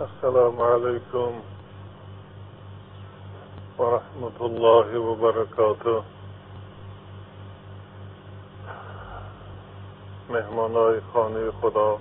السلام 0.00 0.60
عليكم 0.60 1.40
ورحمة 3.78 4.38
الله 4.40 4.98
وبركاته. 4.98 6.02
مهمانای 10.30 11.00
خانه 11.12 11.52
خدا 11.60 11.98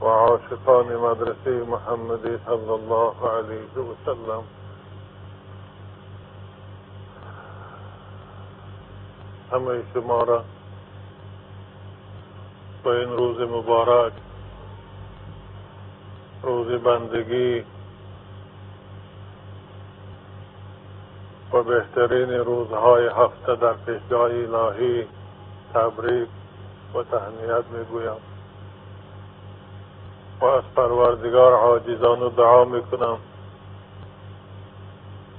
و 0.00 0.06
عاشقان 0.06 0.96
مدرسه 0.96 1.64
محمدی 1.64 2.38
صلی 2.46 2.70
الله 2.70 3.14
علیه 3.38 3.74
و 3.78 3.94
سلم. 4.04 4.44
همه 9.52 9.82
شما 9.94 10.22
را 10.22 10.44
به 12.84 12.90
این 12.90 13.16
روز 13.16 13.40
مبارک 13.40 14.12
روز 16.42 16.82
بندگی 16.82 17.64
و 21.52 21.62
بهترین 21.62 22.30
روزهای 22.30 23.06
هفته 23.06 23.56
در 23.56 23.72
پیشگاه 23.72 24.30
الهی 24.30 25.06
تبریک 25.74 26.28
و 26.94 27.02
تهنیت 27.02 27.64
می‌گویم. 27.78 28.16
و 30.40 30.44
از 30.44 30.64
پروردگار 30.76 31.52
عاجزان 31.52 32.22
و 32.22 32.28
دعا 32.28 32.64
می‌کنم. 32.64 33.18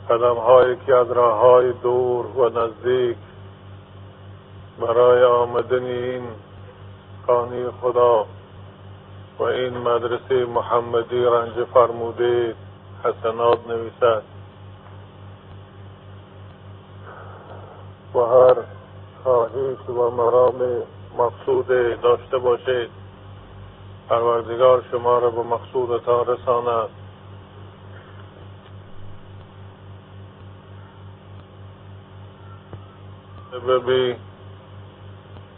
قدم 0.09 0.35
هایی 0.35 0.77
که 0.85 0.95
از 0.95 1.11
راه 1.11 1.39
های 1.39 1.73
دور 1.73 2.25
و 2.25 2.49
نزدیک 2.49 3.17
برای 4.79 5.23
آمدن 5.23 5.83
این 5.83 6.23
خانه 7.27 7.71
خدا 7.81 8.25
و 9.41 9.43
این 9.43 9.77
مدرسه 9.77 10.45
محمدی 10.45 11.23
رنج 11.23 11.63
فرموده 11.73 12.55
حسنات 13.03 13.67
نویسد. 13.67 14.23
و 18.15 18.19
هر 18.19 18.55
خواهش 19.23 19.89
و 19.89 20.09
مرام 20.09 20.83
مقصود 21.17 21.67
داشته 22.01 22.37
باشید. 22.37 22.89
پروردگار 24.09 24.83
شما 24.91 25.19
را 25.19 25.29
به 25.29 25.43
مقصودتان 25.43 26.25
رساند. 26.25 26.89
ببی 33.67 34.15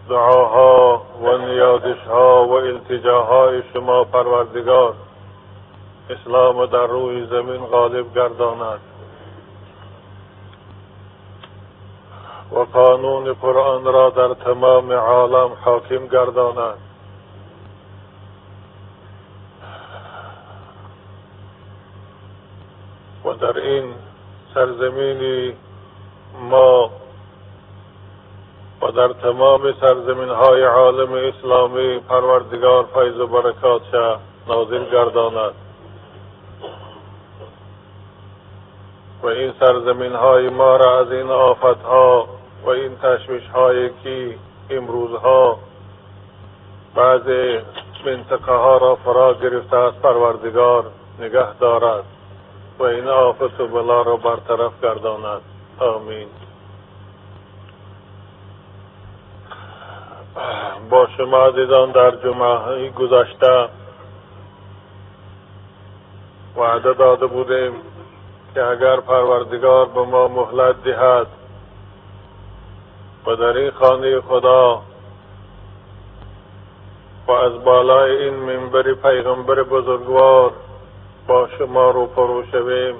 دعاها 0.10 1.02
و 1.22 1.38
نیازشها 1.38 2.48
و 2.48 2.52
التجاهای 2.52 3.64
شما 3.74 4.04
پروردگار. 4.04 4.94
اسلام 6.10 6.66
در 6.66 6.88
روی 6.88 7.26
زمین 7.26 7.66
غالب 7.66 8.14
گرداند. 8.16 8.80
و 12.52 12.60
قانون 12.60 13.34
قرآن 13.34 13.84
را 13.84 14.10
در 14.10 14.34
تمام 14.34 14.92
عالم 14.92 15.50
حاکم 15.66 16.08
گرداند. 16.08 16.78
و 23.26 23.34
در 23.34 23.58
این 23.58 23.94
سرزمینی 24.54 25.54
ما 26.50 26.90
و 28.84 28.92
در 28.92 29.08
تمام 29.08 29.74
سرزمین 29.82 30.30
های 30.30 30.64
عالم 30.64 31.14
اسلامی 31.14 32.00
پروردگار 32.00 32.86
فیض 32.94 33.20
و 33.20 33.28
برکات 33.28 33.82
نازل 34.48 34.92
گرداند. 34.92 35.54
و 39.24 39.28
این 39.28 39.54
سرزمین 39.60 40.14
های 40.14 40.50
ما 40.50 40.76
را 40.76 41.00
از 41.00 41.12
این 41.12 41.30
آفت 41.30 41.82
ها 41.86 42.28
و 42.66 42.70
این 42.70 42.98
تشویش 42.98 43.44
هایی 43.48 43.90
که 44.04 44.36
امروزها 44.70 45.60
بعض 46.96 47.28
منطقه 48.06 48.52
ها 48.52 48.78
را 48.78 48.96
فرا 48.96 49.34
گرفته 49.34 49.78
است 49.78 50.02
پروردگار 50.02 50.86
نگه 51.20 51.54
دارد 51.60 52.04
و 52.80 52.84
این 52.84 53.08
آفت 53.08 53.60
و 53.60 53.68
بلا 53.68 54.02
را 54.02 54.18
برطرف 54.18 54.72
گرداند. 54.82 55.42
آمین. 55.80 56.28
با 60.90 61.08
شما 61.18 61.50
دیدان 61.50 61.92
در 61.92 62.12
جمعه 62.12 62.90
گذشته 62.90 63.70
وعده 66.58 66.94
داده 66.94 67.26
بودیم 67.26 67.74
که 68.54 68.64
اگر 68.64 69.00
پروردگار 69.00 69.86
به 69.86 70.02
ما 70.02 70.28
مهلت 70.28 70.84
دهد 70.84 71.28
و 73.26 73.36
در 73.36 73.58
این 73.58 73.72
خانه 73.72 74.22
خدا 74.22 74.82
و 77.28 77.32
از 77.32 77.64
بالای 77.64 78.24
این 78.24 78.34
منبر 78.34 78.94
پیغمبر 78.94 79.64
بزرگوار 79.64 80.52
با 81.28 81.48
شما 81.58 81.92
رو 81.92 82.06
پرو 82.06 82.44
شویم. 82.52 82.96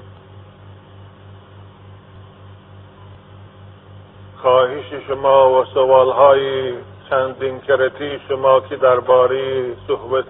خواهش 4.42 4.86
شما 5.08 5.62
و 5.62 5.66
سوالهای 5.66 6.74
چندین 7.10 7.60
کرتی 7.60 8.20
شما 8.28 8.60
که 8.60 8.76
درباره 8.76 9.74
صحبت 9.88 10.30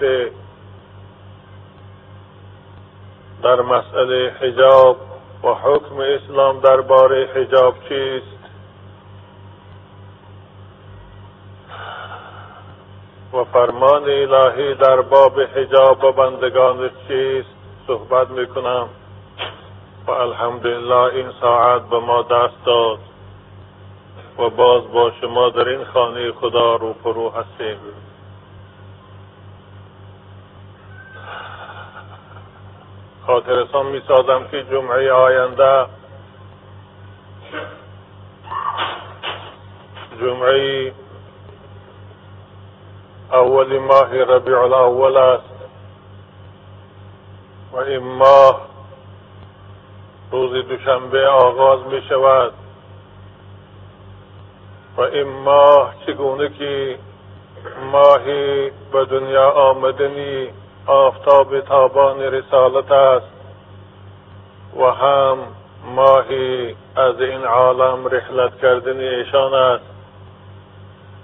در 3.43 3.61
مسئله 3.61 4.31
حجاب 4.41 4.97
و 5.43 5.47
حکم 5.47 5.99
اسلام 5.99 6.59
درباره 6.59 7.29
حجاب 7.35 7.75
چیست؟ 7.89 8.43
و 13.33 13.43
فرمان 13.43 14.03
الهی 14.03 14.73
در 14.73 15.01
باب 15.01 15.41
حجاب 15.41 16.03
و 16.03 16.11
بندگان 16.11 16.89
چیست؟ 17.07 17.55
صحبت 17.87 18.29
می‌کنم. 18.29 18.89
و 20.07 20.11
الحمدلله 20.11 20.95
این 20.95 21.31
ساعت 21.41 21.89
به 21.89 21.99
ما 21.99 22.21
دست 22.21 22.65
داد. 22.65 22.99
و 24.37 24.49
باز 24.49 24.91
با 24.91 25.11
شما 25.21 25.49
در 25.49 25.67
این 25.67 25.83
خانه 25.83 26.31
خدا 26.31 26.75
رو 26.75 26.93
فرو 26.93 27.29
هستیم. 27.29 27.77
خاطرسان 33.27 33.85
می 33.85 34.01
سازم 34.07 34.47
که 34.51 34.63
جمعه 34.63 35.11
آینده 35.11 35.85
جمعه 40.19 40.93
اول 43.31 43.79
ماه 43.79 44.15
ربیع 44.15 44.59
الاول 44.59 45.17
است 45.17 45.53
و 47.71 47.77
این 47.77 48.03
ماه 48.03 48.67
روز 50.31 50.67
دوشنبه 50.67 51.27
آغاز 51.27 51.79
می 51.79 52.01
شود 52.09 52.53
و 54.97 55.01
این 55.01 55.27
ماه 55.27 55.93
چگونه 56.07 56.49
که 56.49 56.97
ماهی 57.91 58.71
به 58.91 59.05
دنیا 59.05 59.49
آمدنی 59.49 60.47
آفتاب 60.87 61.59
تابان 61.59 62.19
رسالت 62.19 62.91
است 62.91 63.27
و 64.77 64.83
هم 64.83 65.37
ماهی 65.95 66.75
از 66.95 67.21
این 67.21 67.43
عالم 67.45 68.07
رحلت 68.07 68.61
کردن 68.61 68.99
ایشان 68.99 69.53
است. 69.53 69.83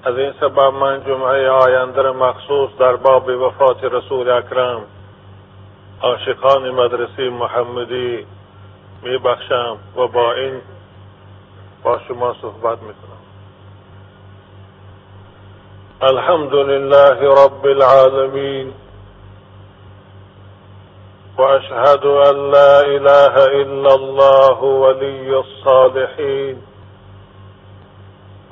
از 0.03 0.17
این 0.17 0.33
سبب 0.39 0.59
من 0.59 1.03
جمعه 1.03 1.49
آینده 1.49 2.11
مخصوص 2.11 2.69
در 2.79 2.95
باب 2.95 3.27
وفات 3.27 3.83
رسول 3.83 4.29
اکرم 4.29 4.81
عاشقان 6.01 6.69
مدرسه 6.71 7.29
محمدی 7.29 8.25
می 9.03 9.17
بخشم 9.17 9.77
و 9.95 10.07
با 10.07 10.33
این 10.33 10.61
با 11.83 11.99
شما 12.07 12.35
صحبت 12.41 12.77
می‌کنم. 12.81 13.18
الحمد 16.03 16.55
لله 16.55 17.43
رب 17.45 17.65
العالمين. 17.65 18.73
وأشهد 21.37 22.05
أن 22.05 22.51
لا 22.51 22.81
إله 22.81 23.45
إلا 23.45 23.95
الله 23.95 24.63
ولي 24.63 25.39
الصالحين. 25.39 26.61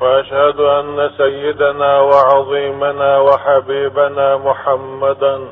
وأشهد 0.02 0.60
أن 0.60 1.10
سيدنا 1.18 2.00
وعظيمنا 2.00 3.20
وحبيبنا 3.20 4.38
محمدا 4.38 5.48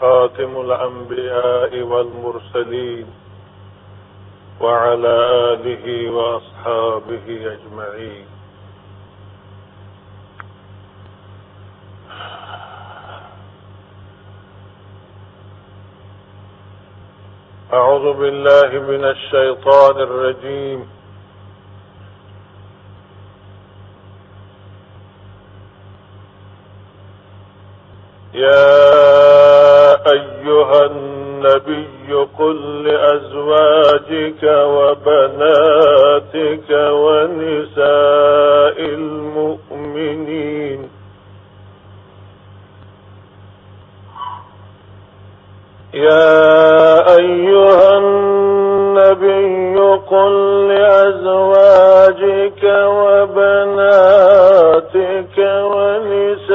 خاتم 0.00 0.60
الأنبياء 0.60 1.82
والمرسلين. 1.82 3.06
وعلى 4.60 5.14
آله 5.52 6.10
وأصحابه 6.10 7.26
أجمعين. 7.28 8.35
أعوذ 17.76 18.12
بالله 18.12 18.70
من 18.90 19.04
الشيطان 19.04 19.96
الرجيم. 20.00 20.88
يا 28.34 28.76
أيها 30.12 30.80
النبي 30.86 32.12
قل 32.38 32.58
لأزواجك 32.84 34.42
وبناتك 34.76 35.50
ونساء 36.70 38.35
النبي 49.22 49.80
قل 50.10 50.68
لأزواجك 50.68 52.62
وبناتك 52.98 54.16
ونساء 55.38 56.45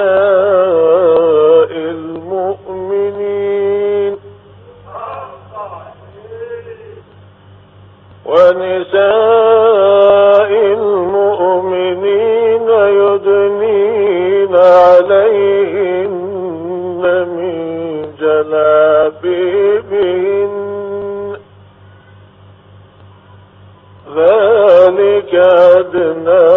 أدنى 25.96 26.48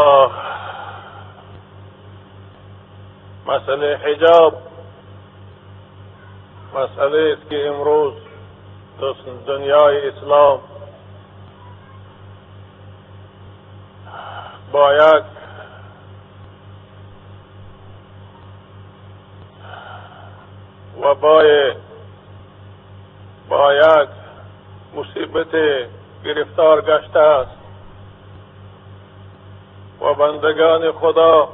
آه. 0.00 0.30
حجاب 3.96 4.52
مسئله 6.78 7.36
است 7.38 7.50
که 7.50 7.68
امروز 7.68 8.12
دنیای 9.46 10.08
اسلام 10.08 10.60
باید 14.72 15.24
و 21.02 21.14
باید 21.14 21.76
باید 23.48 24.08
مصیبت 24.94 25.56
گرفتار 26.24 26.80
گشته 26.80 27.18
است 27.18 27.58
و 30.00 30.14
بندگان 30.14 30.92
خدا 30.92 31.48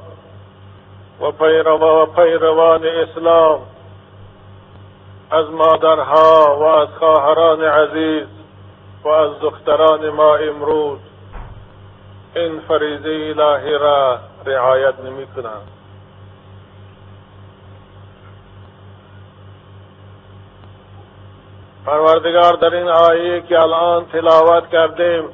و 1.21 1.33
پیروان 2.07 2.87
اسلام 2.87 3.74
از 5.35 5.51
مادرها 5.51 6.57
و 6.61 6.63
از 6.63 6.89
خواهران 6.99 7.65
عزیز 7.65 8.27
و 9.05 9.09
از 9.09 9.31
دختران 9.41 10.11
ما 10.11 10.37
امروز. 10.37 10.99
این 12.37 12.61
فریضه 12.69 13.09
الهی 13.09 13.73
را 13.73 14.19
رعایت 14.47 15.01
نمی 15.01 15.27
کنند 15.27 15.69
پروردگار 21.87 22.53
در 22.53 22.75
این 22.75 22.89
آیه 22.89 23.41
که 23.41 23.61
الان 23.61 24.07
تلاوت 24.07 24.69
کردیم، 24.69 25.25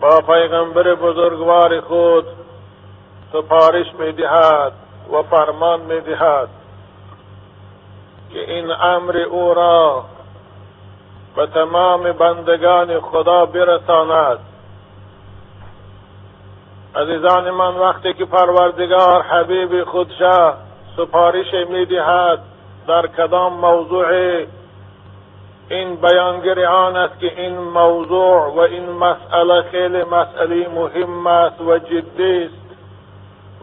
با 0.00 0.20
پیغمبر 0.20 0.94
بزرگوار 0.94 1.80
خود 1.80 2.26
سپارش 3.32 3.86
می 3.98 4.12
دهد 4.12 4.72
و 5.12 5.22
فرمان 5.22 5.80
می 5.80 6.00
دهد. 6.00 6.59
این 8.50 8.70
امر 8.70 9.16
او 9.16 9.54
را 9.54 10.04
به 11.36 11.46
تمام 11.46 12.12
بندگان 12.12 13.00
خدا 13.00 13.46
برساند. 13.46 14.38
عزیزان 16.96 17.50
من 17.50 17.76
وقتی 17.76 18.14
که 18.14 18.24
پروردگار 18.24 19.22
حبیب 19.22 19.84
خودشه 19.84 20.52
سپارش 20.96 21.54
می 21.68 21.86
دهد 21.86 22.38
در 22.86 23.06
کدام 23.06 23.52
موضوع 23.52 24.06
این 25.68 25.96
بیانگری 25.96 26.64
آن 26.64 26.96
است 26.96 27.20
که 27.20 27.40
این 27.40 27.58
موضوع 27.58 28.54
و 28.54 28.58
این 28.58 28.90
مسئله 28.90 29.62
خیلی 29.62 30.02
مسئله 30.04 30.68
مهم 30.68 31.26
است 31.26 31.60
و 31.60 31.78
جدی 31.78 32.44
است 32.44 32.54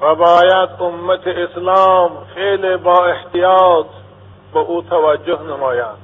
و 0.02 0.16
باید 0.16 0.70
امت 0.80 1.28
اسلام 1.28 2.12
خیلی 2.36 2.78
با 2.78 3.06
احتیاط 3.06 3.86
به 4.58 4.64
او 4.64 4.82
توجه 4.82 5.42
نمایند. 5.42 5.98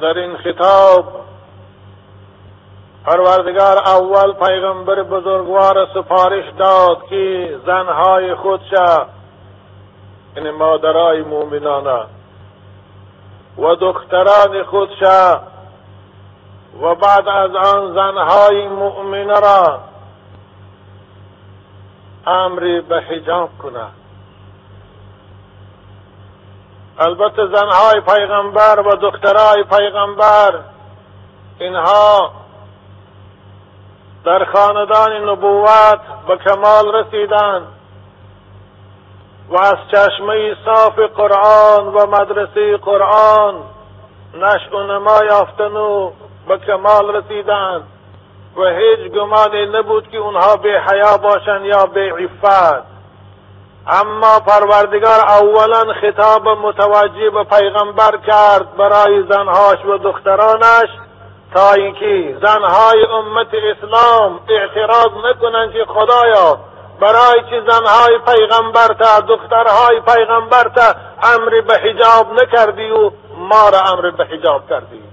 در 0.00 0.18
این 0.18 0.36
خطاب 0.36 1.04
پروردگار 3.06 3.78
اول 3.78 4.32
پیغمبر 4.32 5.02
بزرگوار 5.02 5.86
سفارش 5.94 6.44
داد 6.58 7.06
که 7.08 7.56
زنهای 7.66 8.34
خودش 8.34 8.72
این 10.36 10.50
مادرای 10.50 11.22
مؤمنانه 11.22 12.04
و 13.58 13.74
دختران 13.74 14.64
خودش 14.64 15.02
و 16.82 16.94
بعد 16.94 17.28
از 17.28 17.50
آن 17.54 17.94
زنهای 17.94 18.68
مؤمنه 18.68 19.40
را 19.40 19.87
امری 22.28 22.80
به 22.80 23.00
حجاب 23.00 23.50
کند 23.62 23.92
البته 26.98 27.46
زنهای 27.46 28.00
پیغمبر 28.00 28.80
و 28.80 28.90
دخترای 28.90 29.64
پیغمبر 29.64 30.60
اینها 31.58 32.32
در 34.24 34.44
خاندان 34.44 35.28
نبوت 35.28 36.00
به 36.28 36.36
کمال 36.36 36.94
رسیدند 36.94 37.66
و 39.48 39.56
از 39.56 39.76
چشمه 39.92 40.56
صاف 40.64 40.98
قرآن 40.98 41.86
و 41.86 42.06
مدرسه 42.06 42.76
قرآن 42.76 43.54
نشع 44.34 44.76
و 44.76 44.82
نما 44.82 45.24
یافتن 45.24 45.76
و 45.76 46.12
به 46.48 46.58
کمال 46.58 47.16
رسیدند 47.16 47.82
و 48.56 48.60
هیچ 48.66 49.12
گمانی 49.12 49.66
نبود 49.66 50.08
که 50.10 50.18
اونها 50.18 50.56
به 50.56 50.82
حیا 50.90 51.16
باشند 51.16 51.64
یا 51.64 51.86
به 51.86 52.12
عفت. 52.12 52.84
اما 53.86 54.40
پروردگار 54.46 55.20
اولا 55.20 55.94
خطاب 56.00 56.48
متوجه 56.48 57.30
به 57.30 57.44
پیغمبر 57.44 58.16
کرد 58.26 58.76
برای 58.76 59.22
زنهاش 59.22 59.84
و 59.84 59.98
دخترانش 59.98 60.88
تا 61.54 61.72
اینکه 61.72 62.36
زنهای 62.42 63.04
امت 63.04 63.48
اسلام 63.54 64.40
اعتراض 64.48 65.08
نکنند 65.24 65.72
که 65.72 65.84
خدایا 65.84 66.58
برای 67.00 67.42
که 67.50 67.62
زنهای 67.70 68.18
پیغمبر 68.26 68.86
تا 68.86 69.20
دخترهای 69.20 70.00
پیغمبر 70.00 70.62
تا 70.62 70.94
امر 71.22 71.60
به 71.60 71.74
حجاب 71.74 72.32
نکردی 72.32 72.90
و 72.90 73.10
ما 73.38 73.68
را 73.68 73.80
امر 73.92 74.10
به 74.10 74.24
حجاب 74.24 74.68
کردی. 74.68 75.07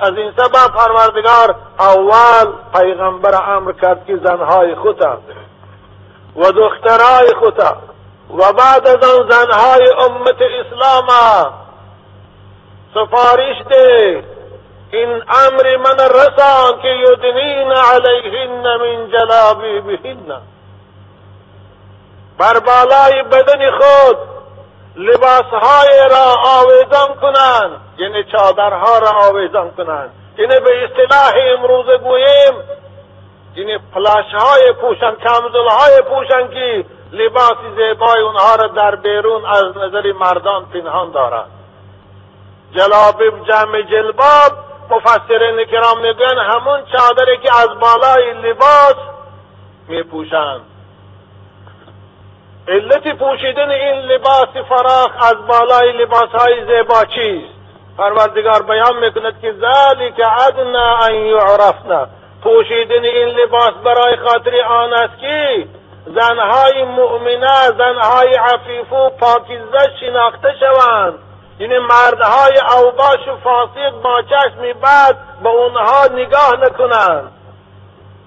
از 0.00 0.12
این 0.16 0.32
سبب 0.36 0.72
پروردگار 0.74 1.54
اول 1.78 2.52
پیغمبر 2.74 3.52
امر 3.56 3.72
کرد 3.72 4.06
که 4.06 4.16
زنهای 4.16 4.74
خودتا 4.74 5.18
و 6.36 6.52
دخترهای 6.52 7.34
خودتا 7.38 7.76
و 8.38 8.52
بعد 8.52 8.88
از 8.88 9.10
آن 9.10 9.30
زنهای 9.30 9.88
امت 9.98 10.36
اسلام 10.60 11.06
سفارش 12.94 13.56
ده. 13.70 14.24
این 14.92 15.08
امر 15.12 15.76
من 15.76 15.98
رسان 15.98 16.82
که 16.82 16.88
یدنین 16.88 17.72
علیهن 17.72 18.76
من 18.76 19.10
جلابی 19.10 19.80
بهن 19.80 20.40
بر 22.38 22.58
بالای 22.58 23.22
بدن 23.22 23.70
خود 23.70 24.37
لباسهای 24.98 26.08
را 26.10 26.34
آویزان 26.44 27.14
کنند. 27.20 27.80
یعنی 27.98 28.24
چادرها 28.24 28.98
را 28.98 29.10
آویزان 29.10 29.70
کنند. 29.70 30.10
اینه 30.36 30.60
به 30.60 30.84
اصطلاح 30.84 31.32
امروز 31.58 31.86
گوییم 31.86 32.54
این 33.54 33.78
پلاش 33.94 34.34
های 34.34 34.72
پوشن 34.72 35.14
کمزل 35.14 35.68
های 35.68 36.02
پوشن 36.02 36.48
که 36.50 36.84
لباس 37.12 37.56
زیبای 37.76 38.20
اونها 38.20 38.54
را 38.54 38.66
در 38.66 38.96
بیرون 38.96 39.46
از 39.46 39.64
نظر 39.76 40.12
مردان 40.12 40.66
پنهان 40.66 41.10
دارد 41.10 41.46
جلابیب 42.72 43.44
جمع 43.48 43.82
جلباب 43.82 44.52
مفسرین 44.90 45.64
کرام 45.64 46.00
میگن 46.00 46.38
همون 46.38 46.80
چادری 46.92 47.38
که 47.38 47.50
از 47.60 47.68
بالای 47.80 48.32
لباس 48.32 48.94
میپوشند. 49.88 50.60
علت 52.68 53.08
پوشیدن 53.18 53.70
این 53.70 54.00
لباس 54.00 54.48
فراخ 54.68 55.10
از 55.20 55.46
بالای 55.46 55.92
لباس 55.92 56.28
های 56.28 56.64
زیبا 56.66 57.04
چیست؟ 57.04 57.54
پروردگار 57.98 58.62
بیان 58.62 58.98
می‌کند 58.98 59.40
که 59.40 59.52
ذلک 59.52 60.20
ادنا 60.48 60.96
ان 60.96 61.14
یعرفنا. 61.14 62.06
پوشیدن 62.42 63.04
این 63.04 63.28
لباس 63.28 63.72
برای 63.84 64.16
خاطر 64.16 64.60
آن 64.68 64.92
است 64.92 65.18
که 65.20 65.66
زنهای 66.06 66.84
مؤمنه 66.84 67.68
زنهای 67.78 68.34
عفیف 68.34 68.92
و 68.92 69.10
پاکیزه 69.10 69.96
شناخته 70.00 70.54
شوند. 70.60 71.14
این 71.58 71.78
مردهای 71.78 72.58
اوباش 72.78 73.28
و 73.28 73.36
فاسق 73.44 74.02
با 74.02 74.22
چشمی 74.22 74.72
بعد 74.72 75.16
به 75.42 75.48
اونها 75.48 76.06
نگاه 76.12 76.56
نکنند. 76.62 77.32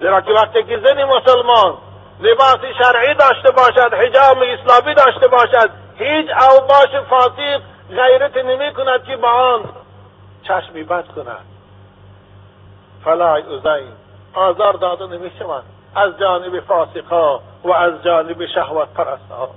زیرا 0.00 0.20
که 0.20 0.32
وقتی 0.32 0.62
که 0.62 0.78
زن 0.78 1.04
مسلمان 1.04 1.74
لباس 2.22 2.58
شرعی 2.78 3.14
داشته 3.14 3.50
باشد 3.52 3.94
حجاب 3.94 4.38
اسلامی 4.38 4.94
داشته 4.94 5.28
باشد. 5.28 5.70
هیچ 5.96 6.26
اوباش 6.50 7.04
فاسق 7.10 7.60
غیرت 7.90 8.36
نمی 8.36 8.72
کند 8.72 9.04
که 9.04 9.16
با 9.16 9.28
آن 9.28 9.64
چشمی 10.42 10.82
بد 10.82 11.04
کند. 11.16 11.46
فلا 13.04 13.34
ازین 13.34 13.92
آزار 14.34 14.72
داده 14.72 15.06
نمی 15.06 15.30
شود 15.38 15.64
از 15.94 16.18
جانب 16.18 16.60
فاسقها 16.60 17.40
و 17.64 17.72
از 17.72 17.92
جانب 18.04 18.46
شهوت 18.46 18.88
پرستها 18.94 19.48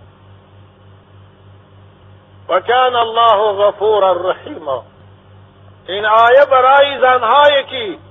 و 2.50 2.60
کان 2.60 2.96
الله 2.96 3.64
غفورا 3.64 4.12
رحیما. 4.12 4.84
این 5.88 6.06
آیه 6.06 6.46
برای 6.52 7.00
زنهایی 7.02 7.64
که 7.64 8.05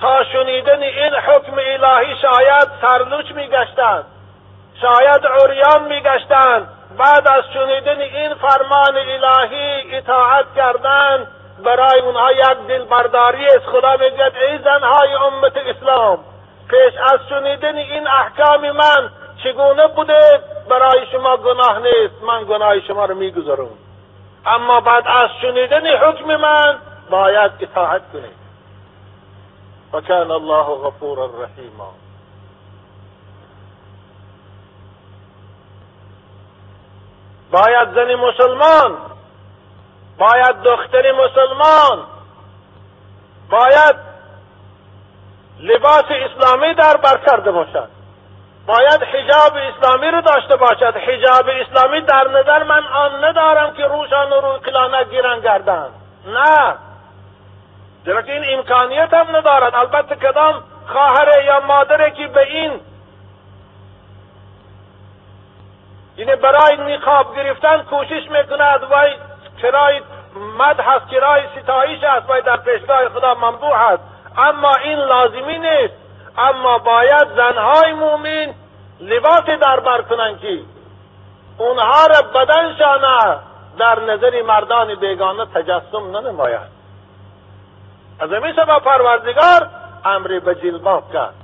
تا 0.00 0.24
شنیدن 0.24 0.82
این 0.82 1.14
حکم 1.14 1.52
الهی 1.58 2.16
شاید 2.22 2.68
سرلوچ 2.80 3.30
میگشتند 3.30 4.04
شاید 4.80 5.26
عریان 5.26 5.82
میگشتند. 5.88 6.68
بعد 6.98 7.28
از 7.28 7.44
شنیدن 7.54 8.00
این 8.00 8.34
فرمان 8.34 8.96
الهی 8.96 9.96
اطاعت 9.96 10.46
کردن 10.56 11.26
برای 11.64 12.00
اونها 12.00 12.32
یک 12.32 12.58
دلبرداری 12.68 13.46
است. 13.46 13.66
خدا 13.66 13.92
می‌گوید 13.92 14.32
ای 14.36 14.58
زنهای 14.58 15.14
امت 15.14 15.56
اسلام 15.56 16.18
پیش 16.70 16.94
از 17.12 17.20
شنیدن 17.28 17.76
این 17.76 18.08
احکام 18.08 18.70
من 18.70 19.10
چگونه 19.44 19.86
بوده؟ 19.86 20.40
برای 20.70 21.06
شما 21.12 21.36
گناه 21.36 21.78
نیست 21.78 22.22
من 22.22 22.44
گناه 22.44 22.80
شما 22.80 23.04
رو 23.04 23.14
می‌گذارم. 23.14 23.68
اما 24.46 24.80
بعد 24.80 25.04
از 25.06 25.30
شنیدن 25.42 25.86
حکم 25.86 26.36
من 26.36 26.78
باید 27.10 27.52
اطاعت 27.60 28.02
کنید. 28.12 28.45
و 29.96 30.00
کان 30.00 30.30
الله 30.30 30.64
غفورا 30.84 31.26
رحیما 31.26 31.92
باید 37.50 37.94
زن 37.94 38.14
مسلمان 38.14 38.96
باید 40.18 40.62
دختر 40.62 41.12
مسلمان 41.12 42.06
باید 43.50 43.96
لباس 45.60 46.04
اسلامی 46.10 46.74
در 46.74 46.96
بر 46.96 47.16
کرده 47.26 47.52
باشد. 47.52 47.88
باید 48.66 49.02
حجاب 49.02 49.56
اسلامی 49.56 50.10
رو 50.10 50.20
داشته 50.20 50.56
باشد. 50.56 50.96
حجاب 50.96 51.48
اسلامی 51.48 52.00
در 52.00 52.28
نظر 52.28 52.62
من 52.62 52.82
آن 52.86 53.24
ندارم 53.24 53.72
که 53.72 53.86
روشان 53.86 54.32
و 54.32 54.40
قلانت 54.40 55.10
گیرن 55.10 55.40
گردن. 55.40 55.88
نه. 56.26 56.85
زیرا 58.06 58.22
که 58.22 58.32
این 58.32 58.58
امکانیت 58.58 59.14
هم 59.14 59.36
ندارد. 59.36 59.74
البته 59.74 60.16
کدام 60.16 60.62
خواهر 60.86 61.44
یا 61.44 61.60
مادره 61.60 62.10
که 62.10 62.26
به 62.26 62.42
این 62.42 62.80
اینه 66.16 66.36
برای 66.36 66.76
نقاب 66.76 67.36
گرفتن 67.36 67.82
کوشش 67.82 68.30
می‌کند 68.30 68.82
وای 68.82 69.14
کرای 69.62 70.00
مد 70.58 70.80
هست 70.80 71.08
کرای 71.10 71.42
ستایش 71.62 72.04
است 72.04 72.28
وای 72.28 72.42
در 72.42 72.56
پیشگاه 72.56 73.08
خدا 73.08 73.34
ممدوح 73.34 73.80
است. 73.80 74.02
اما 74.36 74.74
این 74.84 74.98
لازمی 74.98 75.58
نیست. 75.58 75.94
اما 76.38 76.78
باید 76.78 77.28
زنهای 77.36 77.92
مومن 77.92 78.54
لباس 79.00 79.44
دربر 79.44 80.02
کنند 80.02 80.40
که 80.40 80.58
اونها 81.58 82.06
را 82.06 82.22
بدنشان 82.22 83.00
در 83.78 84.00
نظر 84.00 84.42
مردان 84.42 84.94
بیگانه 84.94 85.46
تجسم 85.46 86.16
ننماید. 86.16 86.75
از 88.20 88.32
همین 88.32 88.52
سبب 88.56 88.78
پروردگار 88.78 89.68
امر 90.04 90.38
به 90.38 90.54
جلباب 90.54 91.12
کرد. 91.12 91.34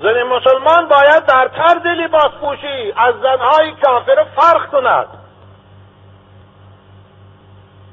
زن 0.00 0.22
مسلمان 0.22 0.88
باید 0.88 1.26
در 1.26 1.48
طرز 1.48 1.86
لباس 1.86 2.32
پوشی 2.40 2.92
از 2.96 3.14
زنهای 3.22 3.72
کافر 3.84 4.26
فرق 4.36 4.70
کند. 4.70 5.06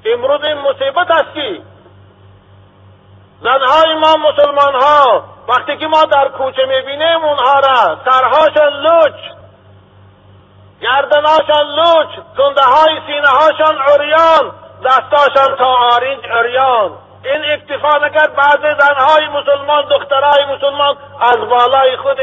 امروز 0.05 0.43
این 0.43 0.57
مصیبت 0.57 1.11
است 1.11 1.33
که 1.33 1.61
زنهای 3.41 3.93
ما 3.93 4.15
مسلمان 4.15 4.75
ها 4.75 5.23
وقتی 5.47 5.77
که 5.77 5.88
ما 5.88 6.05
در 6.05 6.29
کوچه 6.29 6.65
می‌بینیم 6.65 7.23
اونها 7.23 7.59
را 7.59 7.97
سرهاشان 8.05 8.73
لوچ 8.73 9.15
گردنهاشان 10.81 11.65
لوچ 11.75 12.09
کنده 12.38 12.61
های 12.61 13.01
سینه 13.07 13.29
عریان 13.93 14.51
دستاشان 14.85 15.55
تا 15.57 15.65
آرینج 15.65 16.25
عریان 16.25 16.91
این 17.23 17.51
اکتفا 17.51 17.97
نکرد 17.97 18.35
بعض 18.35 18.59
زنهای 18.79 19.27
مسلمان 19.27 19.85
دخترهای 19.85 20.45
مسلمان 20.55 20.97
از 21.19 21.38
بالای 21.38 21.97
خود 21.97 22.17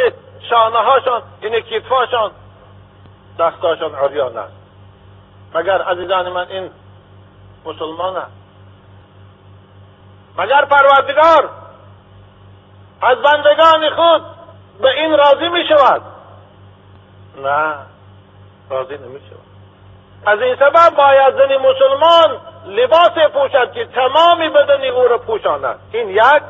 شانه 0.51 0.79
هاشان 0.79 1.23
این 1.41 1.61
کتفاشان 1.61 2.31
دستاشان 3.39 3.95
عریان 3.95 4.37
است. 4.37 4.53
مگر 5.55 5.83
عزیزان 5.83 6.29
من 6.29 6.47
این 6.49 6.71
مسلمان 7.65 8.17
است؟ 8.17 8.33
مگر 10.39 10.65
پروردگار 10.65 11.51
از 13.03 13.19
بندگان 13.19 13.91
خود 13.91 14.23
به 14.81 14.89
این 14.89 15.19
راضی 15.19 15.49
می 15.49 15.65
شود؟ 15.69 16.03
نه 17.43 17.75
راضی 18.71 18.95
نمی 18.95 19.21
شود. 19.21 19.49
از 20.27 20.41
این 20.41 20.57
سبب 20.57 20.97
باید 20.97 21.35
زنی 21.35 21.57
مسلمان 21.57 22.41
لباس 22.67 23.19
پوشد 23.33 23.73
که 23.73 23.85
تمامی 23.85 24.49
بدن 24.49 24.85
او 24.85 25.09
را 25.09 25.19
پوشاند 25.19 25.79
این 25.93 26.09
یک. 26.09 26.43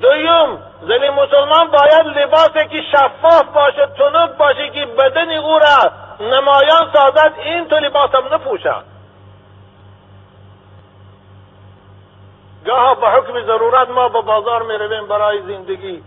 دویم 0.00 0.58
زن 0.80 1.10
مسلمان 1.10 1.70
باید 1.70 2.18
لباسی 2.18 2.68
که 2.68 2.82
شفاف 2.92 3.44
باشه 3.54 3.86
تنوک 3.86 4.30
باشه 4.30 4.70
که 4.70 4.86
بدن 4.86 5.30
او 5.30 5.58
را 5.58 5.92
نمایان 6.20 6.90
سازد 6.92 7.32
این 7.38 7.68
تو 7.68 7.76
لباس 7.76 8.14
هم 8.14 8.34
نپوشد 8.34 8.84
گاه 12.66 13.00
به 13.00 13.06
حکم 13.06 13.46
ضرورت 13.46 13.88
ما 13.88 14.08
به 14.08 14.20
بازار 14.20 14.62
می 14.62 14.74
رویم 14.74 15.08
برای 15.08 15.42
زندگی. 15.42 16.02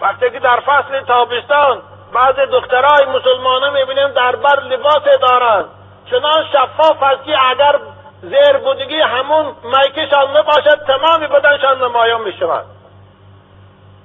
وقتی 0.00 0.30
که 0.30 0.38
در 0.38 0.60
فصل 0.60 1.00
تابستان 1.00 1.82
بعض 2.12 2.34
دخترای 2.34 3.06
مسلمانه 3.06 3.70
می‌بینیم 3.70 4.08
در 4.08 4.36
بر 4.36 4.60
لباس 4.60 5.02
دارند. 5.20 5.64
چنان 6.10 6.44
شفاف 6.52 7.02
است 7.02 7.24
که 7.24 7.36
اگر 7.50 7.80
زیر 8.22 8.58
بودگی 8.58 9.00
همون 9.00 9.46
میکشان 9.64 10.36
نباشد 10.36 10.84
تمامی 10.86 11.26
بدنشان 11.26 11.82
نمایان 11.82 12.20
می‌شود. 12.20 12.64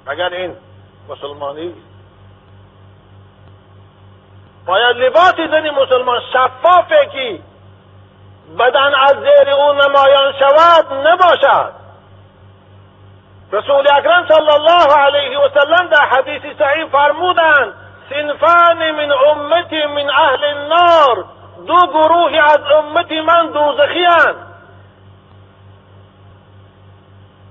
اگر 0.06 0.28
این 0.28 0.56
مسلمانی 1.08 1.74
باید 4.66 4.96
لباس 4.96 5.34
زنی 5.50 5.70
مسلمان 5.70 6.20
شفافه 6.32 7.06
که 7.12 7.38
بدن 8.58 8.94
از 8.94 9.16
زیر 9.16 9.50
او 9.50 9.72
نمایان 9.72 10.32
شود 10.38 11.06
نباشد. 11.06 11.72
رسول 13.52 13.86
اکرم 13.92 14.26
صلی 14.28 14.50
الله 14.50 14.96
علیه 14.96 15.38
و 15.38 15.48
سلم 15.48 15.88
در 15.88 16.06
حدیث 16.06 16.42
صحیح 16.58 16.86
فرمودند 16.86 17.74
سنفان 18.10 18.90
من 18.90 19.12
امتی 19.12 19.86
من 19.86 20.10
اهل 20.10 20.44
النار. 20.44 21.24
دو 21.66 21.86
گروهی 21.86 22.38
از 22.38 22.60
امتی 22.78 23.20
من 23.20 23.46
دوزخیان. 23.46 24.34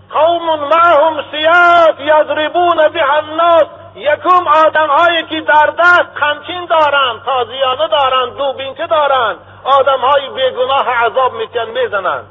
قوم 0.10 0.60
معهم 0.60 1.24
سیاف 1.32 2.00
یضربون 2.00 2.88
بها 2.88 3.18
الناس. 3.18 3.68
یکم 3.96 4.48
آدم 4.66 4.88
هایی 4.88 5.24
که 5.24 5.42
در 5.42 5.74
دست 5.80 6.16
خمچین 6.16 6.66
دارند 6.66 7.24
تازیانه 7.26 7.88
دارند 7.88 8.38
دوبینچه 8.38 8.88
دارند 8.88 9.38
آدم 9.64 10.00
های 10.00 10.30
بیگناه 10.30 10.90
عذاب 10.90 11.34
میتین 11.34 11.64
می‌زنند 11.64 12.26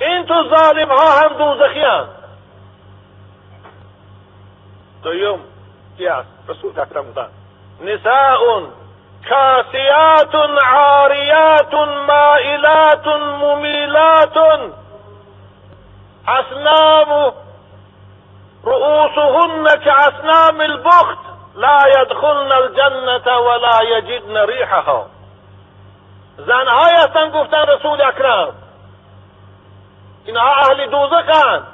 این 0.00 0.26
تو 0.26 0.34
ظالم 0.34 0.88
ها 0.88 1.10
هم 1.10 1.28
دوزخی 1.28 1.80
هم 1.80 2.08
دویم 5.02 5.40
است 6.00 6.28
رسول 6.48 6.80
اکرم 6.80 7.04
بودن 7.04 7.28
نساء 7.80 8.60
کاسیات 9.28 10.34
عاریات 10.74 11.74
مائلات 12.08 13.06
ممیلات 13.42 14.36
أصنام 16.28 17.32
رؤوسهن 18.64 19.66
كأصنام 19.84 20.60
البخت 20.60 21.18
لا 21.54 21.78
يدخلن 22.00 22.52
الجنة 22.52 23.38
ولا 23.38 23.82
يجدن 23.82 24.36
ريحها. 24.36 25.06
زنهای 26.38 26.94
هستن 26.94 27.30
گفتن 27.30 27.62
رسول 27.68 28.02
اکرم 28.02 28.52
اینها 30.26 30.52
أهل 30.52 30.86
دوزخند 30.86 31.66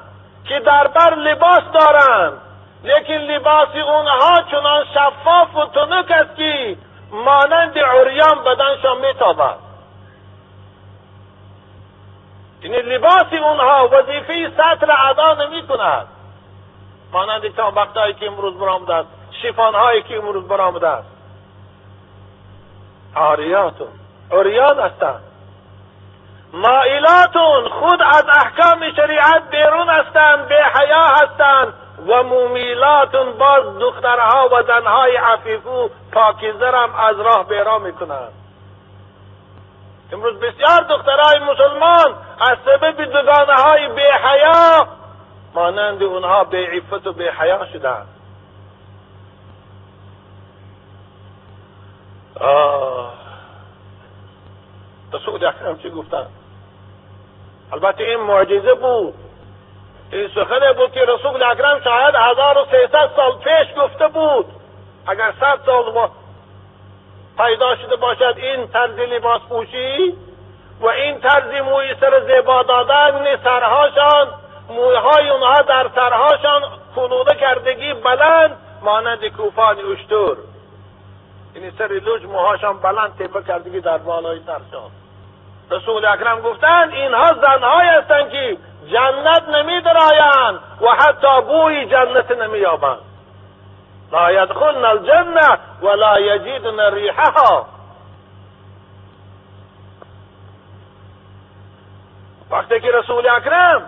که 0.49 0.59
در 0.61 0.87
بر 0.87 1.15
لباس 1.15 1.63
دارند 1.75 2.41
لیکن 2.85 3.13
لباس 3.13 3.69
اونها 3.75 4.43
چنان 4.51 4.85
شفاف 4.95 5.57
و 5.57 5.67
تنک 5.67 6.11
است 6.11 6.37
که 6.37 6.77
مانند 7.15 7.79
عریان 7.79 8.45
بدنشان 8.45 9.07
میتابد. 9.07 9.57
یعنی 12.63 12.77
لباس 12.77 13.33
اونها 13.33 13.89
وظیفه 13.93 14.51
سطر 14.57 14.93
ادا 15.11 15.35
نمی 15.35 15.67
کند 15.67 16.07
مانند 17.13 17.59
وقتهایی 17.77 18.15
که 18.15 18.27
امروز 18.27 18.59
برآمده 18.59 18.95
است 18.95 19.09
شیفانهایی 19.43 20.03
که 20.03 20.17
امروز 20.17 20.49
برآمده 20.49 20.89
است 20.89 21.09
عاریاتون 23.17 23.89
عریان 24.33 24.79
هستند. 24.81 25.23
مائلاتون 26.53 27.69
خود 27.69 28.03
از 28.03 28.25
احکام 28.29 28.93
شریعت 28.97 29.51
بیرون 29.51 29.89
هستند 29.89 30.49
به 30.49 30.65
حیا 30.75 31.03
هستند. 31.03 31.75
و 32.09 32.23
مومیلاتون 32.23 33.33
باز 33.33 33.79
دخترها 33.79 34.49
و 34.53 34.63
زنهای 34.63 35.17
عفیفو 35.17 35.91
پاکیزرم 36.13 36.95
از 36.95 37.21
راه 37.21 37.49
بیرا 37.49 37.79
می‌کنند 37.79 38.33
امروز 40.13 40.41
بسیار 40.41 40.81
دخترهای 40.81 41.39
مسلمان 41.39 42.15
از 42.41 42.59
سبب 42.65 43.05
دگانه 43.05 43.55
های 43.55 43.89
به 43.89 44.03
حیا 44.03 44.89
مانند 45.55 46.03
اونها 46.03 46.45
به 46.45 46.69
عفت 46.73 47.07
و 47.07 47.13
به 47.13 47.33
حیا 47.33 47.67
شدند 47.73 48.09
رسول 55.13 55.45
اکرم 55.45 55.79
چی 55.79 55.91
گفتن؟ 55.91 56.27
البته 57.73 58.05
این 58.05 58.21
معجزه 58.21 58.75
بود. 58.75 59.15
این 60.13 60.29
سخنه 60.29 60.73
بود 60.73 60.93
که 60.93 61.01
رسول 61.01 61.43
اکرم 61.43 61.81
شاید 61.85 62.15
هزار 62.15 62.59
و 62.59 62.65
سیصد 62.65 63.11
سال 63.17 63.39
پیش 63.39 63.75
گفته 63.79 64.09
بود. 64.09 64.47
اگر 65.07 65.33
صد 65.41 65.59
سال 65.67 66.09
پیدا 67.39 67.77
شده 67.77 67.97
باشد 67.97 68.35
این 68.37 68.69
طرز 68.69 68.99
لباس 68.99 69.41
پوشی 69.49 70.15
و 70.81 70.87
این 70.87 71.21
طرز 71.21 71.63
موی 71.63 71.95
سر 72.01 72.21
زیبا 72.21 72.63
دادن 72.63 73.37
سرهاشان 73.45 74.29
موهای 74.69 75.29
اونها 75.29 75.63
در 75.63 75.91
سرهاشان 75.95 76.63
فلوده 76.95 77.35
کردگی 77.35 77.95
بلند 77.95 78.57
مانند 78.83 79.27
کوفان 79.27 79.77
اشتور 79.93 80.37
این 81.55 81.73
سر 81.79 81.89
لوج 81.89 82.25
موهاشان 82.25 82.79
بلند 82.79 83.17
تپه 83.19 83.43
کردگی 83.43 83.81
در 83.81 83.99
بالای 83.99 84.41
سرشان 84.47 84.91
رسول 85.71 86.05
اکرم 86.05 86.41
گفتند 86.41 86.93
اینها 86.93 87.33
زنهایی 87.33 87.89
هستند 87.89 88.31
که 88.31 88.57
جنت 88.93 89.49
نمی 89.49 89.81
درایند 89.81 90.61
و 90.81 90.87
حتی 90.89 91.41
بوی 91.47 91.87
جنت 91.87 92.31
نمی 92.31 92.59
یابند 92.59 92.99
لا 94.13 94.31
يدخلن 94.31 94.85
الجنه 94.85 95.59
ولا 95.83 96.19
يجدن 96.19 96.95
ریحها. 96.95 97.67
وقتی 102.51 102.81
که 102.81 102.91
رسول 102.93 103.29
اکرم 103.29 103.83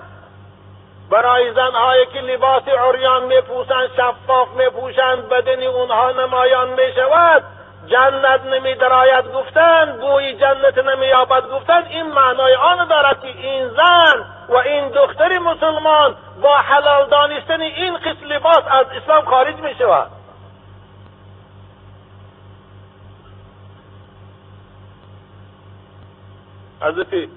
برای 1.10 1.52
زنهایی 1.52 2.06
که 2.06 2.20
لباس 2.20 2.68
عریان 2.68 3.22
میپوسند 3.24 3.88
شفاف 3.96 4.48
میپوشند 4.56 5.28
بدن 5.28 5.62
اونها 5.62 6.12
نمایان 6.12 6.68
می‌شود 6.68 7.44
جنت 7.86 8.40
نمی 8.44 8.74
درآید 8.74 9.32
گفتن 9.32 9.98
بوی 10.00 10.34
جنت 10.34 10.78
نمی 10.78 11.06
یابد 11.06 11.50
گفتن 11.50 11.84
این 11.90 12.06
معنای 12.06 12.54
آن 12.54 12.88
دارد 12.88 13.20
که 13.20 13.28
این 13.28 13.68
زن 13.68 14.24
و 14.48 14.56
این 14.56 14.88
دختر 14.88 15.38
مسلمان 15.38 16.16
با 16.42 16.56
حلال 16.56 17.08
دانستن 17.08 17.60
این 17.60 17.96
قسم 17.96 18.26
لباس 18.26 18.62
از 18.70 18.86
اسلام 19.02 19.24
خارج 19.24 19.56
می 19.56 19.74
شود 19.74 20.10
حضرت 26.80 27.28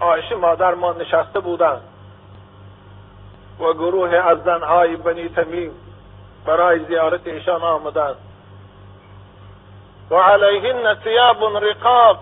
آیشه 0.00 0.34
مادر 0.34 0.74
ما 0.74 0.92
نشسته 0.92 1.40
بودند 1.40 1.82
و 3.60 3.72
گروه 3.72 4.10
از 4.10 4.42
زنهای 4.44 4.96
بنی 4.96 5.28
تمیم 5.28 5.70
برای 6.46 6.84
زیارت 6.84 7.26
ایشان 7.26 7.62
آمدند. 7.62 8.16
و 10.10 10.14
علیهن 10.14 10.94
ثیاب 11.04 11.56
رقاق. 11.56 12.18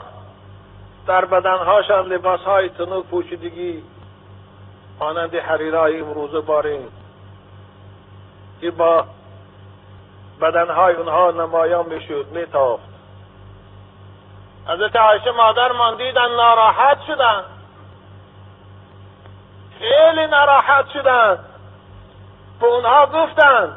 در 1.07 1.25
بدنهاشان 1.25 2.07
لباسهای 2.07 2.69
تنو 2.69 3.03
پوشیدگی. 3.03 3.83
مانند 5.01 5.35
حریرای 5.35 6.01
امروز 6.01 6.47
بارین 6.47 6.89
که 8.61 8.71
با 8.71 9.05
بدنهای 10.41 10.95
اونها 10.95 11.31
نمایان 11.31 11.87
می‌شد 11.87 12.27
میتافت. 12.33 12.91
حضرت 14.69 14.97
عایشه 14.97 15.31
مادرمان 15.31 15.97
دیدن 15.97 16.37
ناراحت 16.37 16.99
شدن. 17.07 17.45
خیلی 19.79 20.27
ناراحت 20.27 20.89
شدن. 20.89 21.39
به 22.61 22.67
اونها 22.67 23.07
گفتند 23.07 23.77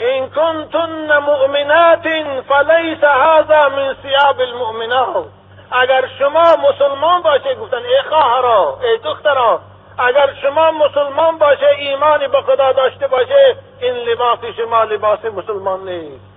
این 0.00 0.30
کنتن 0.30 1.18
مؤمنات 1.18 2.02
فلیس 2.48 3.04
هذا 3.04 3.68
من 3.68 3.96
ثیاب 4.02 4.40
المؤمنات. 4.40 5.26
اگر 5.70 6.08
شما 6.18 6.56
مسلمان 6.56 7.22
باشه 7.22 7.54
گفتن 7.54 7.76
ای 7.76 8.02
خواهرا 8.08 8.78
ای 8.82 8.98
دخترا 8.98 9.60
اگر 9.98 10.34
شما 10.42 10.70
مسلمان 10.70 11.38
باشه 11.38 11.66
ایمانی 11.78 12.28
به 12.28 12.42
خدا 12.42 12.72
داشته 12.72 13.06
باشه 13.06 13.56
این 13.80 13.94
لباس 13.94 14.38
شما 14.56 14.84
لباس 14.84 15.24
مسلمان 15.24 15.88
نیست. 15.88 16.30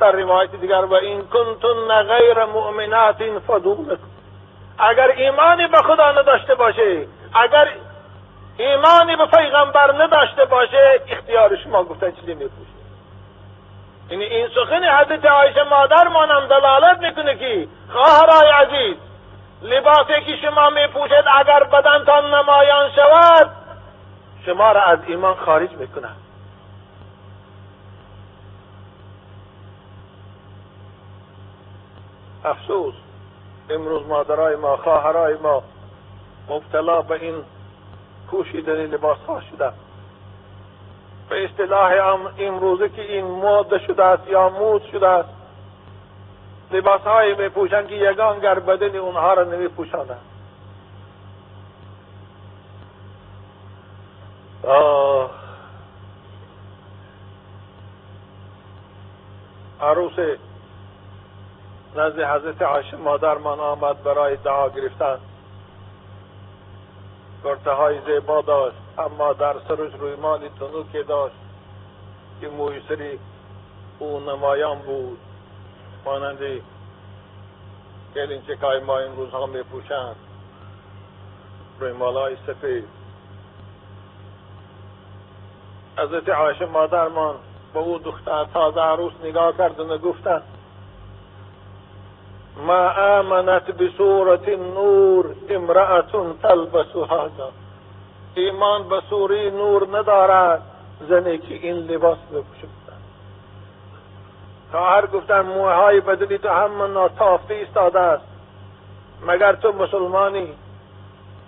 در 0.00 0.12
روایت 0.12 0.50
دیگر 0.50 0.84
و 0.84 0.94
این 0.94 1.28
کنتن 1.28 2.02
غیر 2.02 2.44
مؤمنات 2.44 3.16
فدونکم 3.46 3.98
اگر 4.78 5.08
ایمانی 5.08 5.66
به 5.66 5.78
خدا 5.78 6.12
نداشته 6.12 6.54
باشه 6.54 7.06
اگر 7.34 7.68
ایمانی 8.58 9.16
به 9.16 9.26
پیغمبر 9.26 10.04
نداشته 10.04 10.44
باشه 10.44 11.00
اختیار 11.08 11.56
شما 11.56 11.84
گفتن 11.84 12.12
چیزی 12.12 12.34
میپوشه 12.34 12.78
یعنی 14.10 14.24
این 14.24 14.48
سخن 14.48 14.84
حضرت 14.84 15.24
عایشه 15.24 15.62
مادر 15.62 16.08
مانم 16.08 16.46
دلالت 16.46 16.98
می‌کنه 16.98 17.36
که 17.36 17.68
خواهرای 17.92 18.50
عزیز 18.50 18.96
لباسی 19.62 20.20
که 20.26 20.36
شما 20.36 20.70
میپوشید 20.70 21.24
اگر 21.38 21.64
بدنتان 21.64 22.34
نمایان 22.34 22.90
شود 22.90 23.50
شما 24.46 24.72
را 24.72 24.82
از 24.82 24.98
ایمان 25.06 25.34
خارج 25.34 25.72
می‌کنه 25.72 26.08
افسوس 32.44 32.94
امروز 33.70 34.06
مادرای 34.06 34.56
ما 34.56 34.76
خواهرای 34.76 35.34
ما 35.34 35.62
مبتلا 36.48 37.02
به 37.02 37.14
این 37.14 37.44
پوشیدن 38.30 38.86
لباس 38.86 39.18
ها 39.18 39.40
شده 39.40 39.72
به 41.28 41.44
اصطلاح 41.44 41.92
امروزه 42.38 42.88
که 42.88 43.02
این 43.02 43.24
ماده 43.24 43.78
شده 43.78 44.04
است 44.04 44.28
یا 44.28 44.48
مود 44.48 44.82
شده 44.92 45.08
است 45.08 45.28
لباس 46.70 47.00
های 47.00 47.34
می 47.34 47.48
پوشن 47.48 47.86
که 47.86 47.94
یگان 47.94 48.40
گر 48.40 48.58
بدن 48.58 48.96
اونها 48.96 49.34
را 49.34 49.44
نمی 49.44 49.68
پوشانند. 49.68 50.20
عروس 59.80 60.12
نزد 61.96 62.20
حضرت 62.20 62.62
عایشه 62.62 62.96
مادرمان 62.96 63.60
آمد 63.60 64.02
برای 64.02 64.36
دعا 64.36 64.68
گرفتن. 64.68 65.18
گرته 67.44 67.70
های 67.70 68.00
زیبا 68.06 68.40
داشت 68.40 68.76
اما 68.98 69.32
در 69.32 69.54
سرش 69.68 69.94
روی 69.98 70.14
مالی 70.16 70.50
که 70.92 71.02
داشت 71.02 71.34
که 72.40 72.48
مویسری 72.48 73.18
او 73.98 74.20
نمایان 74.20 74.78
بود. 74.78 75.18
مانندی 76.04 76.62
چه 78.14 78.56
که 78.56 78.66
ما 78.86 78.98
این 78.98 79.16
روزها 79.16 79.46
میپوشند. 79.46 80.16
روی 81.80 81.92
مالای 81.92 82.36
سفید. 82.46 82.88
حضرت 85.98 86.28
عایشه 86.28 86.66
مادرمان 86.66 87.34
با 87.74 87.80
او 87.80 87.98
دختر 87.98 88.44
تازه 88.44 88.80
عروس 88.80 89.12
نگاه 89.24 89.56
کرد 89.56 89.80
و 89.80 89.98
گفتن 89.98 90.42
ما 92.66 92.88
آمنت 93.18 93.70
بصورت 93.70 94.48
نور 94.48 95.34
امرأة 95.50 96.34
تلبس 96.42 96.96
هذا. 96.96 97.50
ایمان 98.34 98.88
به 98.88 99.00
سوری 99.10 99.50
نور 99.50 99.98
ندارد 99.98 100.62
زنی 101.08 101.38
که 101.38 101.54
این 101.54 101.76
لباس 101.76 102.18
بپوشه 102.18 102.68
هر 104.72 105.06
گفتن 105.06 105.40
موهای 105.40 106.00
بدلی 106.00 106.38
تو 106.38 106.48
هم 106.48 106.82
ناتافته 106.82 107.54
ایستاده 107.54 108.00
است. 108.00 108.24
مگر 109.26 109.52
تو 109.52 109.72
مسلمانی؟ 109.72 110.48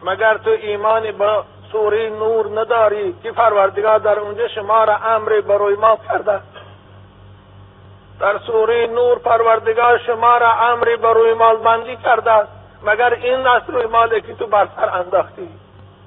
مگر 0.03 0.39
تو 0.39 0.51
ایمانی 0.51 1.13
با 1.13 1.45
سوری 1.73 2.11
نور 2.11 2.61
نداری 2.61 3.15
که 3.23 3.33
پروردگار 3.33 3.99
در 3.99 4.19
اونجا 4.19 4.49
شما 4.49 4.85
را 4.85 4.97
امر 4.97 5.41
بروی 5.41 5.75
ما 5.75 5.99
کرده 6.09 6.41
در 8.21 8.39
سوره 8.39 8.87
نور 8.87 9.19
پروردگار 9.19 9.99
شما 9.99 10.37
را 10.37 10.53
امری 10.53 10.97
به 10.97 11.13
روی 11.13 11.35
مال 11.35 11.57
بندی 11.57 11.97
کرده 11.97 12.47
مگر 12.83 13.15
این 13.15 13.47
است 13.47 13.71
روی 13.71 13.87
مالی 13.87 14.21
که 14.21 14.35
تو 14.35 14.47
بر 14.47 14.69
سر 14.77 14.89
انداختی؟ 14.99 15.49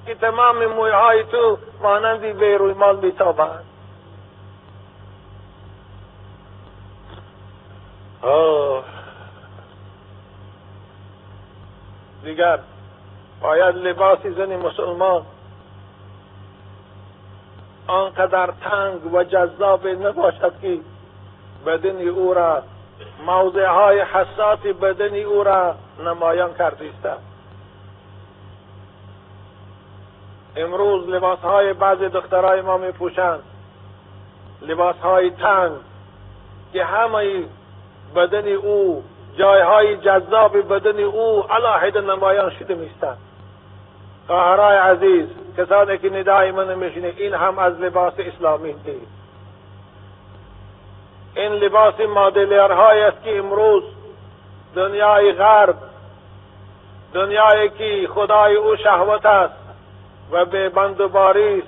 که 0.06 0.16
تمام 0.16 0.66
مویه 0.66 0.96
های 0.96 1.24
تو 1.24 1.58
مانندی 1.82 2.34
به 2.34 2.58
روی 2.58 2.74
مال 2.74 2.96
بیتابند. 2.96 3.66
دیگر 12.24 12.60
باید 13.42 13.76
لباسی 13.76 14.32
زن 14.32 14.56
مسلمان 14.56 15.26
آنقدر 17.88 18.54
تنگ 18.62 19.14
و 19.14 19.24
جذاب 19.24 19.88
نباشد 19.88 20.54
که 20.62 20.80
بدن 21.66 22.08
او 22.08 22.34
را 22.34 22.64
موضع 23.26 23.66
های 23.66 24.02
حساس 24.02 24.60
بدن 24.60 25.16
او 25.16 25.44
را 25.44 25.76
نمایان 26.06 26.54
کرده 26.54 26.86
است 26.86 27.20
امروز 30.56 31.10
لباس 31.10 31.40
های 31.40 31.74
بعض 31.74 31.98
دخترای 31.98 32.62
ما 32.62 32.78
می 32.78 32.92
پوشند 32.92 33.44
لباس 34.62 34.96
های 34.96 35.30
تنگ 35.30 35.72
که 36.74 36.86
همه 36.86 37.44
بدن 38.16 38.48
او 38.48 39.04
جایهای 39.38 39.98
جذاب 39.98 40.74
بدن 40.74 41.00
او 41.00 41.44
علاحده 41.50 42.02
نمایان 42.02 42.50
شده 42.50 42.76
میستند 42.76 43.18
خواهرای 44.28 44.78
عزیز 44.78 45.28
کسانی 45.58 45.98
که 45.98 46.10
ندای 46.10 46.52
من 46.52 46.76
میشنه 46.76 47.14
این 47.18 47.34
هم 47.34 47.60
از 47.60 47.80
لباس 47.80 48.14
اسلامی 48.20 48.74
نیست. 48.74 49.23
این 51.36 51.52
لباس 51.52 52.00
مادلیرهایی 52.00 53.02
است 53.02 53.24
که 53.24 53.38
امروز 53.38 53.84
دنیای 54.76 55.34
غرب 55.34 55.76
دنیایی 57.14 57.70
که 57.70 58.08
خدای 58.14 58.56
او 58.56 58.76
شهوت 58.76 59.26
است 59.26 59.54
و 60.32 60.46
به 60.46 60.70
و 60.70 61.08
باری 61.08 61.60
است. 61.60 61.68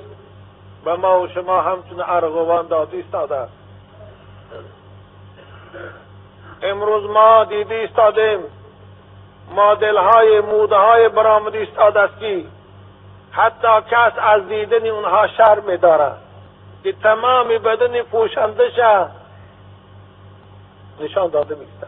به 0.85 0.95
ما 0.95 1.21
و 1.21 1.27
شما 1.27 1.61
همچون 1.61 2.01
ارغوان 2.07 2.67
داده 2.67 2.97
ایستاده 2.97 3.35
است. 3.35 3.53
امروز 6.61 7.09
ما 7.09 7.43
دیدی 7.43 7.75
استادیم 7.75 8.39
مادل 9.55 9.97
های 9.97 10.39
موده 10.39 10.75
های 10.75 11.09
برآمده 11.09 11.57
ایستاده 11.57 11.99
است 11.99 12.19
که 12.19 12.43
حتی 13.31 13.67
کس 13.91 14.11
از 14.17 14.47
دیدن 14.47 14.87
اونها 14.87 15.27
شرم 15.27 15.75
دارد 15.75 16.17
که 16.83 16.93
تمام 16.93 17.47
بدن 17.47 18.01
پوشندش 18.01 18.79
نشان 20.99 21.29
داده 21.29 21.55
میستن 21.55 21.87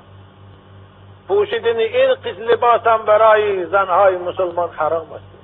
پوشیدن 1.28 1.78
این 1.78 2.14
قسم 2.14 2.42
لباس 2.42 2.88
هم 2.88 3.06
برای 3.06 3.66
زنهای 3.66 4.18
مسلمان 4.18 4.70
حرام 4.70 5.08
است. 5.12 5.38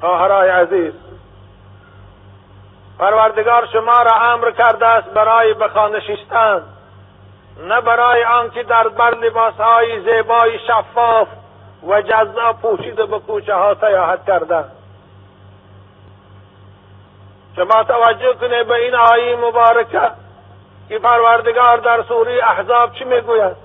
خواهرای 0.00 0.50
عزیز 0.50 0.92
پروردگار 2.98 3.66
شما 3.72 4.02
را 4.02 4.12
امر 4.32 4.50
کرده 4.50 4.86
است 4.86 5.08
برای 5.08 5.54
بخانشیستن 5.54 6.62
نه 7.68 7.80
برای 7.80 8.24
آنکه 8.24 8.62
در 8.62 8.88
بر 8.88 9.14
لباس 9.14 9.54
های 9.54 10.00
زیبای 10.00 10.58
شفاف 10.58 11.28
و 11.86 12.02
جذاب 12.02 12.60
پوشیده 12.62 13.06
به 13.06 13.18
کوچه 13.18 13.54
ها 13.54 13.74
سیاحت 13.74 14.26
کردن. 14.26 14.64
توجه 17.64 18.34
کنه 18.40 18.64
به 18.64 18.74
این 18.74 18.94
آیه 18.94 19.36
مبارکه 19.36 20.10
که 20.88 20.98
پروردگار 20.98 21.76
در 21.76 22.02
سوره 22.02 22.40
احزاب 22.48 22.92
چی 22.92 23.04
میگوید؟ 23.04 23.56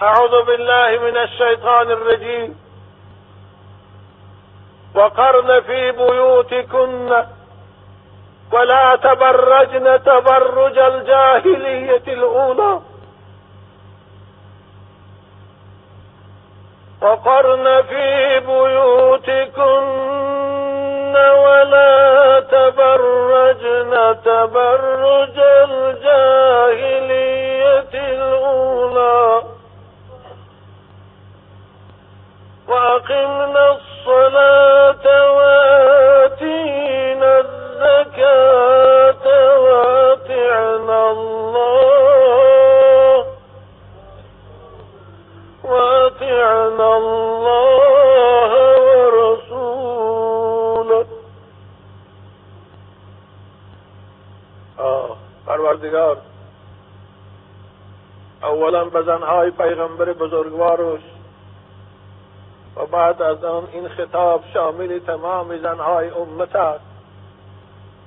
اعوذ 0.00 0.30
بالله 0.46 0.98
من 0.98 1.16
الشیطان 1.16 1.90
الرجیم. 1.90 2.58
وقرن 4.94 5.60
في 5.60 5.92
بيوتكن 5.92 7.24
ولا 8.52 8.96
تبرجن 8.96 10.02
تبرج 10.02 10.78
الجاهلية 10.78 12.02
الأولى 12.08 12.80
وقرن 17.02 17.82
في 17.82 18.40
بيوتكن 18.40 20.12
ولا 21.16 22.40
تبرجن 22.40 24.16
تبرج 24.24 25.38
الجاهلية 25.68 27.12
الأولى. 27.94 29.42
وأقمنا 32.68 33.64
الصلاة 33.72 35.06
وآتينا 35.36 37.32
الزكاة 37.38 39.26
وأطعنا 39.60 41.00
الله. 41.10 43.16
وأطعنا 45.64 46.88
الله. 46.96 47.81
پروردگار. 55.72 56.16
اولا 58.42 58.84
به 58.84 59.02
زنهای 59.02 59.50
پیغمبر 59.50 60.12
بزرگوارش 60.12 61.00
و 62.76 62.86
بعد 62.86 63.22
از 63.22 63.44
آن 63.44 63.68
این 63.72 63.88
خطاب 63.88 64.44
شامل 64.54 64.98
تمام 64.98 65.58
زنهای 65.58 66.08
امت 66.10 66.56
است. 66.56 66.84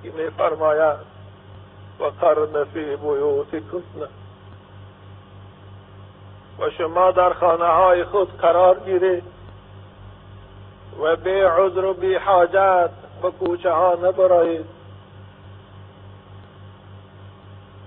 که 0.04 0.12
می 0.12 0.30
فرماید 0.30 0.98
و 2.00 2.04
قرن 2.22 2.64
فی 2.64 2.96
بیوتکن. 2.96 3.84
و 6.60 6.70
شما 6.70 7.12
در 7.12 7.34
خانه 7.34 7.66
های 7.66 8.04
خود 8.04 8.38
قرار 8.38 8.80
گیرید 8.80 9.24
و 11.02 11.16
به 11.16 11.50
عذر 11.50 11.86
و 11.86 11.94
بی 11.94 12.16
حاجت 12.16 12.90
به 13.22 13.32
کوچه 13.32 13.72
ها 13.72 13.98
نبرایید. 14.04 14.66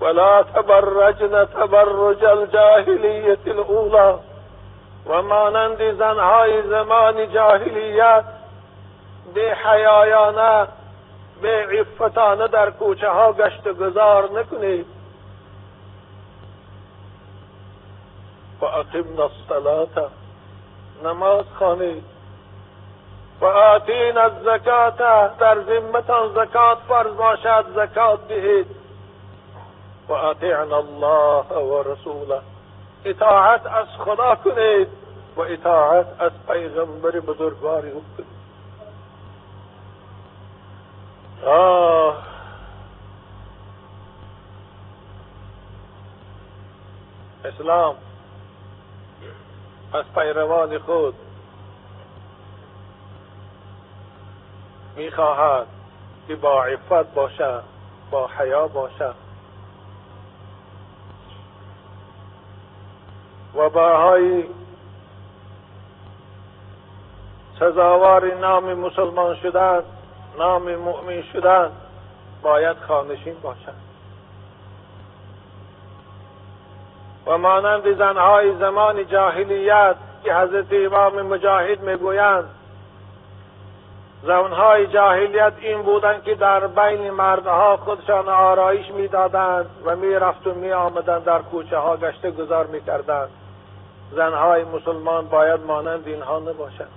ولا 0.00 0.42
تبرجن 0.42 1.46
تبرج 1.54 2.24
الجاهلية 2.24 3.38
الأولى 3.46 4.18
وما 5.06 5.50
نندزن 5.50 6.18
هاي 6.18 6.62
زمان 6.62 7.24
جاهليات 7.32 8.24
بے 9.34 9.52
حیایانہ 9.64 10.52
بے 11.40 11.56
عفتانہ 11.80 12.46
در 12.52 12.70
کوچه 12.78 13.08
ها 13.18 13.30
گشت 13.38 13.68
گذار 13.80 14.22
نکنید 14.32 14.86
فأقمنا 18.60 19.24
الصلاة، 19.24 20.08
نماز 21.02 21.44
خانید 21.58 22.02
فآتینا 23.40 24.22
الزکاة، 24.22 25.28
در 25.40 25.58
ذمتان 25.66 26.28
زکات 26.34 26.78
فرض 26.88 27.14
باشد 27.16 27.64
زکات 27.74 28.28
دهید. 28.28 28.66
و 30.08 30.12
آتیعنا 30.12 30.76
الله 30.76 31.58
و 31.58 31.92
رسوله 31.92 32.40
إطاعت 33.04 33.66
از 33.66 33.86
خدا 33.98 34.34
کنید 34.34 34.88
و 35.36 35.40
إطاعت 35.40 36.06
از 36.18 36.32
پیغمبر 36.48 37.10
بزرگواری 37.10 37.92
أو 41.44 41.50
آه. 41.50 42.22
اسلام 47.44 47.94
از 49.92 50.04
پیروان 50.14 50.78
خود 50.78 51.14
میخواهد 54.96 55.66
که 56.28 56.36
با 56.36 56.64
عفت 56.64 57.14
باشد 57.14 57.62
با 58.10 58.30
حیا 58.38 58.68
باشد. 58.68 59.27
و 63.58 63.68
برهای 63.68 64.44
سزاوار 67.60 68.34
نام 68.34 68.74
مسلمان 68.74 69.36
شدن 69.36 69.82
نام 70.38 70.74
مؤمن 70.74 71.22
شدن 71.32 71.70
باید 72.42 72.76
خانشین 72.88 73.34
باشد. 73.42 73.88
و 77.26 77.38
مانند 77.38 77.98
زنهای 77.98 78.56
زمان 78.58 79.06
جاهلیت 79.06 79.96
که 80.24 80.34
حضرت 80.34 80.66
امام 80.72 81.22
مجاهد 81.22 81.80
می‌گویند 81.80 82.44
زنهای 84.22 84.86
جاهلیت 84.86 85.52
این 85.60 85.82
بودند 85.82 86.22
که 86.22 86.34
در 86.34 86.66
بین 86.66 87.10
مردها 87.10 87.76
خودشان 87.76 88.28
آرایش 88.28 88.90
می‌دادند 88.90 89.66
و 89.84 89.96
می‌رفت 89.96 90.46
و 90.46 90.54
می 90.54 90.72
آمدند 90.72 91.24
در 91.24 91.38
کوچه 91.38 91.78
ها 91.78 91.96
گشته 91.96 92.30
گذار 92.30 92.66
می‌کردند. 92.66 93.28
زنهای 94.12 94.64
مسلمان 94.64 95.28
باید 95.28 95.60
مانند 95.60 96.06
اینها 96.06 96.38
نباشند. 96.38 96.90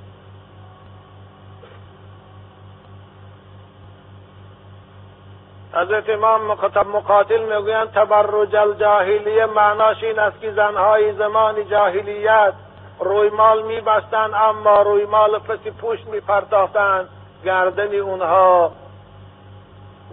حضرت 5.74 6.10
امام 6.10 6.42
مقاتل 6.88 7.40
می‌گویند 7.40 7.92
تبرج 7.92 8.56
الجاهلیه 8.56 9.46
معناش 9.46 10.04
این 10.04 10.20
است 10.20 10.42
که 10.42 10.52
زنهای 10.52 11.14
زمان 11.14 11.68
جاهلیت 11.70 12.54
روی 13.00 13.30
مال 13.30 13.64
میبستند 13.64 14.34
اما 14.34 14.82
روی 14.82 15.06
مال 15.06 15.40
پسی 15.40 15.72
پوشت 15.72 16.08
میپرداختند. 16.08 17.10
گردن 17.46 17.96
اونها 17.96 18.72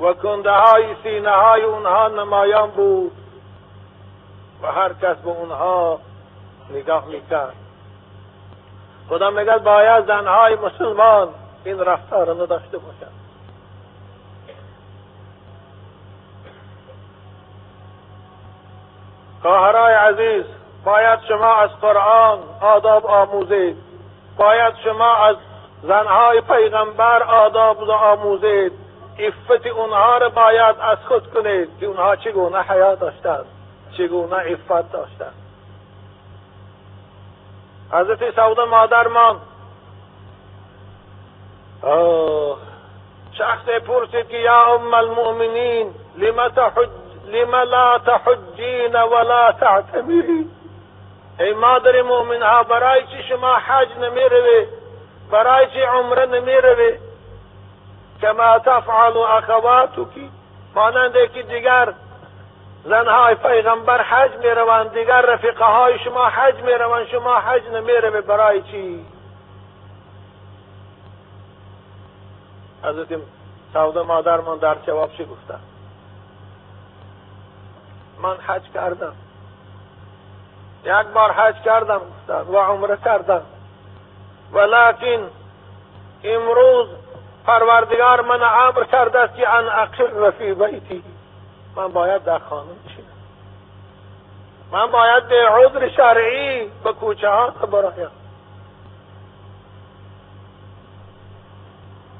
و 0.00 0.12
کنده 0.12 0.50
های 0.50 0.94
سینه 1.02 1.30
های 1.30 1.62
اونها 1.62 2.08
نمایان 2.08 2.70
بود 2.70 3.12
و 4.62 4.66
هر 4.66 4.92
کس 4.92 5.16
به 5.16 5.28
اونها 5.28 6.00
نگاه 6.70 7.06
می‌کرد 7.06 7.54
خدا 9.08 9.30
میگه 9.30 9.58
باید 9.58 10.06
زنهای 10.06 10.56
مسلمان 10.56 11.28
این 11.64 11.78
رفتار 11.78 12.30
نداشته 12.30 12.78
باشند 12.78 13.18
خواهرای 19.42 19.94
عزیز 19.94 20.44
باید 20.84 21.20
شما 21.28 21.54
از 21.54 21.70
قرآن 21.80 22.38
آداب 22.60 23.06
آموزید. 23.06 23.76
باید 24.36 24.74
شما 24.84 25.14
از 25.14 25.36
زنهای 25.82 26.40
پیغمبر 26.40 27.22
آداب 27.22 27.90
آموزید. 27.90 28.72
افت 29.18 29.66
اونها 29.66 30.18
را 30.18 30.28
باید 30.28 30.76
از 30.80 30.98
خود 31.08 31.30
کنید 31.30 31.68
که 31.80 31.86
اونها 31.86 32.16
چگونه 32.16 32.62
حیات 32.62 33.00
داشتند 33.00 33.44
چگونه 33.98 34.36
افت 34.36 34.92
داشتند 34.92 35.47
حضرت 37.92 38.34
سوده 38.34 38.64
مادرمان. 38.64 39.40
شخص 43.38 43.68
پرسید 43.86 44.28
که 44.28 44.36
یا 44.36 44.74
ام 44.74 44.94
المؤمنین 44.94 45.94
لما 46.16 46.48
تحج 46.48 46.88
لما 47.26 47.62
لا 47.62 47.98
تحجین 47.98 48.96
ولا 48.96 49.52
تعتمرین 49.52 50.50
ای 51.40 51.52
مادر 51.52 52.02
مؤمن 52.02 52.42
ها 52.42 52.62
برای 52.62 53.06
چی 53.06 53.22
شما 53.28 53.54
حج 53.54 53.88
نمی 54.00 54.20
روی 54.20 54.66
برای 55.30 55.66
چی 55.66 55.82
عمره 55.82 56.26
نمی 56.26 56.54
روی 56.54 56.98
کما 58.22 58.58
تفعل 58.58 59.16
اخواتکی 59.16 60.30
مانند 60.74 61.12
که 61.34 61.42
دیگر 61.42 61.94
زنهای 62.84 63.34
پیغمبر 63.34 64.02
حج 64.02 64.36
می 64.36 64.50
روند 64.50 64.92
دیگر 64.92 65.20
رفیقه 65.20 65.64
های 65.64 65.98
شما 65.98 66.24
حج 66.24 66.54
می 66.54 66.72
روند 66.72 67.06
شما 67.06 67.34
حج 67.34 67.62
نمی 67.68 67.92
روی 67.92 68.20
برای 68.20 68.62
چی؟ 68.62 69.06
حضرت 72.84 73.20
سوده 73.72 74.02
مادرمان 74.02 74.58
در 74.58 74.74
جواب 74.86 75.12
چی 75.12 75.26
من 78.22 78.36
حج 78.36 78.62
کردم. 78.74 79.12
یک 80.84 81.06
بار 81.14 81.32
حج 81.32 81.54
کردم 81.64 82.00
و 82.28 82.56
عمره 82.56 82.98
کردم. 83.04 83.42
ولکن 84.52 85.30
امروز 86.24 86.88
پروردگار 87.46 88.20
من 88.20 88.42
امر 88.42 88.84
کرده 88.84 89.18
است 89.18 89.36
که 89.36 89.48
ان 89.48 89.68
اقر 89.68 90.30
فی 90.30 90.54
بیتی. 90.54 91.04
من 91.78 91.88
باید 91.88 92.24
در 92.24 92.38
خانه 92.38 92.70
بشینم 92.84 93.08
من 94.72 94.86
باید 94.86 95.28
به 95.28 95.48
عذر 95.48 95.88
شرعی 95.88 96.70
به 96.84 96.92
کوچه 96.92 97.28
ها 97.28 97.50
برایم 97.50 98.10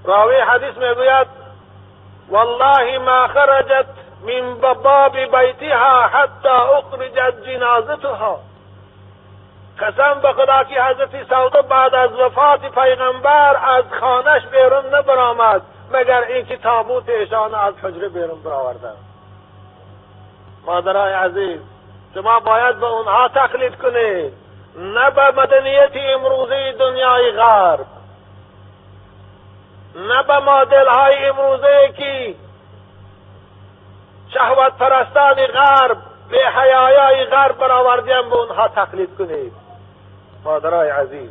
راوی 0.05 0.37
حدیث 0.37 0.77
می‌گوید 0.77 1.27
والله 2.29 2.99
ما 2.99 3.29
خرجت 3.29 3.87
من 4.23 4.55
باب 4.83 5.12
بیتها 5.12 6.07
حتی 6.07 6.49
اخرجت 6.49 7.35
جنازتها. 7.47 8.40
قسم 9.79 10.21
به 10.21 10.33
خدا 10.33 10.64
که 10.64 10.83
حضرت 10.83 11.29
سوده 11.29 11.62
بعد 11.62 11.94
از 11.94 12.12
وفات 12.12 12.61
پیغمبر 12.61 13.57
از 13.57 13.85
خانش 14.01 14.47
بیرون 14.47 14.94
نبرآمد 14.94 15.62
مگر 15.92 16.23
اینکه 16.23 16.57
تابوت 16.57 17.09
ایشان 17.09 17.55
از 17.55 17.75
حجره 17.83 18.09
بیرون 18.09 18.42
برآوردند. 18.42 19.08
مادرای 20.68 21.12
عزیز 21.12 21.61
شما 22.14 22.40
باید 22.40 22.81
به 22.81 22.87
اونها 22.87 23.28
تقلید 23.28 23.76
کنید. 23.76 24.33
نه 24.76 25.11
به 25.11 25.31
مدنیت 25.31 25.92
امروزی 25.94 26.72
دنیای 26.78 27.33
غرب. 27.33 27.87
نه 29.96 30.22
به 30.22 30.38
مدل 30.38 30.88
های 30.88 31.26
امروزه 31.28 31.92
که 31.96 32.35
شهوت 34.35 34.72
پرستان 34.78 35.46
غرب 35.46 35.98
به 36.31 36.38
حیایای 36.38 37.24
غرب 37.24 37.59
برآوردیم 37.59 38.31
به 38.31 38.37
اونها 38.37 38.68
تقلید 38.68 39.16
کنید. 39.18 39.52
مادرای 40.44 40.90
عزیز 40.90 41.31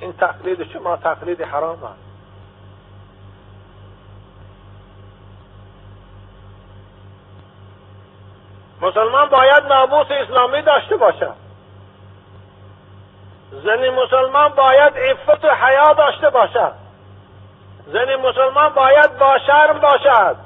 این 0.00 0.12
تقلید 0.12 0.72
شما 0.72 0.96
تقلید 0.96 1.42
حرام 1.42 1.84
است. 1.84 2.01
مسلمان 8.82 9.28
باید 9.28 9.64
ناموس 9.68 10.06
اسلامی 10.10 10.62
داشته 10.62 10.96
باشد 10.96 11.34
زن 13.50 13.88
مسلمان 13.88 14.48
باید 14.48 14.96
عفت 14.96 15.44
و 15.44 15.48
حیا 15.54 15.92
داشته 15.92 16.30
باشد 16.30 16.72
زن 17.86 18.16
مسلمان 18.16 18.68
باید 18.74 19.18
با 19.18 19.38
شرم 19.46 19.78
باشد. 19.78 20.36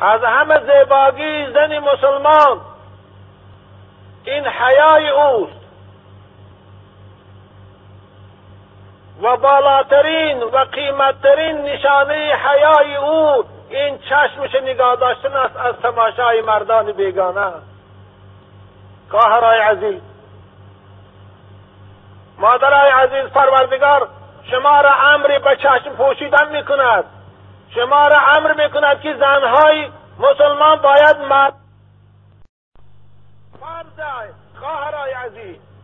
از 0.00 0.20
همه 0.24 0.60
زیباگی 0.60 1.52
زن 1.52 1.78
مسلمان 1.78 2.60
این 4.24 4.46
حیای 4.46 5.08
اوست. 5.08 5.65
و 9.22 9.36
بالاترین 9.36 10.42
و 10.42 10.64
قیمتترین 10.64 11.62
نشانه 11.62 12.14
حیای 12.14 12.96
او 12.96 13.44
این 13.68 13.98
چشمش 13.98 14.54
نگاه 14.54 14.96
داشتن 14.96 15.36
است 15.36 15.56
از 15.56 15.74
تماشای 15.82 16.40
مردان 16.40 16.92
بیگانه. 16.92 17.52
خواهرای 19.10 19.60
عزیز. 19.60 20.00
مادرای 22.38 22.90
عزیز 22.90 23.32
پروردگار 23.32 24.08
شما 24.50 24.80
را 24.80 24.90
امری 24.94 25.38
به 25.38 25.56
چشم 25.56 25.96
پوشیدن 25.96 26.48
می‌کند. 26.52 27.04
شما 27.74 28.06
را 28.06 28.18
امر 28.36 28.64
می‌کند 28.64 29.00
که 29.00 29.14
زنهای 29.14 29.90
مسلمان 30.18 30.76
باید 30.76 31.16
مرد 31.16 31.54
فرض 33.60 34.30
خواهرای 34.60 35.12
عزیز. 35.12 35.75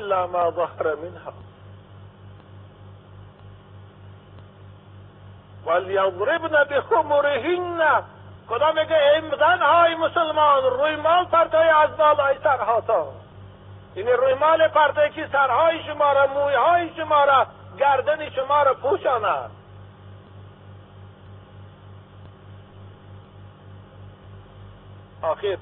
الا 0.00 0.26
ما 0.26 0.50
ظهر 0.50 0.94
منها. 0.94 1.32
ولیضربن 5.66 6.64
بخمرهن. 6.64 8.02
خدا 8.48 8.72
میگه 8.72 8.96
این 9.14 9.34
های 9.62 9.94
مسلمان 9.94 10.62
روی 10.62 10.96
مال 10.96 11.24
پرتای 11.24 11.68
از 11.68 11.96
بالای 11.96 12.36
سرهاتان 12.44 13.06
یعنی 13.96 14.12
روی 14.12 14.34
مال 14.34 14.68
پرتای 14.68 15.10
که 15.10 15.28
سرهای 15.32 15.82
شما 15.82 16.12
را 16.12 16.26
مویهای 16.26 16.90
شما 16.96 17.24
را 17.24 17.46
گردن 17.78 18.30
شما 18.30 18.62
را 18.62 18.74
پوشاند. 18.74 19.50
آخر. 25.22 25.58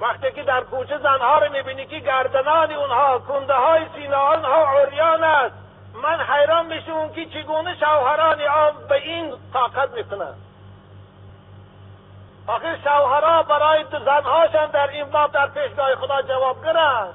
وقتی 0.00 0.30
که 0.30 0.42
در 0.42 0.60
کوچه 0.60 0.98
زنها 0.98 1.38
رو 1.38 1.52
می‌بینی 1.52 1.86
که 1.86 1.98
گردنان 1.98 2.72
اونها 2.72 3.18
کنده 3.18 3.54
های 3.54 3.86
سینه 3.94 4.16
آنها 4.16 4.78
عریان 4.78 5.24
است. 5.24 5.54
من 6.02 6.20
حیران 6.20 6.66
میشم 6.66 7.08
که 7.08 7.26
چگونه 7.26 7.76
شوهران 7.80 8.40
آن 8.40 8.72
به 8.88 8.94
این 8.94 9.34
طاقت 9.52 9.90
می‌کنند 9.90 10.48
آخر 12.48 12.78
شوهرها 12.84 13.42
برای 13.42 13.84
زنهاشان 14.04 14.70
در 14.70 14.88
این 14.88 15.04
باب 15.04 15.32
در 15.32 15.46
پیشگاه 15.46 15.94
خدا 15.94 16.22
جوابگرند 16.22 17.14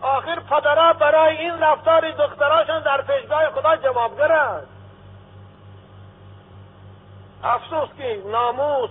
آخر 0.00 0.40
پدرها 0.40 0.92
برای 0.92 1.36
این 1.36 1.60
رفتار 1.60 2.10
دختراشان 2.10 2.82
در 2.82 3.02
پیشگاه 3.02 3.50
خدا 3.50 3.76
جوابگرند 3.76 4.66
افسوس 7.44 7.88
که 7.98 8.22
ناموس 8.32 8.90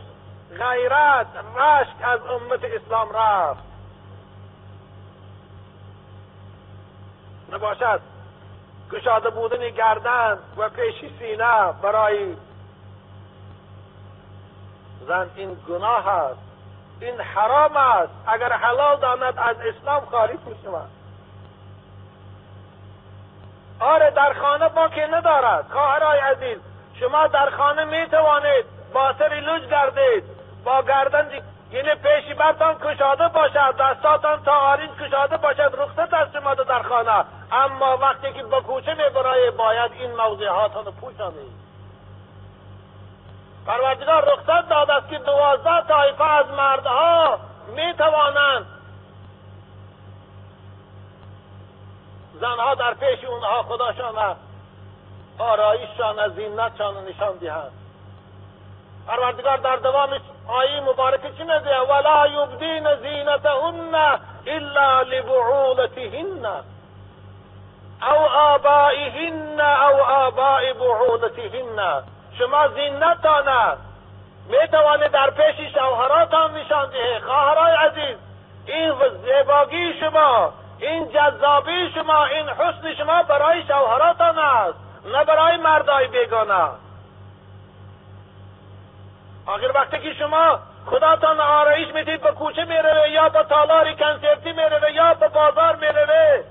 غیرت 0.57 1.27
رشک 1.55 1.95
از 2.01 2.19
امت 2.25 2.63
اسلام 2.63 3.09
رفت. 3.13 3.63
نباشد. 7.51 8.01
گشاده 8.91 9.29
بودن 9.29 9.69
گردن 9.69 10.39
و 10.57 10.69
پیشی 10.69 11.15
سینه 11.19 11.71
برای 11.81 12.35
زن 15.07 15.29
این 15.35 15.57
گناه 15.69 16.07
است. 16.07 16.39
این 17.01 17.21
حرام 17.21 17.77
است. 17.77 18.13
اگر 18.27 18.53
حلال 18.53 18.99
داند 18.99 19.33
از 19.37 19.57
اسلام 19.57 20.05
خارج 20.05 20.39
می 20.39 20.55
شود. 20.63 20.89
آره 23.79 24.11
در 24.11 24.33
خانه 24.33 24.69
با 24.69 24.87
که 24.87 25.07
ندارد. 25.07 25.65
خواهرای 25.71 26.19
عزیز 26.19 26.57
شما 26.99 27.27
در 27.27 27.49
خانه 27.49 27.85
می 27.85 28.07
توانید 28.07 28.65
با 28.93 29.13
سری 29.19 29.67
گردید. 29.69 30.30
با 30.63 30.81
گردن 30.81 31.29
یعنی 31.71 31.89
پیشی 31.95 32.33
برتان 32.33 32.75
کشاده 32.83 33.27
باشد 33.27 33.75
دستاتان 33.79 34.43
تا 34.43 34.51
آرین 34.51 34.89
کشاده 34.95 35.37
باشد 35.37 35.75
رخصت 35.77 36.13
از 36.13 36.27
شما 36.33 36.53
در 36.53 36.81
خانه. 36.83 37.25
اما 37.51 37.97
وقتی 37.97 38.33
که 38.33 38.43
با 38.43 38.61
کوچه 38.61 38.93
می 38.93 39.09
برای 39.15 39.51
باید 39.51 39.91
این 39.91 40.15
موضوعاتان 40.15 40.83
پوشانید 40.83 41.61
پروردگار 43.67 44.33
رخصت 44.33 44.69
داد 44.69 44.91
است 44.91 45.09
که 45.09 45.17
دوازده 45.17 45.81
طایفه 45.87 46.23
از 46.23 46.45
مردها 46.47 47.39
می 47.75 47.93
توانند 47.93 48.65
زنها 52.33 52.75
در 52.75 52.93
پیش 52.93 53.23
اونها 53.23 53.63
خداشان 53.63 54.35
آرایششان 55.37 56.27
زینتشان 56.35 57.05
نشان 57.05 57.37
دهند. 57.37 57.71
پروردگار 59.07 59.57
در 59.57 59.75
دوامش 59.75 60.21
آیه 60.51 60.81
مبارکه 60.81 61.31
چی 61.37 61.43
نگه 61.43 61.79
ولا 61.79 62.27
یبدین 62.27 62.95
زینتهن 62.95 63.95
الا 64.47 65.01
لبعولتهن 65.01 66.45
او 68.01 68.19
آبائهن 68.29 69.61
او 69.61 70.01
آباء 70.01 70.73
بعولتهن۔ 70.73 72.03
شما 72.39 72.67
زینتان 72.67 73.77
می 74.49 74.67
توانید 74.67 75.11
در 75.11 75.29
پیش 75.29 75.73
شوهراتان 75.73 76.53
نشان 76.53 76.89
ده 76.89 77.19
خواهرای 77.25 77.75
عزیز، 77.75 78.17
این 78.65 78.93
زیباگی 79.09 79.93
شما، 79.99 80.53
این 80.79 81.09
جذابی 81.09 81.91
شما، 81.95 82.25
این 82.25 82.49
حسن 82.49 82.93
شما 82.93 83.23
برای 83.23 83.63
شوهراتان 83.63 84.39
است 84.39 84.79
نه 85.05 85.23
برای 85.23 85.57
مردای 85.57 86.07
بیگانه 86.07 86.69
آخر 89.45 89.71
وقتی 89.75 89.99
که 89.99 90.13
شما 90.13 90.59
خداتان 90.85 91.41
آرایش 91.41 91.93
می‌دید 91.93 92.21
به 92.21 92.31
کوچه 92.31 92.65
می‌روه 92.65 93.09
یا 93.09 93.29
به 93.29 93.43
تالاری 93.43 93.95
کنسرتی 93.95 94.51
می‌روه 94.51 94.91
یا 94.91 95.13
به 95.13 95.27
بازار 95.27 95.75
می‌روه 95.75 96.43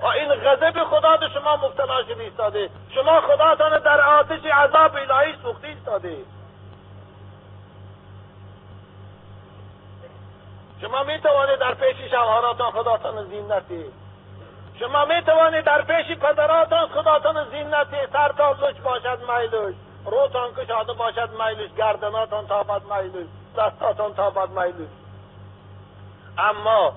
و 0.00 0.06
این 0.06 0.34
غضب 0.34 0.84
خدا 0.84 1.16
به 1.16 1.28
شما 1.28 1.56
مبتلا 1.56 2.02
شده 2.02 2.22
ایستاده. 2.22 2.70
شما 2.94 3.20
خداتان 3.20 3.78
در 3.78 4.00
آتش 4.00 4.44
عذاب 4.44 4.96
الهی 4.96 5.34
سوخته 5.42 5.68
ایستاده. 5.68 6.16
شما 10.80 11.02
می 11.02 11.20
توانید 11.20 11.58
در 11.58 11.74
پیش 11.74 12.10
شوهراتان 12.10 12.70
خداتان 12.70 13.24
زینتی 13.24 13.84
شما 14.78 15.04
می 15.04 15.22
توانید 15.22 15.64
در 15.64 15.82
پیش 15.82 16.18
پدراتان 16.18 16.88
خداتان 16.88 17.50
زینتی 17.50 17.96
سر 18.12 18.32
تا 18.32 18.56
باشد 18.84 19.18
میلوش 19.28 19.74
روتان 20.04 20.54
کشاده 20.54 20.92
باشد 20.92 21.30
میلوش 21.30 21.70
گردناتان 21.76 22.46
تابد 22.46 22.82
میلوش 22.92 23.26
دستاتان 23.56 24.14
تابد 24.14 24.48
میلوش 24.50 24.88
اما 26.38 26.92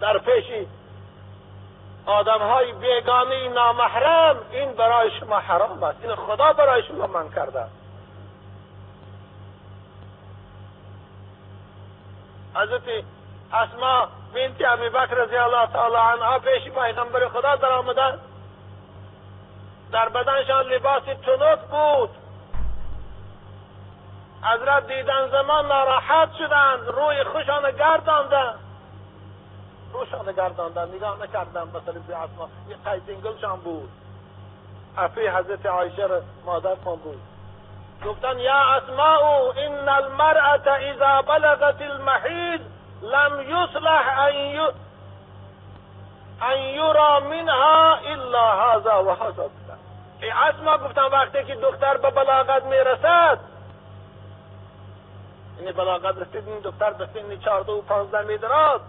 در 0.00 0.18
پیش 0.18 0.66
آدم 2.06 2.38
های 2.38 2.72
بیگانه 2.72 3.48
نامحرم 3.48 4.36
این 4.50 4.72
برای 4.72 5.10
شما 5.20 5.38
حرام 5.38 5.82
است. 5.82 5.98
این 6.02 6.14
خدا 6.14 6.52
برای 6.52 6.82
شما 6.82 7.06
من 7.06 7.30
کرده 7.30 7.64
حضرت 12.54 12.82
اسما 13.52 14.08
بنت 14.34 14.56
ابی 14.68 14.88
بکر 14.88 15.14
رضی 15.14 15.36
الله 15.36 15.66
تعالی 15.66 15.96
عنها 15.96 16.38
پیش 16.38 16.62
پیغمبر 16.62 17.28
خدا 17.28 17.56
در 17.56 17.72
آمدن. 17.72 18.18
در 19.92 20.08
بدنشان 20.08 20.66
لباس 20.66 21.02
تنوت 21.02 21.60
بود. 21.60 22.10
حضرت 24.44 24.86
دیدن 24.86 25.28
زمان 25.28 25.66
ناراحت 25.66 26.28
شدند 26.38 26.88
روی 26.88 27.24
خوشان 27.24 27.70
گرداندن. 27.70 28.54
روشان 29.92 30.32
گرداندن 30.32 30.88
نگاه 30.94 31.22
نکردن 31.22 31.62
مثل 31.62 31.98
بی 31.98 32.12
اسما. 32.12 32.48
یه 32.68 32.76
قیدینگلشان 32.84 33.56
بود. 33.56 33.88
افی 34.98 35.26
حضرت 35.26 35.66
عایشه 35.66 36.06
را 36.06 36.20
مادر 36.46 36.74
کن 36.74 36.96
بود. 36.96 37.20
گفتن 38.06 38.38
یا 38.38 38.54
اسماء 38.54 39.52
ان 39.56 39.88
المرأة 39.88 40.68
اذا 40.68 41.22
بلغت 41.22 41.82
المحید 41.82 42.60
لم 43.02 43.40
يصلح 43.40 44.18
ان 44.18 44.72
ان 46.42 46.58
یرا 46.58 47.20
منها 47.20 47.96
الا 47.96 48.52
هذا 48.52 49.04
و 49.04 49.10
هذا. 49.10 49.50
ای 50.22 50.30
اسما 50.30 50.78
گفتن 50.78 51.02
وقتی 51.02 51.44
که 51.44 51.54
دختر 51.54 51.96
به 51.96 52.10
بلاغت 52.10 52.64
می‌رسد 52.64 53.51
این 55.62 55.72
بلاغت 55.72 56.18
رسید 56.18 56.48
این 56.48 56.58
دختر 56.58 56.92
به 56.92 57.06
سن 57.14 57.38
14 57.38 57.72
و 57.72 57.80
15 57.80 58.22
میدراد. 58.22 58.80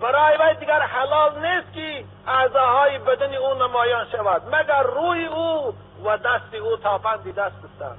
برای 0.00 0.36
وی 0.40 0.54
دیگر 0.60 0.80
حلال 0.80 1.46
نیست 1.46 1.72
که 1.72 2.04
اعضاهای 2.26 2.98
بدن 2.98 3.34
او 3.34 3.54
نمایان 3.54 4.06
شود 4.12 4.54
مگر 4.54 4.82
روی 4.82 5.26
او 5.26 5.74
و 6.04 6.18
دست 6.18 6.54
او 6.54 6.76
تابندی 6.76 7.32
دست 7.32 7.56
است 7.80 7.98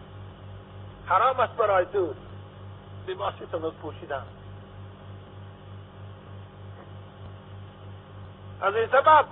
حرام 1.06 1.40
است 1.40 1.58
برای 1.58 1.86
تو. 1.86 2.14
لباسی 3.08 3.46
تنوز 3.52 3.74
پوشیدن 3.74 4.24
از 8.62 8.76
این 8.76 8.88
سبب 8.88 9.26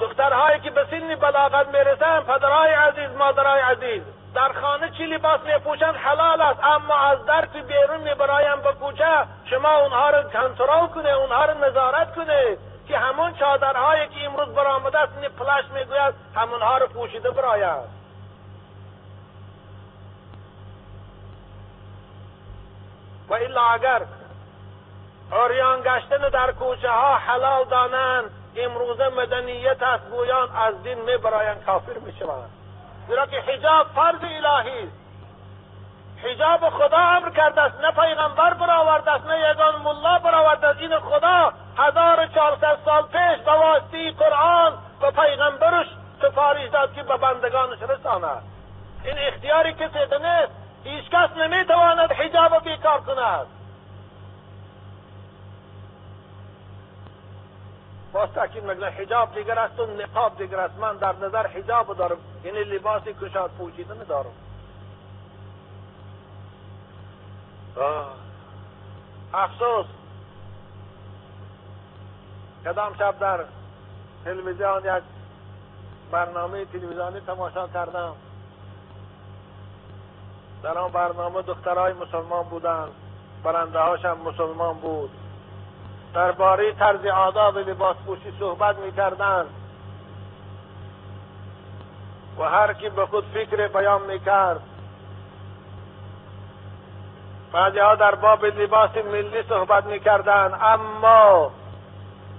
دخترهایی 0.00 0.60
که 0.60 0.70
به 0.70 0.86
سن 0.90 1.14
بلاغت 1.14 1.68
می‌رسن 1.68 2.20
پدرهای 2.20 2.72
عزیز 2.72 3.16
مادرهای 3.16 3.60
عزیز. 3.60 4.02
در 4.34 4.52
خانه 4.52 4.90
چی 4.90 5.06
لباس 5.06 5.40
میپوشند 5.40 5.96
حلال 5.96 6.40
است. 6.40 6.60
اما 6.64 6.94
از 6.94 7.24
درس 7.24 7.48
بیرون 7.48 8.00
میبرایم 8.00 8.60
به 8.60 8.72
کوچه. 8.72 9.26
شما 9.44 9.74
اونها 9.74 10.10
رو 10.10 10.22
کنترل 10.22 10.86
کنه 10.86 11.10
اونها 11.10 11.44
رو 11.44 11.64
نظارت 11.64 12.14
کنه 12.14 12.56
که 12.88 12.98
همون 12.98 13.34
چادرهایی 13.34 14.08
که 14.08 14.24
امروز 14.24 14.48
برآمده 14.48 14.98
است 14.98 15.12
پلش 15.12 15.64
می‌گوید 15.74 16.14
همونها 16.34 16.78
رو 16.78 16.86
پوشیده 16.86 17.30
براید 17.30 17.98
و 23.28 23.34
الا 23.34 23.62
اگر 23.62 24.02
اوریان 25.32 25.80
گشتن 25.80 26.28
در 26.28 26.52
کوچه 26.52 26.90
ها 26.90 27.14
حلال 27.14 27.64
دانند 27.64 28.37
امروزه 28.56 29.08
مدنیت 29.08 29.82
است 29.82 30.04
گویان 30.10 30.56
از 30.56 30.82
دین 30.82 31.00
میبرایند 31.00 31.64
کافر 31.64 31.92
می‌شوند. 31.92 32.50
زیرا 33.08 33.26
که 33.26 33.40
حجاب 33.40 33.86
فرض 33.86 34.20
الهی 34.22 34.88
حجاب 36.22 36.70
خدا 36.70 36.96
امر 36.96 37.30
کرده 37.30 37.60
است 37.60 37.80
نه 37.80 37.90
پیغمبر 37.90 38.54
برآورده 38.54 39.10
است 39.10 39.26
نه 39.26 39.50
یگان 39.50 39.76
ملا 39.82 40.18
برآورده 40.18 40.66
است. 40.66 40.80
این 40.80 40.98
خدا 40.98 41.52
هزار 41.76 42.26
چهارصد 42.26 42.78
سال 42.84 43.02
پیش 43.02 43.44
به 43.44 43.52
واسطه 43.52 44.12
قرآن 44.12 44.72
به 45.00 45.10
پیغمبرش 45.10 45.86
سفارش 46.22 46.70
داد 46.70 46.94
که 46.94 47.02
به 47.02 47.16
بندگانش 47.16 47.78
رساند. 47.82 48.42
این 49.04 49.14
اختیاری 49.18 49.72
کسی 49.72 49.98
نیست 49.98 50.52
هیچ 50.84 51.10
کس 51.10 51.36
نمی‌تواند 51.36 52.12
حجاب 52.12 52.64
بیکار 52.64 53.00
کند. 53.00 53.46
باز 58.18 58.32
تاکید 58.34 58.64
می‌کنه 58.64 58.86
حجاب 58.86 59.34
دیگر 59.34 59.58
است 59.58 59.80
و 59.80 59.86
نقاب 59.86 60.38
دیگر 60.38 60.60
است. 60.60 60.78
من 60.78 60.96
در 60.96 61.14
نظر 61.16 61.46
حجاب 61.46 61.96
دارم. 61.96 62.16
یعنی 62.44 62.64
لباس 62.64 63.02
کشاد 63.02 63.50
پوشیدن 63.50 63.98
دارم 64.08 64.32
افسوس. 69.34 69.86
کدام 72.64 72.94
شب 72.94 73.18
در 73.18 73.44
تلویزیون 74.24 74.84
یک 74.84 75.02
برنامه 76.10 76.64
تلویزیونی 76.64 77.20
تماشا 77.20 77.68
کردم. 77.68 78.14
در 80.62 80.78
آن 80.78 80.90
برنامه 80.90 81.42
دخترای 81.42 81.92
مسلمان 81.92 82.42
بودند. 82.42 82.92
برنده 83.44 83.78
هاشم 83.78 84.18
مسلمان 84.24 84.74
بود. 84.74 85.10
درباره 86.18 86.72
طرز 86.72 87.06
آداب 87.06 87.58
لباس 87.58 87.96
پوشی 88.06 88.32
صحبت 88.38 88.78
می‌کردند 88.78 89.46
و 92.38 92.42
هر 92.42 92.72
کی 92.72 92.88
به 92.88 93.06
خود 93.06 93.24
فکر 93.34 93.68
بیان 93.68 94.02
می‌کرد. 94.02 94.60
بعضی 97.52 97.78
ها 97.78 97.94
در 97.94 98.14
باب 98.14 98.44
لباس 98.44 98.90
ملی 98.96 99.42
صحبت 99.48 99.84
می‌کردند 99.84 100.58
اما 100.62 101.50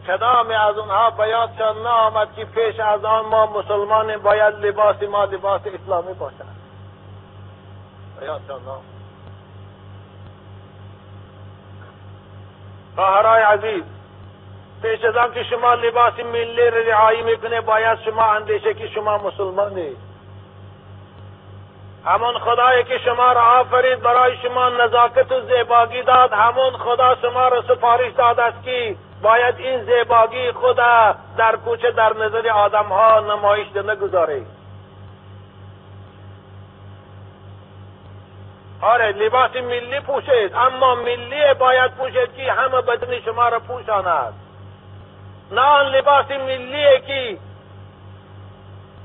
کدام 0.07 0.49
از 0.49 0.77
اونها 0.77 1.09
بیادشان 1.09 1.84
نآمد 1.84 2.36
که 2.36 2.45
پیش 2.45 2.80
از 2.80 3.05
آن 3.05 3.25
ما 3.25 3.45
مسلمان 3.45 4.17
باید 4.17 4.55
لباس 4.55 5.03
ما 5.03 5.25
لباس 5.25 5.61
اسلامی 5.65 6.13
باشد. 6.13 6.45
بیادشان 8.19 8.61
نآمد. 8.65 8.99
خواهرای 13.00 13.41
عزیز 13.43 13.84
پیش 14.82 15.04
از 15.04 15.16
آن 15.16 15.43
شما 15.43 15.74
لباس 15.74 16.14
ملی 16.20 16.70
را 16.70 16.80
رعایی 16.80 17.22
می‌کنه 17.22 17.62
باید 17.62 18.00
شما 18.06 18.24
اندیشه 18.24 18.74
که 18.74 18.88
شما 18.88 19.18
مسلمانی. 19.18 19.89
همون 22.06 22.39
خدایی 22.39 22.84
که 22.84 22.97
شما 22.97 23.32
را 23.32 23.41
آفرید 23.41 24.00
برای 24.00 24.38
شما 24.38 24.70
نزاکت 24.70 25.32
و 25.32 25.41
زیباگی 25.41 26.04
داد. 26.04 26.34
همون 26.34 26.74
خدا 26.74 27.16
شما 27.22 27.47
را 27.47 27.62
سفارش 27.62 28.14
داد 28.14 28.39
است 28.39 28.64
که 28.64 28.95
باید 29.22 29.56
این 29.58 29.84
زیباگی 29.84 30.52
خود 30.52 30.78
در 31.38 31.56
کوچه 31.66 31.91
در 31.91 32.14
نظر 32.14 32.50
آدم 32.50 32.86
ها 32.86 33.20
نمایش 33.20 33.68
نگذارید 33.76 34.59
آره 38.82 39.11
لباس 39.11 39.55
ملی 39.55 39.99
پوشید 39.99 40.55
اما 40.55 40.95
ملی 40.95 41.53
باید 41.59 41.91
پوشید 41.91 42.36
که 42.36 42.51
همه 42.51 42.82
بدن 42.82 43.19
شما 43.19 43.47
را 43.49 43.59
پوشاند. 43.59 44.34
نه 45.51 45.61
آن 45.61 45.86
لباس 45.86 46.32
ملیه 46.32 47.01
که 47.07 47.38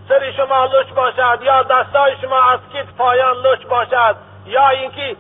سر 0.09 0.33
شما 0.33 0.65
لش 0.65 0.93
باشد 0.93 1.39
یا 1.43 1.63
دستای 1.63 2.17
شما 2.23 2.41
از 2.43 2.61
کت 2.75 2.87
پایان 2.99 3.37
لش 3.37 3.67
باشد 3.67 4.17
یا 4.47 4.69
اینکه 4.69 5.17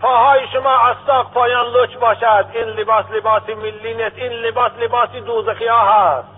پاهای 0.00 0.48
شما 0.52 0.78
از 0.78 0.96
ساق 1.06 1.32
پایان 1.32 1.66
لچ 1.66 1.96
باشد. 1.96 2.46
این 2.54 2.64
لباس 2.64 3.10
لباس 3.10 3.48
ملی 3.48 3.94
نیست 3.94 4.16
این 4.16 4.32
لباس 4.32 4.72
لباس 4.80 5.10
دوزخی 5.10 5.66
هست. 5.68 6.28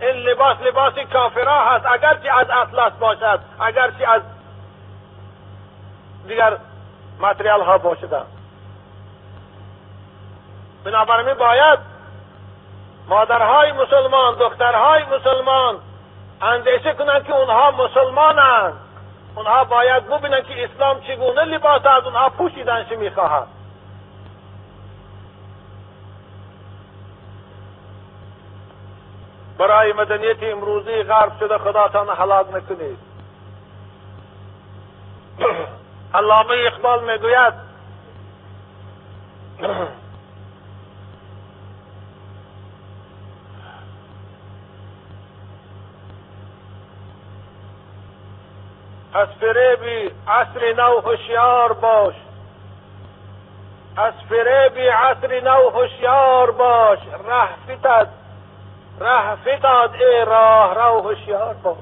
این 0.00 0.16
لباس 0.16 0.56
لباس 0.60 0.92
کافرها 1.12 1.64
هست. 1.64 1.86
اگرچه 1.86 2.32
از 2.32 2.46
اطلس 2.50 2.92
باشد 2.92 3.40
اگرچه 3.60 4.08
از 4.08 4.22
دیگر 6.26 6.56
متریال 7.20 7.60
ها 7.60 7.78
باشد 7.78 8.26
بنابراین 10.84 11.34
باید 11.34 11.78
مادرهای 13.08 13.72
مسلمان 13.72 14.34
دخترهای 14.34 15.02
مسلمان 15.04 15.78
اندیشه 16.42 16.92
کنند 16.92 17.24
که 17.24 17.34
اونها 17.34 17.70
مسلمانند. 17.70 18.72
اونها 19.36 19.64
باید 19.64 20.08
ببینن 20.08 20.42
که 20.42 20.64
اسلام 20.64 21.00
چگونه 21.00 21.44
لباس 21.44 21.86
از 21.86 22.04
اونها 22.04 22.28
پوشیدنش 22.28 22.92
می‌خواهد. 22.92 23.46
برای 29.58 29.92
مدنیت 29.92 30.42
امروزی 30.42 31.02
غرب 31.02 31.38
شده 31.40 31.58
خداتان 31.58 32.08
حلاک 32.08 32.46
نکنید 32.54 32.98
علامه 36.16 36.54
اقبال 36.66 37.04
می‌گوید 37.04 37.54
از 49.14 49.28
فریبی 49.40 50.10
عصر 50.28 50.72
نو 50.76 51.00
هوشیار 51.00 51.72
باش. 51.72 52.14
از 53.96 54.14
فریبی 54.28 54.88
عصر 54.88 55.40
نو 55.40 55.70
هوشیار 55.70 56.50
باش. 56.50 56.98
ره 57.28 57.48
فتد 57.64 58.08
ره 59.00 59.36
فتاد 59.36 59.94
ای 59.94 60.24
راه 60.24 60.74
رو 60.74 61.00
هوشیار 61.00 61.54
باش. 61.54 61.76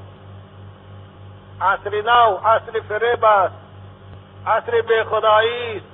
عصر 1.61 2.03
نو 2.03 2.37
عصر 2.37 2.81
فریب 2.89 3.25
است. 3.25 3.64
عصر 4.47 4.81
بی 4.81 5.03
خدایی 5.03 5.77
است. 5.77 5.87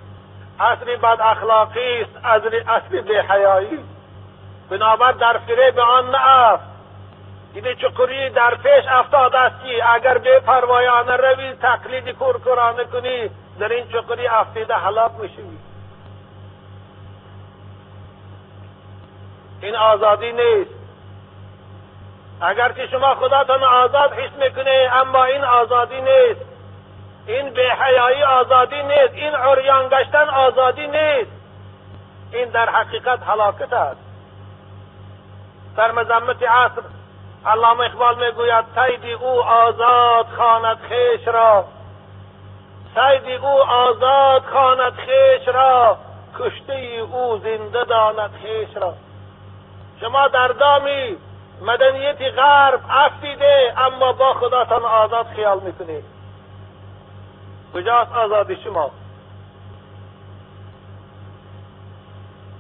عصر 0.61 0.97
بد 0.97 1.21
اخلاقی 1.21 2.03
است. 2.03 2.27
عصر 2.69 3.01
بی 3.01 3.17
حیایی 3.17 3.79
بنابر 4.71 5.13
در 5.13 5.39
فریب 5.39 5.79
آن 5.79 6.11
نه 6.11 6.59
این 7.55 7.75
چکری 7.75 8.31
در 8.31 8.55
پیش 8.55 8.89
افتاد 8.91 9.35
است 9.35 9.65
که 9.65 9.93
اگر 9.95 10.19
به 10.19 10.41
پروایانه 10.41 11.17
روی 11.17 11.53
تقلید 11.53 12.19
کرکرانه 12.19 12.85
کنی 12.85 13.31
در 13.59 13.69
این 13.69 13.89
چکری 13.89 14.27
افتیده 14.27 14.75
حلاک 14.75 15.13
میشی 15.21 15.59
این 19.63 19.77
آزادی 19.77 20.33
نیست. 20.33 20.71
اگر 22.41 22.73
که 22.73 22.87
شما 22.87 23.15
خداتان 23.15 23.65
آزاد 23.65 24.13
حس 24.13 24.33
می‌کنه 24.33 24.91
اما 24.93 25.25
این 25.25 25.45
آزادی 25.45 26.01
نیست. 26.01 26.50
این 27.27 27.51
به 27.51 27.73
حیایی 27.81 28.23
آزادی 28.23 28.83
نیست. 28.83 29.15
این 29.15 29.35
عریان 29.35 29.89
گشتن 29.89 30.29
آزادی 30.29 30.87
نیست. 30.87 31.31
این 32.33 32.49
در 32.49 32.71
حقیقت 32.71 33.23
حلاکت 33.29 33.73
است. 33.73 34.01
در 35.77 35.93
مذمت 35.93 36.43
عصر 36.43 36.83
علامه 37.47 37.85
اقبال 37.85 38.27
می‌گوید 38.27 38.65
سیدی 38.75 39.13
او 39.13 39.43
آزاد 39.43 40.27
خواند 40.37 40.79
خیش 40.89 41.29
را. 41.29 41.65
سیدی 42.95 43.35
او 43.35 43.63
آزاد 43.63 44.43
خواند 44.43 44.93
خیش 44.93 45.49
را. 45.49 45.97
کشته 46.39 46.73
او 47.13 47.39
زنده 47.39 47.85
داند 47.85 48.31
خیش 48.43 48.77
را. 48.77 48.95
شما 50.01 50.29
در 50.29 50.49
دامی 50.49 51.17
مدنیت 51.63 52.23
غرب 52.37 52.81
افتیده 52.91 53.75
اما 53.77 54.13
با 54.13 54.35
خداتان 54.35 54.85
آزاد 54.85 55.27
خیال 55.27 55.61
می‌کنید. 55.61 56.20
کجاست 57.75 58.13
آزادی 58.13 58.57
شما؟ 58.57 58.91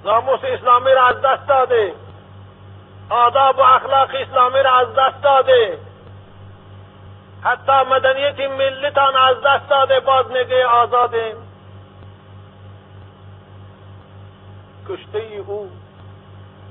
ناموس 0.04 0.40
اسلامی 0.42 0.90
را 0.90 1.06
از 1.06 1.16
دست 1.20 1.48
داده. 1.48 1.94
آداب 3.10 3.58
و 3.58 3.60
اخلاق 3.60 4.10
اسلامی 4.14 4.62
را 4.62 4.78
از 4.78 4.88
دست 4.94 5.22
داده. 5.22 5.78
حتی 7.42 7.72
مدنیت 7.72 8.40
ملیتان 8.50 9.16
از 9.16 9.36
دست 9.46 9.68
داده. 9.70 10.00
باز 10.00 10.30
نگه 10.30 10.66
آزاده 10.66 11.36
کشته 14.88 15.18
او 15.46 15.70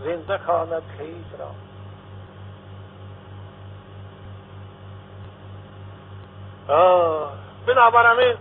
زنده 0.04 0.38
خواند 0.38 0.84
خیش 0.98 1.40
را. 1.40 1.52
بنابراین 7.66 8.38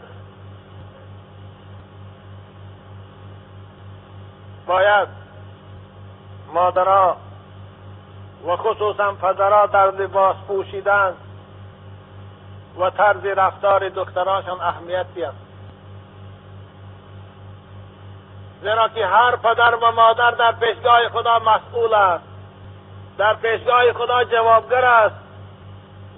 باید 4.66 5.08
مادرها 6.54 7.16
و 8.46 8.56
خصوصا 8.56 9.12
پدرها 9.12 9.66
در 9.66 9.90
لباس 9.90 10.36
پوشیدن 10.48 11.14
و 12.78 12.90
طرز 12.90 13.24
رفتار 13.24 13.88
دخترانشان 13.88 14.60
اهمیتی 14.60 15.24
است 15.24 15.48
زیرا 18.62 18.88
که 18.88 19.06
هر 19.06 19.36
پدر 19.36 19.74
و 19.74 19.90
مادر 19.92 20.30
در 20.30 20.52
پیشگاه 20.52 21.08
خدا 21.08 21.38
مسئول 21.38 21.94
است. 21.94 22.24
در 23.18 23.34
پیشگاه 23.34 23.92
خدا 23.92 24.24
جوابگر 24.24 24.84
است. 24.84 25.27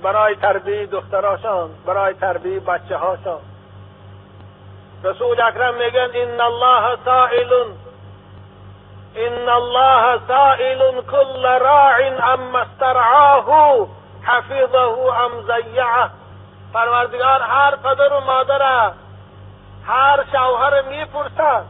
برای 0.03 0.35
تربیه 0.35 0.87
دختراشان 0.87 1.71
برای 1.87 2.15
تربیه 2.15 2.61
بچه 2.61 2.97
هاشان 2.97 3.41
رسول 5.05 5.41
اکرم 5.41 5.75
میگن 5.75 6.09
ان 6.15 6.41
الله 6.41 6.97
سائل. 7.05 7.53
ان 9.17 9.49
الله 9.49 10.21
سائل 10.29 11.01
كل 11.01 11.59
راع 11.61 12.33
اما 12.33 12.59
استرعاه 12.59 13.89
حفظه 14.23 14.79
ام 14.79 15.43
زیعه. 15.47 16.11
پروردگار 16.75 17.43
هر 17.43 17.77
پدر 17.77 18.13
و 18.13 18.21
مادر 18.21 18.91
هر 19.87 20.25
شوهر 20.33 20.83
می‌پرسد. 20.83 21.65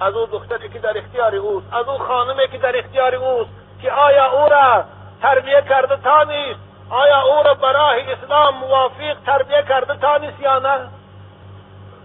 از 0.00 0.14
او 0.14 0.26
دختری 0.26 0.68
که 0.68 0.78
در 0.78 0.98
اختیار 0.98 1.34
اوست 1.34 1.66
از 1.72 1.88
او 1.88 1.98
خانمی 1.98 2.48
که 2.52 2.58
در 2.58 2.78
اختیار 2.78 3.14
اوست 3.14 3.50
که 3.82 3.92
آیا 3.92 4.30
او 4.30 4.48
را 4.48 4.84
تربیه 5.22 5.62
کرده 5.68 5.96
تا 5.96 6.22
نیست؟ 6.22 6.73
آیا 6.90 7.22
او 7.22 7.42
را 7.42 7.54
برای 7.54 8.12
اسلام 8.12 8.54
موافق 8.54 9.16
تربیه 9.26 9.62
کرده 9.68 9.96
تا 9.96 10.16
نیست 10.16 10.40
یا 10.40 10.58
نه؟ 10.58 10.88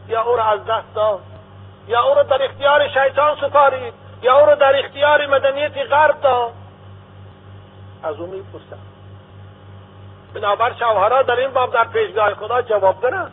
یا 0.08 0.22
او 0.22 0.36
را 0.36 0.44
از 0.44 0.66
دست 0.66 0.96
داد؟ 0.96 1.20
یا 1.88 2.04
او 2.04 2.16
را 2.16 2.24
در 2.24 2.44
اختیار 2.44 2.88
شیطان 2.88 3.36
سپارید؟ 3.42 3.94
یا 4.22 4.40
او 4.40 4.46
را 4.46 4.56
در 4.56 4.80
اختیار 4.80 5.28
مدنیت 5.28 5.78
غرب 5.92 6.22
داد؟ 6.22 6.52
از 8.04 8.16
او 8.20 8.28
می‌پرسم. 8.28 8.80
بنابر 10.34 10.74
شوهرها 10.80 11.22
در 11.22 11.36
این 11.36 11.52
باب 11.52 11.74
در 11.74 11.84
پیشگاه 11.84 12.34
خدا 12.34 12.62
جوابگرند 12.62 13.32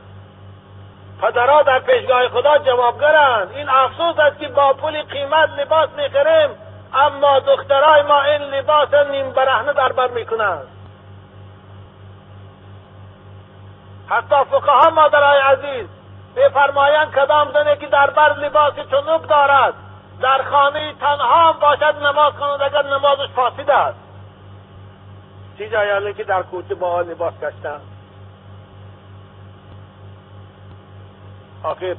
پدرها 1.22 1.62
در 1.62 1.78
پیشگاه 1.78 2.28
خدا 2.28 2.58
جوابگرند 2.58 3.50
این 3.54 3.68
افسوس 3.68 4.18
است 4.18 4.38
که 4.38 4.48
با 4.48 4.72
پول 4.72 5.02
قیمت 5.02 5.50
لباس 5.58 5.88
می‌خریم 5.96 6.50
اما 6.94 7.38
دخترای 7.38 8.02
ما 8.02 8.22
این 8.22 8.42
لباس 8.42 8.94
نیم 8.94 9.30
برهنه 9.30 9.72
در 9.72 9.92
بر 9.92 10.08
می‌کنند. 10.08 10.68
حتی 14.08 14.44
فقها 14.50 14.90
مادرای 14.90 15.40
عزیز 15.40 15.88
بفرمایند 16.36 17.12
کدام 17.14 17.52
زنی 17.52 17.76
که 17.76 17.86
در 17.86 18.10
بر 18.10 18.32
لباس 18.32 18.74
چنوب 18.90 19.26
دارد 19.26 19.74
در 20.20 20.42
خانه 20.42 20.94
تنها 21.00 21.52
باشد 21.52 21.96
نماز 22.02 22.32
کند 22.32 22.62
اگر 22.62 22.82
نمازش 22.82 23.28
فاسد 23.36 23.70
است. 23.70 23.98
چی 25.58 25.68
جایاله 25.68 26.12
که 26.12 26.24
در 26.24 26.42
کوچه 26.42 26.74
با 26.74 27.00
لباس 27.00 27.34
کشتن 27.34 27.80
آخر 31.62 31.96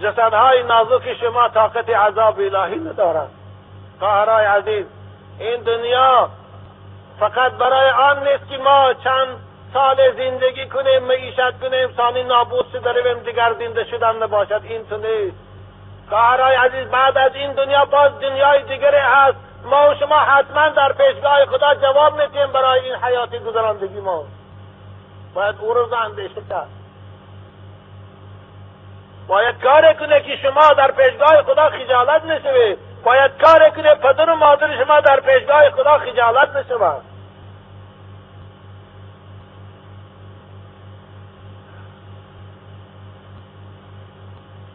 جسدهای 0.00 0.62
نازک 0.62 1.14
شما 1.20 1.48
طاقت 1.48 1.90
عذاب 1.90 2.38
الهی 2.38 2.76
ندارند 2.76 3.30
خواهرای 3.98 4.46
عزیز 4.46 4.86
این 5.38 5.62
دنیا 5.62 6.30
فقط 7.20 7.52
برای 7.52 7.90
آن 7.90 8.28
نیست 8.28 8.48
که 8.48 8.58
ما 8.58 8.94
چند 8.94 9.36
سال 9.72 9.96
زندگی 10.16 10.66
کنیم 10.66 11.02
معیشت 11.02 11.60
کنیم 11.60 11.88
سالی 11.96 12.22
نابود 12.22 12.72
داریم 12.72 13.18
دیگر 13.18 13.54
زنده 13.58 13.84
شدن 13.84 14.22
نباشد. 14.22 14.60
این 14.64 14.86
تو 14.86 14.96
نیست. 14.96 15.36
خواهرای 16.08 16.56
عزیز 16.56 16.88
بعد 16.90 17.18
از 17.18 17.34
این 17.34 17.52
دنیا 17.52 17.84
باز 17.84 18.20
دنیای 18.20 18.62
دیگری 18.62 18.96
هست. 18.96 19.36
ما 19.64 19.90
و 19.90 19.94
شما 19.94 20.18
حتما 20.18 20.68
در 20.68 20.92
پیشگاه 20.92 21.46
خدا 21.46 21.74
جواب 21.74 22.22
میتیم 22.22 22.52
برای 22.52 22.80
این 22.80 22.94
حیات 22.94 23.36
گذراندگی 23.36 24.00
ما. 24.00 24.24
باید 25.34 25.56
او 25.60 25.74
رو 25.74 25.94
اندیشه 25.94 26.42
کرد. 26.48 26.68
باید 29.28 29.62
کار 29.62 29.92
کنه 29.92 30.20
که 30.20 30.36
شما 30.36 30.68
در 30.76 30.90
پیشگاه 30.90 31.42
خدا 31.42 31.70
خجالت 31.70 32.24
نشوید. 32.24 32.87
باید 33.08 33.30
کار 33.42 33.70
کنه 33.70 33.94
پدر 33.94 34.30
و 34.30 34.36
مادر 34.36 34.84
شما 34.84 35.00
در 35.00 35.20
پیشگاه 35.20 35.70
خدا 35.70 35.98
خجالت 35.98 36.56
نشود 36.56 37.02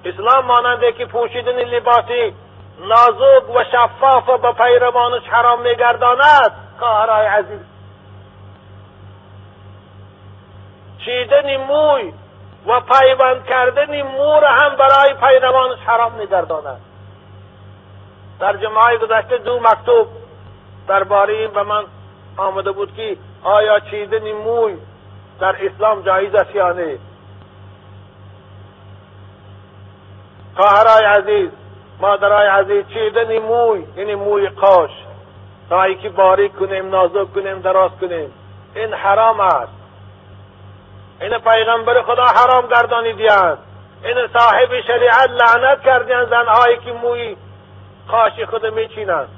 اسلام 0.06 0.46
ماننده 0.46 0.92
که 0.92 1.06
پوشیدن 1.06 1.52
لباسی 1.52 2.34
نازک 2.80 3.50
و 3.56 3.64
شفاف 3.72 4.30
و 4.30 4.38
به 4.38 4.52
پیروانش 4.52 5.24
حرام 5.30 5.62
میگرداند. 5.62 6.52
خواهرای 6.80 7.26
عزیز. 7.28 7.60
چیدن 11.06 11.58
موی 11.58 12.14
و 12.68 12.80
پیوند 12.80 13.46
کردن 13.46 14.02
مور 14.02 14.46
هم 14.46 14.76
برای 14.76 15.14
پیروانش 15.14 15.80
حرام 15.86 16.12
میگرداند. 16.12 16.93
در 18.40 18.58
جمعه 18.58 18.98
گذشته 18.98 19.38
دو 19.38 19.60
مکتوب 19.60 20.08
درباره 20.88 21.48
به 21.48 21.64
من 21.64 21.84
آمده 22.38 22.72
بود 22.72 22.96
که 22.96 23.18
آیا 23.44 23.80
چیدن 23.80 24.32
موی 24.32 24.78
در 25.40 25.56
اسلام 25.66 26.02
جایز 26.02 26.36
است 26.36 26.56
یا 26.56 26.72
نه؟ 26.72 26.98
خواهرای 30.56 31.06
عزیز 31.06 31.50
مادرای 32.00 32.48
عزیز 32.48 32.86
چیدن 32.94 33.38
موی 33.40 33.86
یعنی 33.98 34.16
موی 34.16 34.50
قاش. 34.50 34.92
تا 35.70 35.94
که 35.94 36.10
باریک 36.10 36.56
کنیم 36.56 36.90
نازک 36.90 37.34
کنیم 37.34 37.60
دراز 37.60 37.92
کنیم. 38.02 38.34
این 38.76 38.94
حرام 38.94 39.40
است. 39.40 39.74
این 41.22 41.38
پیغمبر 41.38 42.02
خدا 42.02 42.26
حرام 42.26 42.68
گردانیدیند 42.68 43.58
این 44.04 44.28
صاحب 44.38 44.82
شریعت 44.88 45.30
لعنت 45.30 45.82
کردیان 45.82 46.26
زنهایی 46.26 46.78
که 46.78 46.92
موی 46.92 47.36
قاش 48.08 48.40
خود 48.50 48.66
میچینند 48.66 49.30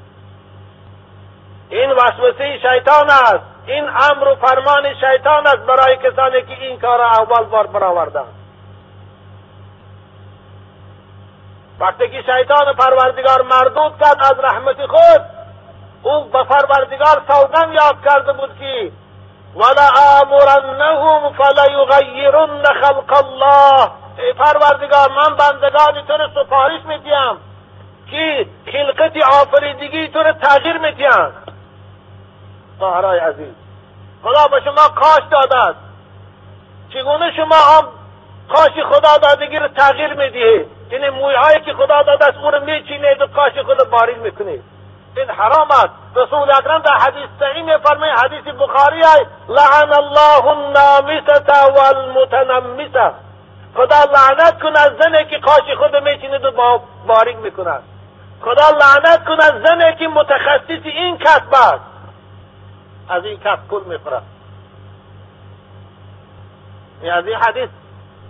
این 1.70 1.92
وسوسه 1.92 2.58
شیطان 2.58 3.10
است. 3.10 3.44
این 3.66 3.90
امر 3.90 4.28
و 4.28 4.36
فرمان 4.36 4.94
شیطان 4.94 5.48
است 5.48 5.58
برای 5.58 5.98
کسانی 5.98 6.42
که 6.42 6.64
این 6.64 6.80
کار 6.80 7.02
اول 7.02 7.44
بار 7.44 7.68
برآوردند. 7.68 8.34
وقتی 11.80 12.10
که 12.10 12.22
شیطان 12.22 12.74
پروردگار 12.74 13.42
مردود 13.42 14.00
کرد 14.00 14.18
از 14.20 14.40
رحمت 14.40 14.86
خود 14.86 15.22
او 16.04 16.24
به 16.24 16.44
پروردگار 16.44 17.22
سوگن 17.28 17.74
یاد 17.74 17.96
کرده 18.06 18.34
بود 18.34 18.60
که 18.60 18.92
ولا 19.56 19.90
آمرنهم 20.22 21.34
فلیغیرن 21.34 22.64
خلق 22.64 23.24
الله. 23.26 23.92
ای 24.18 24.34
پروردگار 24.34 25.10
من 25.12 25.36
بندگانی 25.36 26.04
تو 26.08 26.14
رو 26.14 26.44
سفارش 26.44 26.82
میدیم. 26.86 27.38
که 28.12 28.46
خلقت 28.72 29.18
آفریدگی 29.42 30.08
تو 30.08 30.20
رو 30.20 30.32
تغییر 30.32 30.78
میدیم 30.78 31.34
خواهرای 32.80 33.20
عزیز 33.20 33.54
خدا 34.24 34.48
به 34.48 34.62
شما 34.66 34.88
کاش 34.96 35.24
داده 35.32 35.58
است. 35.58 35.80
چگونه 36.90 37.32
شما 37.36 37.56
هم 37.56 37.88
کاشی 38.54 38.84
خدا 38.84 39.18
دادگی 39.18 39.60
رو 39.60 39.68
تغییر 39.68 40.14
می‌دهید 40.14 40.68
این 40.90 41.10
موی 41.10 41.36
هایی 41.36 41.60
که 41.60 41.74
خدا 41.74 42.02
داده 42.02 42.26
است 42.26 42.38
او 42.38 42.52
رو 42.52 42.60
میچینید 42.60 43.22
و 43.22 43.28
کاش 43.28 43.58
خود 43.66 43.90
بارید 43.90 44.18
می‌کنید. 44.18 44.64
این 45.18 45.30
حرام 45.30 45.72
است. 45.72 45.94
رسول 46.16 46.52
اکرم 46.52 46.80
در 46.80 46.94
حدیث 46.94 47.30
صحیح 47.40 47.64
میفرمای 47.64 48.10
حدیث 48.10 48.54
بخاری 48.54 49.02
های 49.02 49.26
لعن 49.50 49.94
الله 49.94 50.48
النامسة 50.48 51.54
والمتنمسة. 51.76 53.12
خدا 53.76 54.04
لعنت 54.14 54.62
کن 54.62 54.76
از 54.76 54.92
زنی 55.00 55.26
که 55.26 55.40
کاش 55.40 55.78
خود 55.78 55.96
میچیند 55.96 56.46
و 56.46 56.80
بارید 57.08 57.38
می‌کند. 57.38 57.84
خدا 58.42 58.70
لعنت 58.70 59.26
کن 59.26 59.42
از 59.42 59.54
زنی 59.66 59.96
که 59.96 60.08
متخصص 60.08 60.86
این 60.86 61.18
کسب 61.18 61.54
است 61.54 61.84
از 63.10 63.26
این 63.26 63.40
کسب 63.40 63.68
کل 63.70 63.84
می‌خورد 63.86 64.24
از 67.12 67.28
این 67.28 67.36
حدیث 67.36 67.70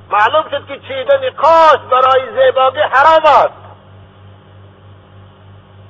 معلوم 0.10 0.50
شد 0.52 0.68
که 0.68 0.80
چیدن 0.80 1.30
کاش 1.30 1.80
برای 1.92 2.22
زیبایی 2.30 2.84
حرام 2.92 3.26
است. 3.26 3.66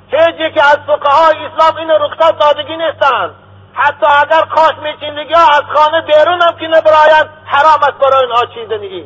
هیچی 0.08 0.52
که 0.52 0.64
از 0.64 0.78
فقهای 0.88 1.46
اسلام 1.46 1.78
این 1.78 1.90
رخصت 1.90 2.40
دادگی 2.40 2.78
نیستند 2.78 3.36
حتی 3.74 4.06
اگر 4.06 4.42
کاش 4.46 4.74
میچیندگی 4.84 5.34
از 5.34 5.62
خانه 5.76 6.02
بیرون 6.02 6.42
هم 6.42 6.56
که 6.60 6.68
نبرایند 6.68 7.30
حرام 7.46 7.80
است 7.82 8.00
برای 8.00 8.26
اینها 8.26 8.46
چیدنگی 8.46 9.06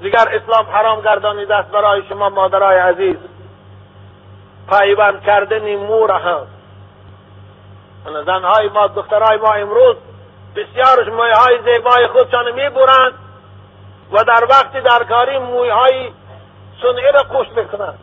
دیگر 0.00 0.28
اسلام 0.28 0.66
حرام 0.72 1.00
گردانیده 1.00 1.54
است 1.54 1.70
برای 1.70 2.02
شما 2.08 2.28
مادرای 2.28 2.78
عزیز. 2.78 3.16
پیوند 4.68 5.22
کردن 5.22 5.76
مور 5.76 6.10
هم. 6.10 6.46
زنهای 8.26 8.68
ما 8.68 8.86
دخترهای 8.86 9.38
ما 9.38 9.52
امروز 9.52 9.96
بسیارش 10.56 11.08
موی 11.08 11.30
های 11.30 11.58
زیبای 11.64 12.06
خودشان 12.06 12.52
می‌برند 12.52 13.14
و 14.12 14.24
در 14.24 14.46
وقت 14.50 14.72
درکاری 14.72 15.38
موی 15.38 15.68
های 15.68 16.12
سنعی 16.82 17.12
را 17.12 17.22
قوش 17.22 17.46
می‌کنن 17.56 17.94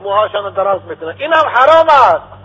موهاشان 0.00 0.52
دراز 0.52 0.80
می‌کنن 0.84 1.14
اینم 1.18 1.44
حرام 1.54 1.86
است. 1.88 2.36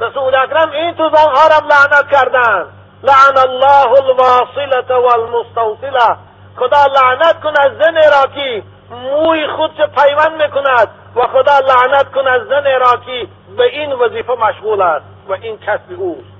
رسول 0.00 0.34
اکرم 0.34 0.70
این 0.70 0.94
تو 0.94 1.10
زنها 1.10 1.46
را 1.48 1.66
لعنت 1.68 2.10
کردن 2.10 2.66
لعن 3.04 3.38
الله 3.38 3.90
الواصلة 4.04 4.90
والمستوصلة. 4.96 6.16
خدا 6.56 6.86
لعنت 6.86 7.40
کن 7.42 7.54
از 7.60 7.72
زن 7.78 7.94
راکی 7.94 8.62
موی 8.90 9.48
خود 9.56 9.76
چه 9.76 9.86
پیوند 9.86 10.42
می‌کند. 10.42 10.88
و 11.16 11.20
خدا 11.20 11.58
لعنت 11.58 12.12
کن 12.12 12.26
از 12.26 12.42
زن 12.42 12.64
راکی 12.80 13.28
به 13.56 13.64
این 13.64 13.92
وظیفه 13.92 14.32
مشغول 14.32 14.82
است 14.82 15.04
و 15.28 15.32
این 15.32 15.58
کسب 15.58 15.92
اوست. 15.98 16.34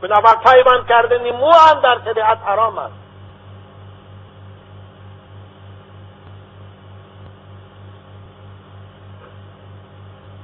بنابر 0.00 0.34
پیوند 0.44 0.86
کردن 0.88 1.30
مو 1.30 1.52
هم 1.52 1.80
در 1.80 1.98
شریعت 2.04 2.38
حرام 2.46 2.78
است. 2.78 2.92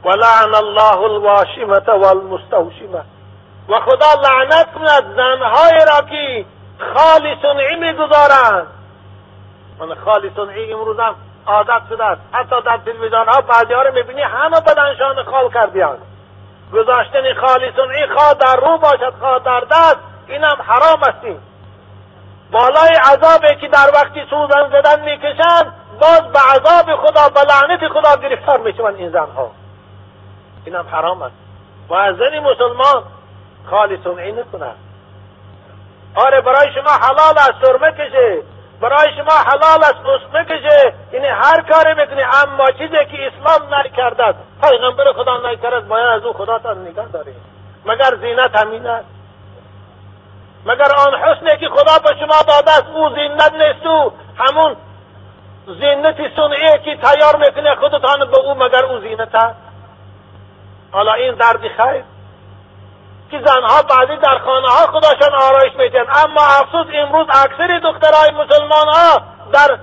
ولعن 0.04 0.54
الله 0.54 0.98
الواشمة 0.98 1.88
والمستوشمة. 1.88 3.13
و 3.68 3.80
خدا 3.80 4.06
لعنت 4.22 4.74
کند 4.74 5.14
زنهای 5.16 5.78
را 5.86 6.08
که 6.10 6.44
خالی 6.94 7.36
صنعی 7.42 7.76
می‌گذارند. 7.76 8.66
من 9.78 9.94
خالی 10.04 10.30
صنعی 10.36 10.72
امروز 10.72 10.98
هم 11.00 11.14
عادت 11.46 11.82
شده 11.88 12.04
است. 12.04 12.20
حتی 12.32 12.62
در 12.66 12.78
تلویزیون 12.84 13.28
ها 13.28 13.40
بعضی 13.40 13.72
ها 13.74 13.82
رو 13.82 13.94
می‌بینی 13.94 14.22
همه 14.22 14.60
بدنشان 14.60 15.24
خال 15.24 15.50
کردیان. 15.52 15.98
گذاشتن 16.72 17.34
خالی 17.40 17.72
صنعی 17.76 18.06
خواه 18.06 18.34
در 18.34 18.56
رو 18.56 18.78
باشد 18.78 19.14
خواه 19.20 19.38
در 19.38 19.60
دست 19.60 19.98
اینم 20.26 20.56
حرام 20.66 21.02
استیم 21.02 21.42
بالای 22.50 22.94
عذابی 23.12 23.60
که 23.60 23.68
در 23.68 23.90
وقتی 23.94 24.26
سوزن 24.30 24.68
زدن 24.68 25.04
می‌کشند 25.04 25.74
باز 26.00 26.20
به 26.32 26.38
عذاب 26.38 26.96
خدا 26.96 27.28
به 27.28 27.40
لعنت 27.40 27.88
خدا 27.88 28.16
گرفتار 28.16 28.58
می‌شوند 28.58 28.94
این 28.96 29.10
زنها. 29.10 29.50
اینم 30.64 30.86
حرام 30.92 31.22
است. 31.22 31.34
و 31.88 31.94
از 31.94 32.16
زنی 32.16 32.40
مسلمان 32.40 33.02
خالی 33.70 33.98
صنعی 34.04 34.32
نکنه 34.32 34.70
آره 36.14 36.40
برای 36.40 36.72
شما 36.74 36.90
حلال 36.90 37.38
است 37.38 37.66
سرمه 37.66 37.92
کشه 37.92 38.42
برای 38.80 39.12
شما 39.16 39.32
حلال 39.32 39.84
است 39.84 40.06
اسمه 40.06 40.44
کشه 40.44 40.92
یعنی 41.12 41.26
هر 41.26 41.60
کاری 41.60 41.94
می‌کنی 42.00 42.22
اما 42.22 42.70
چیزی 42.70 43.04
که 43.04 43.26
اسلام 43.26 43.74
نکرده 43.74 44.34
پیغمبر 44.62 45.12
خدا 45.12 45.50
نکرده 45.50 45.80
باید 45.80 46.06
از 46.06 46.24
او 46.24 46.32
خدا 46.32 46.58
تا 46.58 46.72
نگاه 46.72 47.06
داری. 47.06 47.34
مگر 47.86 48.16
زینت 48.20 48.56
همین 48.56 48.86
است؟ 48.86 49.06
مگر 50.66 50.92
آن 51.06 51.14
حسنی 51.14 51.56
که 51.56 51.68
خدا 51.68 51.98
به 51.98 52.16
شما 52.20 52.42
داده 52.48 52.70
است 52.70 52.86
او 52.94 53.08
زینت 53.08 53.52
نیست؟ 53.52 54.14
همون 54.36 54.76
زینت 55.66 56.16
صنعی 56.36 56.78
که 56.84 56.96
تیار 56.96 57.36
می‌کنه 57.36 57.74
خودتان 57.74 58.30
به 58.30 58.38
او 58.38 58.54
مگر 58.54 58.84
او 58.84 58.98
زینت 58.98 59.34
است؟ 59.34 59.56
حالا 60.92 61.12
این 61.12 61.34
دردی 61.34 61.68
خیر؟ 61.68 62.04
که 63.30 63.40
زنها 63.46 63.82
بعدی 63.82 64.16
در 64.16 64.38
خانه 64.38 64.68
ها 64.68 64.86
خداشان 64.86 65.34
آرایش 65.34 65.72
میتن 65.78 66.06
اما 66.24 66.40
افسوس 66.40 66.86
امروز 66.94 67.26
اکثر 67.28 67.78
دخترهای 67.78 68.30
مسلمان 68.30 68.88
ها 68.88 69.22
در 69.52 69.78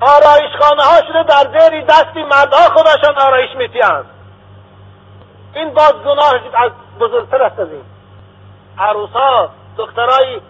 آرایش 0.00 0.56
خانه 0.60 0.82
ها 0.82 0.96
شده 1.08 1.22
در 1.22 1.60
زیر 1.60 1.84
دستی 1.84 2.22
مردها 2.22 2.68
خداشان 2.74 3.18
آرایش 3.18 3.56
میتیند 3.56 4.04
این 5.54 5.74
باز 5.74 5.92
گناه 5.92 6.34
از 6.54 6.70
بزرگتر 7.00 7.42
است 7.42 7.58
از 7.58 7.68
این. 7.68 7.84
عروس 8.78 9.10
ها 9.10 9.48
دخترای 9.76 10.40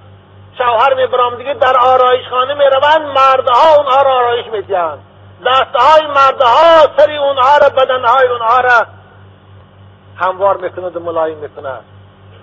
شوهر 0.59 0.95
میبرام 0.95 1.35
دیگه 1.35 1.55
در 1.55 1.77
آرایش 1.77 2.29
خانه 2.31 2.55
می‌روند 2.55 3.03
مردها 3.03 3.75
اونها 3.77 4.03
را 4.03 4.14
آرایش 4.14 4.47
میتیند 4.47 4.99
دستهای 5.47 6.07
مردها 6.07 6.97
سری 6.97 7.16
اونها 7.18 7.57
را 7.57 7.68
بدنهای 7.68 8.29
اونها 8.29 8.61
را 8.61 8.87
هموار 10.23 10.57
میکند 10.57 10.97
و 10.97 11.01
ملایم 11.01 11.39
میکند 11.39 11.85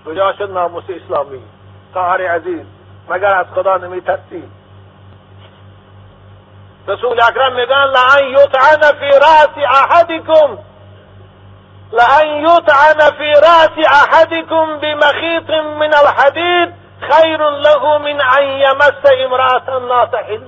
کجا 0.06 0.32
شد 0.32 0.50
ناموس 0.50 0.84
اسلامی؟ 0.88 1.42
خواهر 1.92 2.26
عزیز 2.26 2.66
مگر 3.08 3.36
از 3.36 3.46
خدا 3.54 3.76
نمیترسی؟ 3.76 4.44
رسول 6.88 7.20
اکرم 7.22 7.52
میگن 7.52 7.84
لعن 7.84 8.28
یطعن 8.28 8.92
فی 8.98 9.18
رأس 9.18 9.66
احدکم. 9.68 10.58
لأن 11.92 12.26
یطعن 12.26 13.10
فی 13.18 13.32
رأس 13.42 13.86
احدکم 13.86 14.78
بمخیط 14.78 15.50
من 15.50 15.94
الحدید 15.94 16.74
خیر 17.00 17.50
له 17.50 17.98
من 17.98 18.20
ان 18.20 18.44
یمس 18.44 19.04
امرأة 19.18 19.78
ناصحل 19.88 20.40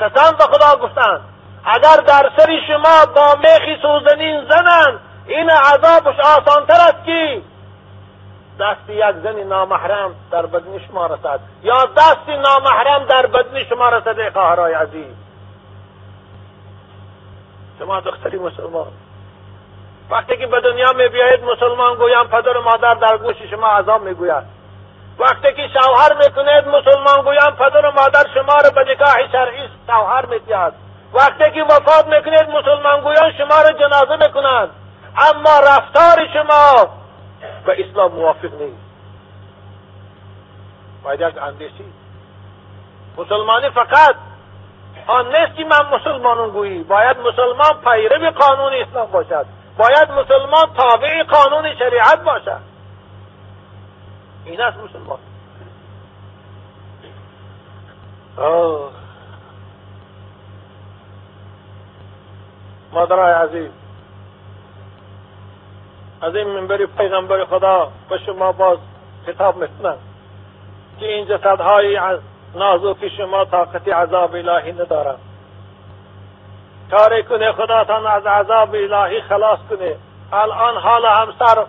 قسم 0.00 0.36
به 0.38 0.44
خدا 0.44 0.76
گفتند 0.76 1.20
اگر 1.64 1.96
در 1.96 2.30
سر 2.36 2.60
شما 2.66 3.12
با 3.14 3.34
میخی 3.34 3.82
سوزنین 3.82 4.44
زنند 4.44 5.00
این 5.26 5.50
عذابش 5.50 6.20
آسانتر 6.20 6.74
است 6.74 7.04
که 7.06 7.42
دست 8.60 8.90
یک 8.90 9.16
زنی 9.22 9.44
نامحرم 9.44 10.14
در 10.30 10.46
بدن 10.46 10.78
شما 10.86 11.06
رسد. 11.06 11.40
یا 11.62 11.84
دستی 11.96 12.36
نامحرم 12.36 13.04
در 13.04 13.26
بدن 13.26 13.64
شما 13.64 13.88
رسد 13.88 14.32
خواهرای 14.32 14.74
عزیز. 14.74 15.14
شما 17.78 18.00
دختری 18.00 18.38
مسلمان. 18.38 18.92
وقتی 20.10 20.36
که 20.36 20.46
به 20.46 20.60
دنیا 20.60 20.92
می 20.92 21.08
بیایید 21.08 21.44
مسلمان 21.44 21.94
گویم 21.94 22.24
پدر 22.24 22.56
و 22.56 22.62
مادر 22.62 22.94
در 22.94 23.16
گوش 23.16 23.36
شما 23.50 23.66
عذاب 23.66 24.02
می‌گوید 24.02 24.44
وقتی 25.18 25.52
که 25.52 25.68
شوهر 25.68 26.14
می‌کنید 26.14 26.68
مسلمان 26.68 27.22
گویم 27.22 27.56
پدر 27.58 27.86
و 27.86 27.90
مادر 27.90 28.24
شما 28.34 28.54
را 28.64 28.70
به 28.70 28.92
نکاح 28.92 29.32
شرعی 29.32 29.68
شوهر 29.86 30.26
میتید 30.26 30.72
وقتی 31.14 31.50
که 31.50 31.62
وفات 31.62 32.06
می‌کنید 32.06 32.48
مسلمان 32.50 33.00
گویان 33.00 33.32
شما 33.32 33.60
را 33.62 33.72
جنازه 33.72 34.26
می‌کنند 34.26 34.70
اما 35.16 35.60
رفتار 35.60 36.28
شما 36.32 36.88
به 37.66 37.88
اسلام 37.88 38.12
موافق 38.12 38.54
نیست. 38.60 38.86
باید 41.04 41.38
اندیشی. 41.38 41.92
مسلمانی 43.18 43.70
فقط 43.70 44.14
آن 45.06 45.26
نیست 45.26 45.56
که 45.56 45.64
من 45.64 45.96
مسلمانون 45.96 46.50
گویی. 46.50 46.82
باید 46.82 47.16
مسلمان 47.18 47.80
پیرو 47.84 48.30
قانون 48.30 48.72
اسلام 48.72 49.10
باشد. 49.10 49.46
باید 49.78 50.10
مسلمان 50.10 50.74
تابع 50.76 51.22
قانون 51.22 51.74
شریعت 51.74 52.22
باشد. 52.24 52.60
این 54.44 54.60
است 54.60 54.78
مسلمان. 54.78 55.18
مادرای 62.92 63.32
عزیز 63.32 63.70
از 66.22 66.36
این 66.36 66.46
منبر 66.46 66.86
پیغمبر 66.86 67.44
خدا 67.44 67.88
به 68.08 68.18
شما 68.18 68.52
باز 68.52 68.78
خطاب 69.26 69.56
می‌کنم 69.56 69.96
که 71.00 71.06
این 71.06 71.26
جسدهای 71.26 72.00
نازوک 72.54 73.08
شما 73.16 73.44
طاقت 73.44 73.88
عذاب 73.88 74.34
الهی 74.34 74.72
ندارند 74.72 75.18
کاری 76.90 77.22
کنه 77.22 77.52
خداتان 77.52 78.06
از 78.06 78.26
عذاب 78.26 78.74
الهی 78.74 79.20
خلاص 79.20 79.58
کنه. 79.70 79.96
الان 80.32 80.76
حال 80.76 81.06
همسر 81.06 81.64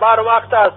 بر 0.00 0.20
وقت 0.20 0.54
است. 0.54 0.76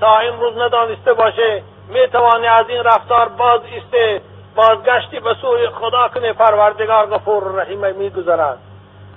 تا 0.00 0.18
امروز 0.18 0.58
ندانسته 0.58 1.12
باشه 1.14 1.62
می‌توانی 1.88 2.46
از 2.46 2.68
این 2.68 2.84
رفتار 2.84 3.28
باز 3.28 3.60
استه 3.76 4.20
بازگشتی 4.54 5.20
به 5.20 5.34
سوی 5.40 5.68
خدا 5.68 6.08
کنه. 6.08 6.32
پروردگار 6.32 7.06
غفور 7.06 7.62
رحیم 7.62 7.96
میگذرد 7.96 8.58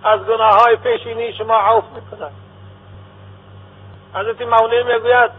از 0.03 0.19
گناه 0.19 0.63
های 0.63 0.75
پیشینی 0.75 1.33
شما 1.33 1.55
عوف 1.55 1.83
می‌کند. 1.95 2.31
حضرت 4.15 4.41
مولوی 4.41 4.83
می‌گوید 4.83 5.31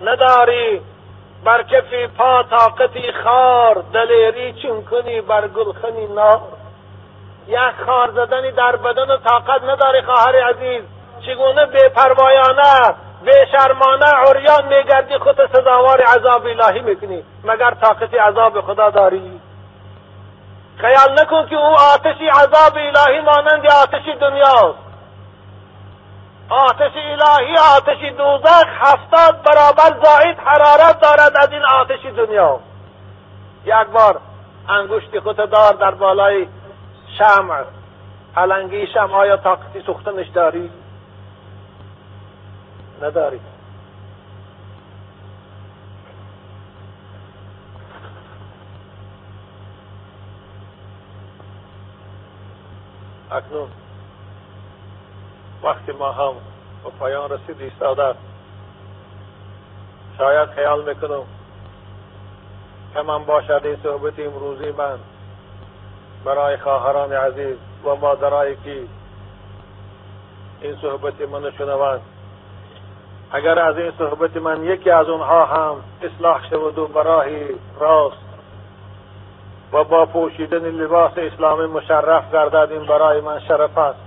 نداری 0.00 0.80
بر 1.44 1.62
کفی 1.62 2.06
پا 2.06 2.42
طاقتی 2.42 3.12
خار 3.24 3.84
دلیری 3.92 4.52
چون 4.52 4.84
کنی 4.84 5.20
بر 5.20 5.48
گلخنی 5.48 6.06
نار. 6.06 6.40
یک 7.48 7.58
خار 7.86 8.10
زدنی 8.10 8.52
در 8.52 8.76
بدن 8.76 9.10
و 9.10 9.16
طاقت 9.16 9.62
نداری 9.62 10.02
خواهر 10.02 10.36
عزیز. 10.44 10.82
چگونه 11.26 11.66
بے 13.24 13.46
شرمانه 13.52 14.06
عریان 14.06 14.64
میگردی 14.68 15.18
خود 15.18 15.46
سزاوار 15.52 16.00
عذاب 16.00 16.46
الهی 16.46 16.80
می‌کنی 16.80 17.22
مگر 17.44 17.70
طاقت 17.70 18.14
عذاب 18.14 18.60
خدا 18.60 18.90
داری؟ 18.90 19.40
خیال 20.76 21.12
نکن 21.20 21.46
که 21.46 21.56
او 21.56 21.74
آتشی 21.94 22.28
عذاب 22.28 22.76
الهی 22.76 23.20
مانند 23.20 23.66
آتشی 23.66 24.14
دنیاست. 24.20 24.83
آتش 26.48 26.92
الهی 26.96 27.56
آتش 27.76 28.12
دوزخ 28.18 28.66
هفتاد 28.66 29.42
برابر 29.42 30.04
زاید 30.04 30.38
حرارت 30.38 31.00
دارد 31.00 31.36
از 31.36 31.52
این 31.52 31.62
آتش 31.64 32.06
دنیا. 32.16 32.60
یک 33.64 33.86
بار 33.92 34.20
انگشت 34.68 35.20
خود 35.20 35.36
دار 35.36 35.72
در 35.72 35.90
بالای 35.90 36.48
شمع 37.18 37.64
علنگی 38.36 38.86
شمع 38.86 39.14
آیا 39.14 39.36
طاقتی 39.36 39.82
سوختنش 39.86 40.28
داری؟ 40.28 40.70
نداری. 43.02 43.40
اکنون. 53.30 53.83
وقتی 55.64 55.92
ما 55.92 56.12
هم 56.12 56.32
به 56.84 56.90
پایان 56.98 57.30
رسید 57.30 57.60
ایستاده. 57.60 58.14
شاید 60.18 60.48
خیال 60.48 60.88
می‌کنم 60.88 61.22
که 62.94 63.02
من 63.02 63.24
باشد 63.24 63.60
این 63.64 63.76
صحبت 63.82 64.18
امروزی 64.18 64.70
من. 64.70 64.98
برای 66.24 66.56
خواهران 66.56 67.12
عزیز 67.12 67.56
و 67.84 67.94
مادرایی 67.94 68.56
که 68.64 68.82
این 70.60 70.76
صحبت 70.82 71.20
من 71.20 71.50
شنوند. 71.50 72.00
اگر 73.32 73.58
از 73.58 73.78
این 73.78 73.92
صحبت 73.98 74.36
من 74.36 74.64
یکی 74.64 74.90
از 74.90 75.08
اونها 75.08 75.46
هم 75.46 75.76
اصلاح 76.02 76.50
شود 76.50 76.78
و 76.78 76.86
برای 76.86 77.46
راست 77.80 78.16
و 79.72 79.84
با 79.84 80.06
پوشیدن 80.06 80.70
لباس 80.70 81.12
اسلامی 81.16 81.66
مشرف 81.66 82.32
گردد 82.32 82.72
این 82.72 82.86
برای 82.86 83.20
من 83.20 83.40
شرف 83.40 83.78
است. 83.78 84.03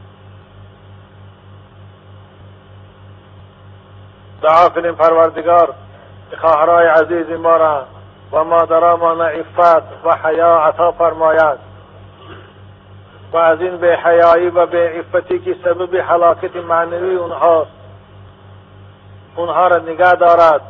کنیم 4.47 4.95
پروردگار 4.95 5.73
خواهرای 6.41 6.87
عزیز 6.87 7.39
ما 7.39 7.57
را 7.57 7.85
و 8.31 8.43
مادرامان 8.43 9.21
عفت 9.21 9.83
و 10.05 10.15
حیا 10.23 10.57
عطا 10.57 10.91
فرماید. 10.91 11.57
و 13.33 13.37
از 13.37 13.61
این 13.61 13.77
به 13.77 13.97
حیایی 14.03 14.49
و 14.49 14.65
به 14.65 14.89
عفتی 14.99 15.39
که 15.39 15.55
سبب 15.63 15.95
حلاکت 15.95 16.55
معنوی 16.55 17.15
اونهاست 17.15 17.71
اونها 19.35 19.67
را 19.67 19.77
نگه 19.77 20.11
دارد. 20.11 20.61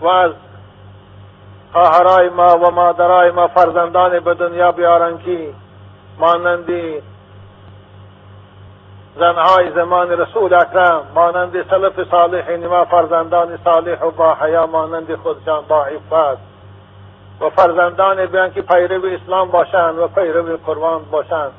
و 0.00 0.06
از 0.06 0.32
خواهرای 1.72 2.28
ما 2.28 2.58
و 2.58 2.70
مادرای 2.70 3.30
ما 3.30 3.48
فرزندان 3.48 4.20
به 4.20 4.34
دنیا 4.34 4.72
بیارن 4.72 5.18
که 5.18 5.48
مانندی 6.18 7.02
زنهای 9.18 9.70
زمان 9.74 10.10
رسول 10.10 10.54
اکرم 10.54 11.02
مانند 11.14 11.70
سلف 11.70 12.10
صالحین 12.10 12.66
ما 12.66 12.84
فرزندان 12.84 13.58
صالح 13.64 14.02
و 14.02 14.10
با 14.10 14.34
حیا 14.34 14.66
مانند 14.66 15.14
خودشان 15.14 15.64
با 15.68 15.84
عفت 15.84 16.40
و 17.40 17.50
فرزندان 17.50 18.26
بیان 18.26 18.52
که 18.52 18.62
پیرو 18.62 19.06
اسلام 19.06 19.50
باشند 19.50 19.98
و 19.98 20.08
پیرو 20.08 20.56
قربان 20.66 21.02
باشند. 21.10 21.52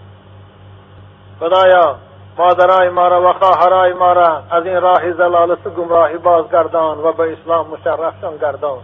خدایا 1.39 1.95
مادرای 2.37 2.89
ما 2.89 3.07
را 3.07 3.29
و 3.29 3.33
خواهرای 3.33 3.93
ما 3.93 4.13
را 4.13 4.43
از 4.51 4.65
این 4.65 4.81
راه 4.81 5.11
زلالت 5.11 5.67
و 5.67 5.69
گمراهی 5.69 6.17
بازگردان 6.17 6.97
و 6.97 7.11
به 7.11 7.33
اسلام 7.33 7.67
مشرفشان 7.67 8.37
گردان. 8.37 8.79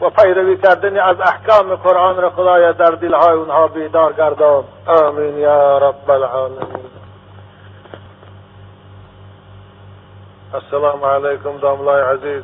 و 0.00 0.10
پیروی 0.10 0.56
کردن 0.56 0.98
از 0.98 1.16
احکام 1.20 1.74
قرآن 1.74 2.16
را 2.16 2.30
خدایا 2.30 2.72
در 2.72 2.90
دلهای 2.90 3.32
اونها 3.32 3.68
بیدار 3.68 4.12
گردان. 4.12 4.64
آمین 4.86 5.38
یا 5.38 5.78
رب 5.78 6.10
العالمین. 6.10 6.88
السلام 10.54 11.04
علیکم 11.04 11.58
داملای 11.58 12.02
عزیز. 12.02 12.42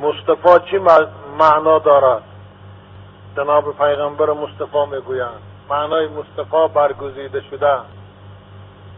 مصطفی 0.00 0.70
چی 0.70 0.78
معنا 1.38 1.78
دارد؟ 1.78 2.22
جناب 3.36 3.76
پیغمبر 3.78 4.30
مصطفی 4.30 4.86
می‌گویند. 4.90 5.40
معنای 5.70 6.08
مصطفی 6.08 6.68
برگزیده 6.74 7.40
شده. 7.50 7.78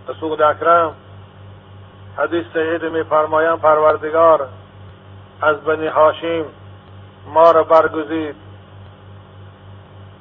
رسول 0.09 0.43
اکرم 0.43 0.95
حدیث 2.19 2.45
صحیح 2.55 2.89
میفرمایند 2.89 3.61
پروردگار 3.61 4.49
از 5.43 5.57
بنی 5.57 5.87
هاشیم 5.87 6.45
ما 7.35 7.51
را 7.51 7.65
برگزید. 7.65 8.37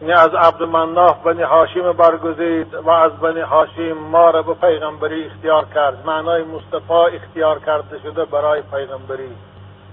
یعنی 0.02 0.14
از 0.14 0.34
عبد 0.34 0.64
مناف 0.64 1.24
بنی 1.24 1.42
هاشیم 1.42 1.92
برگزید 1.92 2.74
و 2.74 2.90
از 2.90 3.12
بنی 3.12 3.42
هاشیم 3.42 3.98
ما 3.98 4.30
را 4.30 4.42
به 4.42 4.54
پیغمبری 4.54 5.26
اختیار 5.26 5.66
کرد. 5.76 6.06
معنای 6.06 6.44
مصطفی 6.44 7.16
اختیار 7.16 7.60
کرده 7.60 8.00
شده 8.00 8.26
برای 8.26 8.62
پیغمبری. 8.62 9.36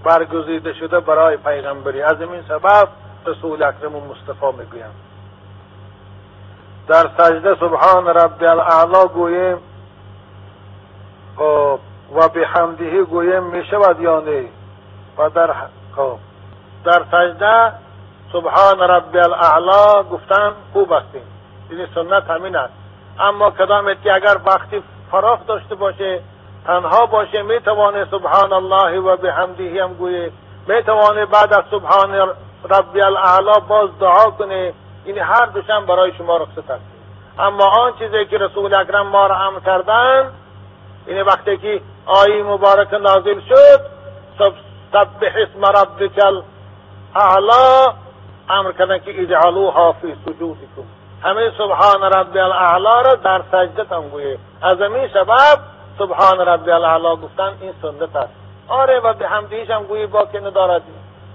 برگزیده 0.03 0.73
شده 0.73 0.99
برای 0.99 1.37
پیغمبری. 1.37 2.01
از 2.01 2.21
این 2.21 2.43
سبب 2.47 2.87
رسول 3.25 3.63
اکرم 3.63 3.95
و 3.95 3.99
مصطفی 3.99 4.57
می‌گویم. 4.57 4.91
در 6.87 7.09
سجده 7.17 7.55
سبحان 7.55 8.07
رب 8.07 8.43
الاعلا 8.43 9.07
گوییم 9.07 9.57
خب 11.37 11.79
و 12.15 12.27
به 12.27 12.47
حمدهی 12.47 13.03
گوییم 13.03 13.43
می‌شود 13.43 14.01
یا 14.01 14.19
نه؟ 14.19 14.45
و 15.17 15.29
در 15.29 15.53
خب. 15.95 16.17
در 16.85 17.03
سجده 17.11 17.71
سبحان 18.33 18.79
رب 18.79 19.15
الاعلا 19.15 20.03
گفتن 20.03 20.53
خوب 20.73 20.91
هستیم. 20.91 21.21
این 21.69 21.87
سنت 21.95 22.29
همین 22.29 22.55
است. 22.55 22.73
اما 23.19 23.51
کدام 23.51 23.93
که 23.93 24.13
اگر 24.13 24.37
وقتی 24.45 24.83
فراخ 25.11 25.39
داشته 25.47 25.75
باشه 25.75 26.21
تنها 26.65 27.05
باشه 27.05 27.41
می‌توانه 27.41 28.05
سبحان 28.11 28.53
الله 28.53 28.99
و 28.99 29.17
بحمده 29.17 29.83
هم 29.83 29.93
گویه 29.93 30.31
می‌توانه 30.67 31.25
بعد 31.25 31.53
از 31.53 31.63
سبحان 31.71 32.15
رب 32.69 32.95
الاعلا 32.95 33.59
باز 33.59 33.89
دعا 33.99 34.29
کنه 34.29 34.73
این 35.05 35.17
هر 35.17 35.45
دوشن 35.45 35.85
برای 35.85 36.11
شما 36.17 36.37
رخصت 36.37 36.71
است. 36.71 36.83
اما 37.39 37.65
آن 37.65 37.93
چیزی 37.99 38.25
که 38.25 38.37
رسول 38.37 38.75
اکرم 38.75 39.07
ما 39.07 39.27
را 39.27 39.35
امر 39.35 39.59
کردن 39.59 40.31
این 41.07 41.21
وقتی 41.21 41.57
که 41.57 41.81
آیی 42.05 42.41
مبارک 42.41 42.93
نازل 42.93 43.39
شد 43.39 43.81
سبح 44.91 45.33
اسم 45.35 45.65
ربک 45.65 46.11
اعلا 47.15 47.93
امر 48.49 48.71
کردن 48.71 48.99
که 48.99 49.21
اجعلوها 49.21 49.91
فی 49.91 50.15
سجودکم. 50.25 50.83
همه 51.23 51.51
سبحان 51.57 52.03
ربی 52.03 52.39
الاعلا 52.39 53.01
را 53.01 53.15
در 53.15 53.41
سجدت 53.51 53.91
هم 53.91 54.09
گویه 54.09 54.37
از 54.61 54.81
همین 54.81 55.07
سبب 55.07 55.59
سبحان 55.99 56.39
ربی 56.39 56.71
الاعلا 56.71 57.15
گفتن 57.15 57.53
این 57.61 57.73
سنت 57.81 58.15
است. 58.15 58.33
آره 58.67 58.99
و 58.99 59.13
به 59.13 59.27
حمدیش 59.27 59.69
هم 59.69 59.83
گویی 59.83 60.07
با 60.07 60.25
که 60.25 60.39
ندارد. 60.39 60.81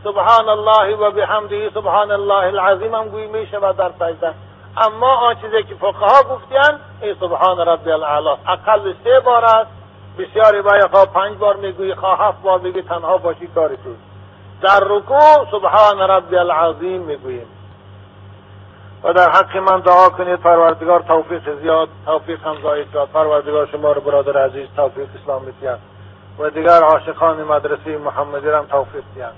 سبحان 0.04 0.48
الله 0.48 0.96
و 0.96 1.10
به 1.10 1.26
حمدی 1.26 1.70
سبحان 1.74 2.10
الله 2.10 2.34
العظیم 2.34 2.94
هم 2.94 3.08
گویی 3.08 3.26
می 3.26 3.46
شود 3.46 3.76
در 3.76 3.90
سجده. 3.98 4.34
اما 4.76 5.14
آن 5.16 5.34
چیزی 5.34 5.62
که 5.62 5.74
فقها 5.74 6.22
گفتیان 6.34 6.80
این 7.02 7.14
سبحان 7.20 7.58
ربی 7.58 7.92
الاعلا 7.92 8.36
اقل 8.46 8.92
سه 9.04 9.20
بار 9.20 9.44
است. 9.44 9.70
بسیاری 10.18 10.62
باید 10.62 10.90
پنج 10.90 11.38
بار 11.38 11.56
می‌گویی 11.56 11.94
خواه 11.94 12.20
هفت 12.20 12.42
بار 12.42 12.58
می‌گویی 12.58 12.84
تنها 12.84 13.18
باشی 13.18 13.46
کاری 13.46 13.76
تو. 13.76 14.07
در 14.62 14.80
رکوع 14.80 15.50
سبحان 15.50 16.00
ربی 16.00 16.36
العظیم 16.36 17.02
می‌گوییم. 17.02 17.46
و 19.04 19.12
در 19.12 19.30
حق 19.30 19.56
من 19.56 19.80
دعا 19.80 20.08
کنید 20.08 20.40
پروردگار 20.40 21.00
توفیق 21.00 21.60
زیاد 21.62 21.88
توفیق 22.06 22.46
هم 22.46 22.56
زاید 22.62 22.92
کرد 22.94 23.12
پروردگار 23.12 23.66
شما 23.66 23.92
رو 23.92 24.00
برادر 24.00 24.44
عزیز 24.44 24.68
توفیق 24.76 25.08
اسلام 25.22 25.42
بیاد 25.60 25.78
و 26.38 26.50
دیگر 26.50 26.82
عاشقان 26.82 27.42
مدرسه 27.42 27.98
محمدی 27.98 28.48
هم 28.48 28.66
توفیق 28.66 29.02
دیان 29.14 29.32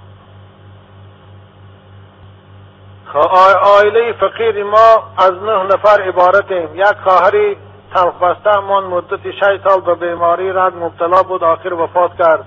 آیله 3.62 4.12
فقیر 4.12 4.64
ما 4.64 5.03
از 5.18 5.33
نه 5.33 5.62
نفر 5.62 6.03
عبارتیم. 6.03 6.75
یک 6.75 6.97
خواهری 7.05 7.57
تلخ 7.95 8.47
من 8.47 8.83
مدت 8.85 9.31
شش 9.31 9.61
سال 9.68 9.81
به 9.81 9.95
بیماری 9.95 10.53
رد 10.53 10.77
مبتلا 10.77 11.23
بود 11.23 11.45
آخر 11.45 11.73
وفات 11.73 12.16
کرد. 12.18 12.45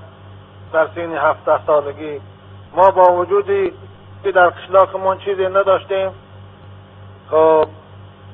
در 0.74 0.88
سین 0.96 1.18
هفته 1.18 1.60
سالگی. 1.68 2.22
ما 2.76 2.92
با 2.92 3.14
وجودی 3.14 3.74
که 4.24 4.32
در 4.32 4.50
قشلاقمون 4.50 5.18
چیزی 5.18 5.46
نداشتیم 5.46 6.12
خب 7.32 7.68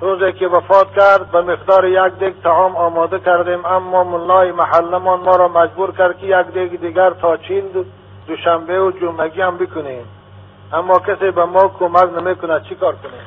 روزی 0.02 0.34
که 0.34 0.48
وفات 0.48 0.96
کرد 0.96 1.32
به 1.32 1.42
مقدار 1.42 1.88
یک 1.88 2.14
دیگ 2.20 2.34
تعام 2.44 2.76
آماده 2.76 3.20
کردیم 3.20 3.66
اما 3.66 4.04
ملای 4.04 4.52
محلمان 4.52 5.20
ما 5.20 5.36
را 5.36 5.48
مجبور 5.48 5.92
کرد 5.92 6.20
که 6.20 6.26
یک 6.26 6.48
دیگ 6.48 6.82
دیگر 6.82 7.10
تا 7.10 7.38
چین 7.38 7.64
دوشنبه 8.28 8.80
و 8.80 8.92
جمعگی 8.92 9.42
هم 9.42 9.58
بکنیم. 9.58 10.06
اما 10.74 11.00
کسی 11.00 11.32
به 11.32 11.46
ما 11.46 11.68
کمک 11.80 12.24
نمی‌کند 12.24 12.64
چی 12.64 12.76
کار 12.76 12.96
کنیم؟ 12.96 13.22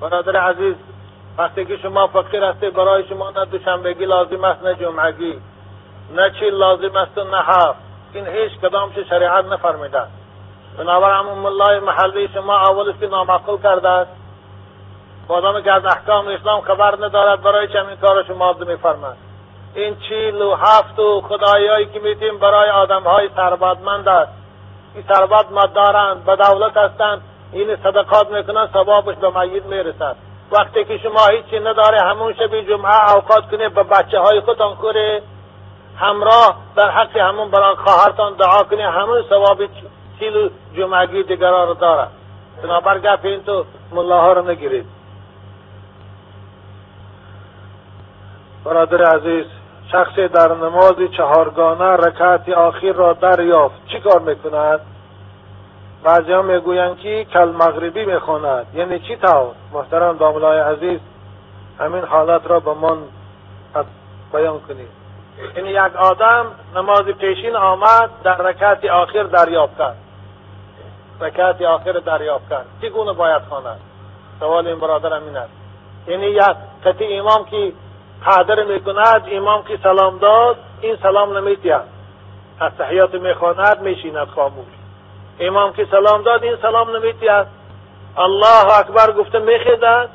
برادر 0.00 0.36
عزیز 0.36 0.74
وقتی 1.38 1.64
که 1.64 1.76
شما 1.76 2.06
فقیر 2.06 2.44
هستی 2.44 2.70
برای 2.70 3.04
شما 3.08 3.30
نه 3.30 3.44
دوشنبگی 3.44 4.04
لازم 4.04 4.44
است 4.44 4.64
نه 4.64 4.74
جمعگی. 4.74 5.38
نه 6.16 6.30
چی 6.30 6.50
لازم 6.50 6.96
است 6.96 7.18
نه 7.18 7.42
هفت 7.42 7.78
این 8.12 8.26
هیچ 8.26 8.52
کدام 8.62 8.92
شریعت 9.10 9.44
نفرمیده 9.44 10.02
بنابر 10.78 11.18
همون 11.18 11.38
ملای 11.38 11.78
محلی 11.78 12.28
شما 12.34 12.56
اولش 12.56 12.94
که 13.00 13.06
نامعقول 13.06 13.62
کرده 13.62 13.88
است. 13.88 14.10
بادام 15.28 15.62
که 15.62 15.72
از 15.72 15.84
احکام 15.84 16.28
اسلام 16.28 16.60
خبر 16.60 16.94
ندارد 17.04 17.42
برای 17.42 17.68
چه 17.68 17.78
این 17.78 17.96
کار 17.96 18.22
شما 18.22 18.52
میفرمد 18.52 19.16
این 19.74 19.96
چیل 20.08 20.42
و 20.42 20.54
هفت 20.54 20.98
و 20.98 21.20
خدایایی 21.20 21.86
که 21.86 22.00
میتیم 22.00 22.38
برای 22.38 22.70
آدم 22.70 23.02
های 23.02 23.28
ثروتمند 23.36 24.08
است. 24.08 24.32
این 24.94 25.04
ثروت 25.08 25.74
دارند 25.74 26.24
به 26.24 26.36
دولت 26.36 26.76
هستند. 26.76 27.22
این 27.52 27.76
صدقات 27.76 28.30
می‌کنن 28.30 28.68
ثوابش 28.72 29.16
به 29.16 29.40
میت 29.40 29.64
می‌رسد. 29.64 30.16
وقتی 30.52 30.84
که 30.84 30.98
شما 30.98 31.26
هیچی 31.30 31.60
نداره 31.60 32.00
همون 32.00 32.34
شب 32.34 32.60
جمعه 32.60 33.14
اوقات 33.14 33.50
کنه 33.50 33.68
به 33.68 33.82
بچه 33.82 34.18
های 34.18 34.40
خودتان 34.40 34.76
همراه 35.96 36.56
در 36.76 36.90
حق 36.90 37.16
همون 37.16 37.50
برای 37.50 37.74
خواهرتان 37.74 38.32
دعا 38.32 38.62
کنه 38.62 38.90
همون 38.90 39.22
ثواب 39.28 39.62
چیل 40.18 40.50
جمعگی 40.76 41.22
دیگران 41.22 41.68
رو 41.68 41.74
دارد 41.74 42.10
بنابر 42.62 42.98
گپ 42.98 43.20
این 43.22 43.42
تو 43.42 43.64
ملاها 43.92 44.32
رو 44.32 44.50
نگیرید 44.50 44.86
برادر 48.64 49.02
عزیز 49.02 49.46
شخصی 49.92 50.28
در 50.28 50.54
نماز 50.54 50.94
چهارگانه 51.16 51.84
رکعت 51.84 52.48
آخر 52.48 52.92
را 52.92 53.12
دریافت. 53.12 53.86
چی 53.86 54.00
کار 54.00 54.20
می‌کند 54.20 54.80
بعضی 56.04 56.32
ها 56.32 56.42
می‌گویند 56.42 56.98
که 56.98 57.24
کل 57.24 57.48
مغربی 57.48 58.04
می‌خواند. 58.04 58.66
یعنی 58.74 58.98
چی 58.98 59.16
طور 59.16 59.52
محترم 59.72 60.16
داملای 60.16 60.58
عزیز 60.58 61.00
همین 61.78 62.04
حالت 62.04 62.46
را 62.46 62.60
به 62.60 62.74
من 62.74 62.96
بیان 64.32 64.60
کنید. 64.60 64.88
یعنی 65.56 65.70
یک 65.70 65.96
آدم 65.96 66.46
نماز 66.76 67.02
پیشین 67.02 67.56
آمد 67.56 68.10
در 68.24 68.36
رکعت 68.36 68.84
آخر 68.84 69.22
دریافت 69.22 69.78
کرد. 69.78 69.96
رکعت 71.20 71.62
آخر 71.62 71.92
دریافت 71.92 72.50
کرد 72.50 72.66
چگونه 72.82 73.12
باید 73.12 73.42
خواند 73.48 73.80
سوال 74.40 74.66
این 74.66 74.78
برادر 74.78 75.12
همین 75.12 75.36
است. 75.36 75.50
یعنی 76.08 76.26
یک 76.26 76.56
کتی 76.84 77.18
امام 77.18 77.44
که 77.44 77.72
قادر 78.24 78.64
می‌کند 78.64 79.28
امام 79.32 79.64
که 79.64 79.78
سلام 79.82 80.18
داد 80.18 80.56
این 80.80 80.96
سلام 81.02 81.36
نمیتید 81.36 81.72
از 82.60 82.72
تحیات 82.78 83.14
می‌خواند 83.14 83.80
میشیند 83.80 84.28
خاموش. 84.28 84.66
امام 85.40 85.72
که 85.72 85.86
سلام 85.90 86.22
داد 86.22 86.44
این 86.44 86.56
سلام 86.62 86.96
نمیتید 86.96 87.46
الله 88.16 88.78
اکبر 88.78 89.12
گفته 89.12 89.38
میخیدد 89.38 90.08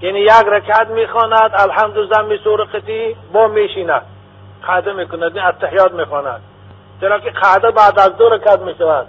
یعنی 0.00 0.18
یک 0.18 0.30
رکعت 0.30 0.88
می‌خواند 0.88 1.50
الحمد 1.54 2.12
زم 2.12 2.36
سور 2.36 2.64
قطی 2.64 3.16
با 3.32 3.48
میشیند. 3.48 4.02
قاعده 4.66 4.92
می‌کند 4.92 5.36
این 5.36 5.46
التحیات 5.46 5.92
می‌خواند. 5.92 6.40
چرا 7.00 7.20
که 7.20 7.30
قاعده 7.30 7.70
بعد 7.70 7.98
از 7.98 8.16
دو 8.16 8.28
رکعت 8.28 8.60
می‌شود. 8.60 9.06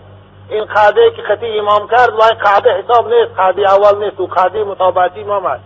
این 0.50 0.66
قاعده 0.66 1.12
که 1.12 1.22
خطی 1.22 1.60
امام 1.60 1.88
کرد 1.88 2.10
وای 2.10 2.30
قاعده 2.44 2.84
حساب 2.84 3.14
نیست 3.14 3.32
قاعده 3.38 3.74
اول 3.74 4.04
نیست 4.04 4.20
و 4.20 4.28
قاعده 4.28 4.64
مطابعتی 4.64 5.22
امام 5.22 5.46
است. 5.46 5.64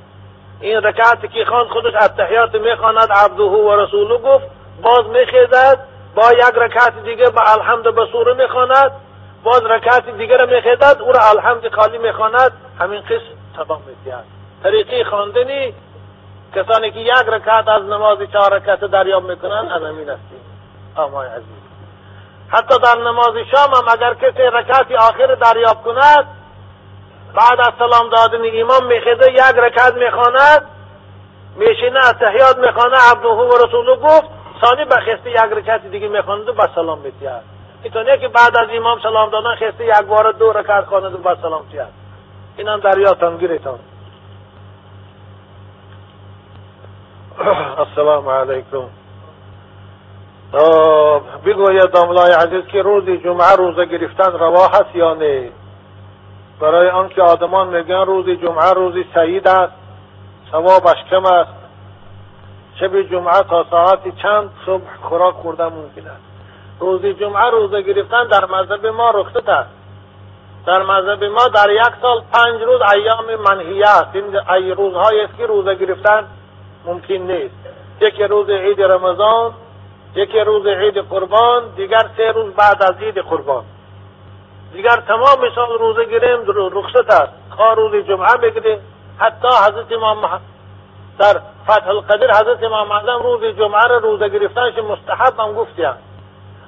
این 0.61 0.77
رکعتی 0.77 1.27
که 1.27 1.45
خواند 1.45 1.67
خودش 1.67 1.93
التحیات 1.95 2.55
می‌خواند 2.55 3.11
عبده 3.11 3.43
و 3.43 3.75
رسوله 3.75 4.17
گفت 4.17 4.45
باز 4.81 5.05
میخیزد 5.05 5.79
با 6.15 6.33
یک 6.33 6.55
رکعت 6.55 7.03
دیگه 7.03 7.29
با 7.29 7.41
الحمد 7.41 7.95
به 7.95 8.05
سوره 8.11 8.33
می‌خواند 8.33 8.91
باز 9.43 9.65
رکعت 9.65 10.09
دیگه 10.09 10.37
را 10.37 10.45
میخیزد 10.45 10.97
او 11.01 11.11
را 11.11 11.19
الحمد 11.29 11.73
خالی 11.75 11.97
می‌خواند. 11.97 12.51
همین 12.79 13.01
قسم 13.01 13.65
تمام 13.65 13.81
میتید 13.87 14.13
طریقی 14.63 15.03
خواندنی 15.03 15.73
کسانی 16.55 16.91
که 16.91 16.99
یک 16.99 17.27
رکعت 17.27 17.67
از 17.67 17.83
نماز 17.83 18.17
چهار 18.33 18.53
رکعت 18.53 18.79
دریاب 18.79 19.23
می‌کنند 19.23 19.71
از 19.71 19.83
همین 19.83 20.09
هستیم 20.09 20.41
آمای 20.95 21.27
عزیز. 21.27 21.68
حتی 22.51 22.79
در 22.79 22.95
نماز 22.95 23.33
شام 23.51 23.73
هم 23.73 23.93
اگر 23.93 24.13
کسی 24.13 24.41
رکعت 24.41 24.91
آخر 24.91 25.35
دریاب 25.35 25.83
کند 25.83 26.27
بعد 27.35 27.59
از 27.59 27.73
سلام 27.79 28.09
دادن 28.09 28.61
امام 28.61 28.85
میخیده 28.85 29.31
یک 29.31 29.39
رکعت 29.39 29.93
می‌خواند 29.93 30.67
میشینه 31.55 31.99
تحیات 32.19 32.57
می‌خوانه 32.57 32.97
عبده 33.11 33.27
و 33.27 33.57
رسوله 33.65 33.95
گفت 33.95 34.27
ثانی 34.61 34.85
به 34.85 34.95
خسته 34.95 35.31
یک 35.31 35.37
رکعت 35.37 35.85
دیگه 35.85 36.07
می‌خواند 36.07 36.49
و 36.49 36.53
با 36.53 36.67
سلام 36.75 36.99
میتید 36.99 37.29
اینطوریه 37.83 38.17
که 38.17 38.27
بعد 38.27 38.57
از 38.57 38.67
امام 38.71 38.99
سلام 38.99 39.29
دادن 39.29 39.55
خسته 39.55 39.85
یک 39.85 40.05
بار 40.07 40.31
دو 40.31 40.53
رکعت 40.53 40.85
خواند 40.85 41.13
و 41.13 41.17
با 41.17 41.35
سلام 41.41 41.65
تید 41.71 41.81
این 42.57 42.67
هم 42.67 42.79
در 42.79 43.37
گیرتان 43.37 43.79
السلام 47.79 48.29
علیکم. 48.29 48.83
بگوید 51.45 51.91
داملای 51.91 52.31
عزیز 52.31 52.65
که 52.65 52.81
روز 52.81 53.03
جمعه 53.03 53.55
روزه 53.57 53.85
گرفتن 53.85 54.31
روا 54.39 54.67
هست 54.67 54.95
یا 54.95 55.13
نه؟ 55.13 55.49
برای 56.59 56.89
آنکه 56.89 57.21
آدمان 57.21 57.67
میگن 57.67 58.05
روز 58.05 58.25
جمعه 58.29 58.73
روز 58.73 58.93
سعید 59.13 59.47
است 59.47 59.73
ثوابش 60.51 61.03
کم 61.11 61.25
است. 61.25 61.51
شب 62.79 63.01
جمعه 63.01 63.43
تا 63.49 63.65
ساعت 63.69 64.15
چند 64.21 64.49
صبح 64.65 64.95
خوراک 65.01 65.33
خوردن 65.33 65.65
ممکن 65.65 66.07
است. 66.07 66.23
روز 66.79 67.05
جمعه 67.05 67.49
روزه 67.51 67.81
گرفتن 67.81 68.27
در 68.27 68.45
مذهب 68.45 68.85
ما 68.85 69.09
رخصت 69.09 69.49
است. 69.49 69.69
در 70.65 70.83
مذهب 70.83 71.23
ما 71.23 71.47
در 71.47 71.69
یک 71.69 71.93
سال 72.01 72.21
پنج 72.33 72.61
روز 72.61 72.81
ایام 72.93 73.41
منحیه 73.49 73.89
است. 73.89 74.15
این 74.15 74.35
روزهایی 74.75 75.21
است 75.21 75.37
که 75.37 75.45
روزه 75.45 75.75
گرفتن 75.75 76.25
ممکن 76.85 77.13
نیست. 77.13 77.55
یکی 78.01 78.23
روز 78.23 78.49
عید 78.49 78.81
رمضان 78.81 79.53
یکی 80.15 80.39
روز 80.39 80.65
عید 80.67 80.97
قربان 80.97 81.63
دیگر 81.75 82.09
سه 82.17 82.31
روز 82.31 82.53
بعد 82.53 82.83
از 82.83 82.95
عید 83.01 83.17
قربان. 83.17 83.63
دیگر 84.73 84.95
تمام 85.07 85.49
سال 85.55 85.79
روزه 85.79 86.05
گیریم 86.05 86.39
رخصت 86.47 87.11
است. 87.11 87.33
خواه 87.49 87.75
روز 87.75 88.05
جمعه 88.05 88.37
بگیریم 88.37 88.79
حتی 89.19 89.47
حضرت 89.47 89.91
امام 89.91 90.39
در 91.19 91.41
فتح 91.63 91.87
القدر 91.87 92.31
حضرت 92.31 92.63
امام 92.63 92.91
اعظم 92.91 93.23
روز 93.23 93.57
جمعه 93.57 93.87
را 93.87 93.97
روزه 93.97 94.29
گرفتنش 94.29 94.77
مستحب 94.77 95.39
هم 95.39 95.53
گفتیم 95.53 95.93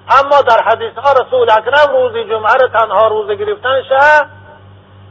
اما 0.09 0.41
در 0.41 0.61
حدیث 0.63 0.93
ها 0.97 1.11
رسول 1.11 1.49
اکرم 1.49 1.95
روز 1.95 2.27
جمعه 2.29 2.53
را 2.61 2.67
تنها 2.67 3.07
روزه 3.07 3.35
گرفتنش 3.35 3.85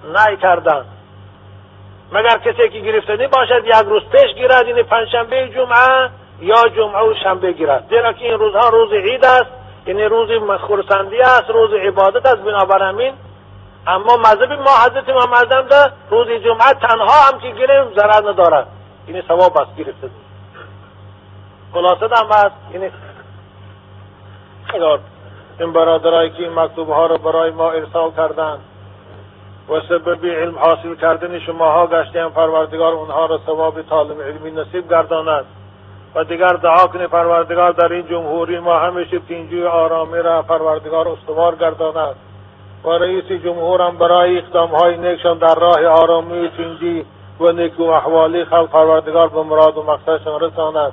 نای 0.04 0.36
کردن 0.36 0.84
مگر 2.12 2.38
کسی 2.38 2.68
که 2.68 2.80
گرفتنی 2.80 3.26
باشد 3.26 3.64
یک 3.64 3.86
روز 3.86 4.02
پیش 4.02 4.34
گیرد 4.34 4.66
این 4.66 4.82
پنجشنبه 4.82 5.48
جمعه 5.48 6.10
یا 6.40 6.68
جمعه 6.76 7.10
و 7.10 7.14
شنبه 7.22 7.52
گیرد. 7.52 7.84
زیرا 7.88 8.12
که 8.12 8.24
این 8.24 8.38
روزها 8.38 8.68
روز 8.68 8.92
عید 8.92 9.24
است 9.24 9.50
یعنی 9.86 10.04
روز 10.04 10.28
خورسندی 10.60 11.20
است 11.20 11.50
روز 11.50 11.70
عبادت 11.72 12.26
است 12.26 12.42
بنابر 12.42 12.82
همین 12.82 13.12
اما 13.86 14.16
مذهب 14.16 14.52
ما 14.52 14.70
حضرت 14.86 15.08
امام 15.08 15.32
اعظم 15.32 15.62
ده 15.62 15.92
روز 16.10 16.26
جمعه 16.26 16.72
تنها 16.72 17.28
هم 17.32 17.38
که 17.38 17.50
گیریم 17.50 17.94
ضرر 17.96 18.30
ندارد. 18.30 18.66
یعنی 19.08 19.22
ثواب 19.28 19.58
است 19.58 19.76
گرفته 19.76 20.10
خلاصه 21.72 22.16
هم 22.16 22.30
است 22.30 22.56
یعنی 22.72 22.90
این 25.60 25.72
برادرایی 25.72 26.30
که 26.30 26.42
این 26.42 26.58
مکتوب 26.58 26.88
ها 26.88 27.06
رو 27.06 27.18
برای 27.18 27.50
ما 27.50 27.70
ارسال 27.70 28.10
کردند 28.10 28.58
و 29.68 29.80
سببی 29.88 30.30
علم 30.30 30.58
حاصل 30.58 30.94
کردن 30.94 31.38
شماها 31.38 31.86
گشتیم 31.86 32.28
پروردگار 32.28 32.92
اونها 32.92 33.26
را 33.26 33.40
ثواب 33.46 33.82
طالب 33.82 34.22
علمی 34.22 34.50
نصیب 34.50 34.90
گرداند 34.90 35.44
و 36.14 36.24
دیگر 36.24 36.52
دعا 36.52 36.86
کنه 36.86 37.06
پروردگار 37.06 37.72
در 37.72 37.92
این 37.92 38.06
جمهوری 38.06 38.58
ما 38.58 38.78
همیشه 38.78 39.18
تینجوی 39.18 39.66
آرامی 39.66 40.18
را 40.18 40.42
پروردگار 40.42 41.08
استوار 41.08 41.54
گرداند 41.54 42.16
و 42.84 42.88
رئیس 42.88 43.24
جمهور 43.24 43.82
هم 43.82 43.98
برای 43.98 44.38
اقدام 44.38 44.68
های 44.68 44.96
نیکشان 44.96 45.38
در 45.38 45.54
راه 45.54 45.86
آرامی 45.86 46.50
تینجی 46.56 47.04
و 47.40 47.52
نیکو 47.52 47.82
احوالی 47.82 48.44
خلق 48.44 48.70
پروردگار 48.70 49.28
به 49.28 49.42
مراد 49.42 49.76
و 49.76 49.82
مقصدشان 49.82 50.40
رساند. 50.40 50.92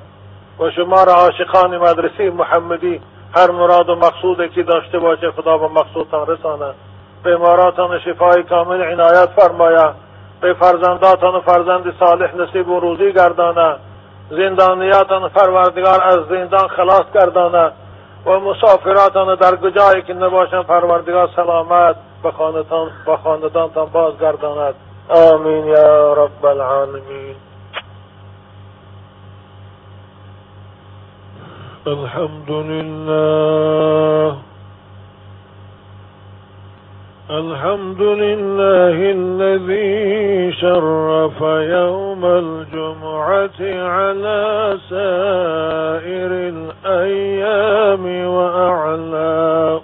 و 0.60 0.70
شما 0.72 1.04
را 1.04 1.14
عاشقان 1.14 1.78
مدرسه 1.78 2.30
محمدی 2.30 3.02
هر 3.36 3.52
مراد 3.52 3.90
و 3.90 3.96
مقصودی 3.96 4.50
که 4.50 4.64
داشته 4.64 5.00
باشه 5.00 5.32
خدا 5.32 5.58
به 5.58 5.68
مقصودتان 5.68 6.28
رساند. 6.28 6.76
بیماراتان 7.24 8.00
شفای 8.00 8.44
کامل 8.44 8.82
عنایت 8.82 9.30
فرماید. 9.36 10.08
به 10.42 10.54
فرزنداتان 10.54 11.36
و 11.36 11.42
فرزند 11.42 11.94
صالح 12.00 12.36
نصیب 12.36 12.70
و 12.70 12.80
روزی 12.80 13.14
گرداند. 13.14 13.80
زندانیاتان 14.30 15.30
پروردگار 15.30 16.04
از 16.04 16.20
زندان 16.30 16.68
خلاص 16.68 17.06
گرداند 17.14 17.74
و 18.26 18.40
مسافراتان 18.40 19.36
در 19.36 19.56
کجایی 19.56 20.02
که 20.02 20.14
نباشن 20.14 20.64
پروردگار 20.64 21.30
سلامت 21.36 21.96
به 22.24 23.18
خاندانتان 23.24 23.86
بازگرداند. 23.94 24.74
آمین 25.10 25.66
یا 25.66 26.14
رب 26.14 26.46
العالمین. 26.46 27.36
الحمد 31.86 32.50
لله 32.50 34.36
الحمد 37.32 38.02
لله 38.02 38.98
الذي 39.20 40.52
شرف 40.52 41.42
يوم 41.76 42.26
الجمعة 42.26 43.60
على 43.90 44.78
سائر 44.90 46.32
الأيام 46.56 48.28
وأعلى 48.28 49.80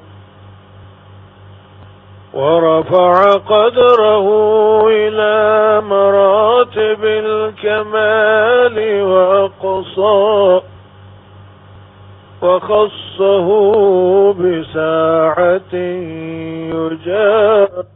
ورفع 2.33 3.33
قدره 3.33 4.27
إلى 4.87 5.81
مراتب 5.81 7.03
الكمال 7.03 8.77
وأقصى. 9.03 10.61
وخصه 12.43 13.47
بساعة 14.33 15.73
يجاب. 16.73 17.92